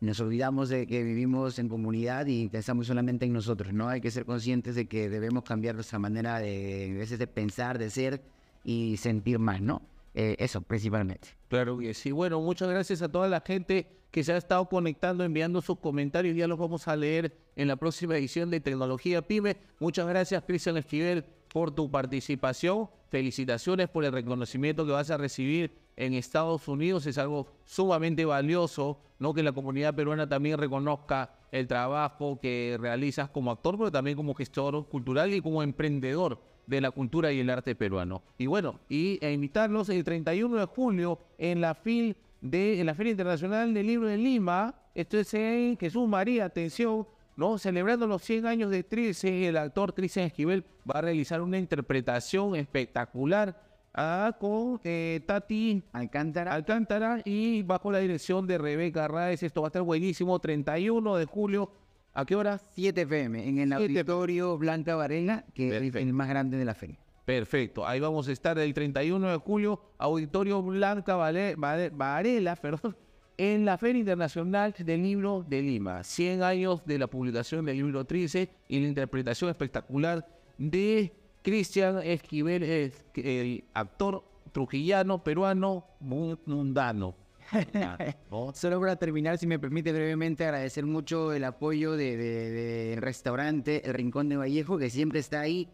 nos 0.00 0.20
olvidamos 0.20 0.68
de 0.68 0.86
que 0.86 1.02
vivimos 1.02 1.58
en 1.58 1.68
comunidad 1.68 2.26
y 2.26 2.48
pensamos 2.48 2.86
solamente 2.86 3.24
en 3.26 3.32
nosotros, 3.32 3.72
¿no? 3.72 3.88
Hay 3.88 4.00
que 4.00 4.12
ser 4.12 4.24
conscientes 4.26 4.76
de 4.76 4.86
que 4.86 5.08
debemos 5.08 5.42
cambiar 5.42 5.74
nuestra 5.74 5.98
manera 5.98 6.38
de, 6.38 6.92
a 6.94 6.98
veces 6.98 7.18
de 7.18 7.26
pensar, 7.26 7.78
de 7.78 7.90
ser 7.90 8.22
y 8.62 8.96
sentir 8.96 9.40
más, 9.40 9.60
¿no? 9.60 9.82
Eh, 10.14 10.36
eso, 10.38 10.60
principalmente. 10.60 11.30
Claro 11.48 11.78
que 11.78 11.94
sí. 11.94 12.12
Bueno, 12.12 12.40
muchas 12.40 12.68
gracias 12.68 13.02
a 13.02 13.08
toda 13.08 13.26
la 13.26 13.40
gente 13.40 13.88
que 14.14 14.22
se 14.22 14.32
ha 14.32 14.36
estado 14.36 14.68
conectando, 14.68 15.24
enviando 15.24 15.60
sus 15.60 15.80
comentarios. 15.80 16.36
Ya 16.36 16.46
los 16.46 16.56
vamos 16.56 16.86
a 16.86 16.94
leer 16.94 17.36
en 17.56 17.66
la 17.66 17.74
próxima 17.74 18.16
edición 18.16 18.48
de 18.48 18.60
Tecnología 18.60 19.22
Pyme. 19.22 19.56
Muchas 19.80 20.06
gracias, 20.06 20.44
Cristian 20.44 20.76
Esquivel, 20.76 21.24
por 21.52 21.72
tu 21.72 21.90
participación. 21.90 22.88
Felicitaciones 23.08 23.88
por 23.88 24.04
el 24.04 24.12
reconocimiento 24.12 24.86
que 24.86 24.92
vas 24.92 25.10
a 25.10 25.16
recibir 25.16 25.72
en 25.96 26.14
Estados 26.14 26.68
Unidos. 26.68 27.06
Es 27.06 27.18
algo 27.18 27.48
sumamente 27.64 28.24
valioso, 28.24 29.00
¿no? 29.18 29.34
Que 29.34 29.42
la 29.42 29.50
comunidad 29.50 29.96
peruana 29.96 30.28
también 30.28 30.58
reconozca 30.58 31.34
el 31.50 31.66
trabajo 31.66 32.38
que 32.40 32.76
realizas 32.78 33.30
como 33.30 33.50
actor, 33.50 33.76
pero 33.76 33.90
también 33.90 34.16
como 34.16 34.32
gestor 34.34 34.88
cultural 34.88 35.34
y 35.34 35.40
como 35.40 35.60
emprendedor 35.60 36.40
de 36.68 36.80
la 36.80 36.92
cultura 36.92 37.32
y 37.32 37.40
el 37.40 37.50
arte 37.50 37.74
peruano. 37.74 38.22
Y 38.38 38.46
bueno, 38.46 38.78
y 38.88 39.18
invitarlos 39.26 39.88
el 39.88 40.04
31 40.04 40.56
de 40.56 40.66
julio 40.66 41.18
en 41.36 41.60
la 41.60 41.74
FIL 41.74 42.16
de 42.44 42.84
la 42.84 42.94
Feria 42.94 43.12
Internacional 43.12 43.72
del 43.72 43.86
Libro 43.86 44.06
de 44.06 44.18
Lima. 44.18 44.74
Esto 44.94 45.18
es 45.18 45.32
en 45.32 45.78
Jesús 45.78 46.06
María, 46.06 46.44
atención, 46.44 47.06
¿no? 47.36 47.56
Celebrando 47.56 48.06
los 48.06 48.22
100 48.22 48.46
años 48.46 48.70
de 48.70 48.84
Trilce, 48.84 49.48
el 49.48 49.56
actor 49.56 49.94
Cristian 49.94 50.26
Esquivel 50.26 50.62
va 50.88 50.98
a 50.98 51.00
realizar 51.00 51.40
una 51.40 51.56
interpretación 51.56 52.54
espectacular 52.54 53.58
ah, 53.94 54.36
con 54.38 54.78
eh, 54.84 55.22
Tati 55.26 55.82
Alcántara. 55.94 56.52
Alcántara 56.52 57.22
y 57.24 57.62
bajo 57.62 57.90
la 57.90 58.00
dirección 58.00 58.46
de 58.46 58.58
Rebeca 58.58 59.08
Raez. 59.08 59.42
Esto 59.42 59.62
va 59.62 59.68
a 59.68 59.70
estar 59.70 59.82
buenísimo. 59.82 60.38
31 60.38 61.16
de 61.16 61.24
julio. 61.24 61.72
¿A 62.12 62.26
qué 62.26 62.36
hora? 62.36 62.58
7 62.58 63.06
pm 63.06 63.48
en 63.48 63.58
el 63.58 63.68
7 63.70 63.82
auditorio 63.82 64.58
Blanca 64.58 64.94
Varela, 64.96 65.46
que 65.54 65.74
es 65.74 65.94
el 65.94 66.12
más 66.12 66.28
grande 66.28 66.58
de 66.58 66.64
la 66.66 66.74
feria. 66.74 67.03
Perfecto. 67.24 67.86
Ahí 67.86 68.00
vamos 68.00 68.28
a 68.28 68.32
estar 68.32 68.58
el 68.58 68.74
31 68.74 69.30
de 69.30 69.36
julio, 69.38 69.80
Auditorio 69.98 70.60
Blanca 70.62 71.16
Vale- 71.16 71.54
Vale- 71.56 71.90
Varela, 71.90 72.54
perdón, 72.62 72.96
en 73.38 73.64
la 73.64 73.78
Feria 73.78 74.00
Internacional 74.00 74.74
del 74.78 75.02
Libro 75.02 75.44
de 75.48 75.62
Lima. 75.62 76.04
100 76.04 76.42
años 76.42 76.84
de 76.84 76.98
la 76.98 77.06
publicación 77.06 77.64
del 77.64 77.78
libro 77.78 78.04
Trice 78.04 78.50
y 78.68 78.78
la 78.80 78.88
interpretación 78.88 79.48
espectacular 79.50 80.26
de 80.58 81.12
Cristian 81.42 82.00
Esquivel, 82.02 82.92
el 83.16 83.64
actor 83.74 84.22
trujillano, 84.52 85.24
peruano, 85.24 85.84
mu- 86.00 86.36
mundano. 86.46 87.14
Solo 88.54 88.80
para 88.80 88.96
terminar, 88.96 89.36
si 89.38 89.46
me 89.46 89.58
permite 89.58 89.92
brevemente 89.92 90.44
agradecer 90.44 90.86
mucho 90.86 91.32
el 91.32 91.44
apoyo 91.44 91.92
del 91.92 92.18
de, 92.18 92.50
del 92.50 93.02
restaurante 93.02 93.82
El 93.86 93.94
Rincón 93.94 94.28
de 94.28 94.36
Vallejo, 94.36 94.78
que 94.78 94.90
siempre 94.90 95.20
está 95.20 95.40
ahí, 95.40 95.68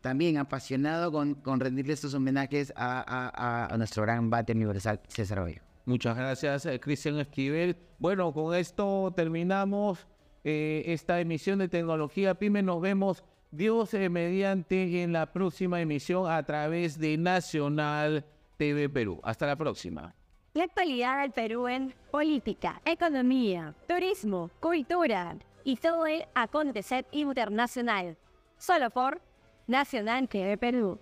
también 0.00 0.38
apasionado 0.38 1.10
con, 1.12 1.34
con 1.34 1.60
rendirle 1.60 1.92
estos 1.92 2.14
homenajes 2.14 2.72
a, 2.76 2.98
a- 3.00 3.28
a- 3.34 3.74
a 3.74 3.76
nuestro 3.76 4.02
gran 4.04 4.30
bate 4.30 4.52
universal 4.52 5.00
César 5.08 5.42
Vallejo. 5.42 5.64
Muchas 5.84 6.16
gracias, 6.16 6.66
eh, 6.66 6.78
Cristian 6.80 7.18
Esquivel. 7.18 7.76
Bueno, 7.98 8.32
con 8.32 8.54
esto 8.54 9.12
terminamos 9.16 10.06
eh, 10.44 10.82
esta 10.86 11.18
emisión 11.20 11.58
de 11.58 11.68
Tecnología 11.68 12.34
Pyme. 12.34 12.62
Nos 12.62 12.80
vemos, 12.80 13.24
Dios 13.50 13.94
eh, 13.94 14.08
mediante, 14.10 15.02
en 15.02 15.12
la 15.14 15.32
próxima 15.32 15.80
emisión 15.80 16.30
a 16.30 16.42
través 16.42 16.98
de 16.98 17.16
Nacional 17.16 18.24
TV 18.58 18.88
Perú. 18.90 19.20
Hasta 19.24 19.46
la 19.46 19.56
próxima. 19.56 20.14
La 20.54 20.64
actualidad 20.64 21.22
del 21.22 21.30
Perú 21.32 21.68
en 21.68 21.94
política, 22.10 22.80
economía, 22.84 23.74
turismo, 23.86 24.50
cultura 24.60 25.36
y 25.64 25.76
todo 25.76 26.06
el 26.06 26.24
acontecer 26.34 27.06
internacional. 27.12 28.16
Solo 28.58 28.90
por 28.90 29.20
Nacional 29.68 30.26
TV 30.28 30.56
Perú. 30.56 30.98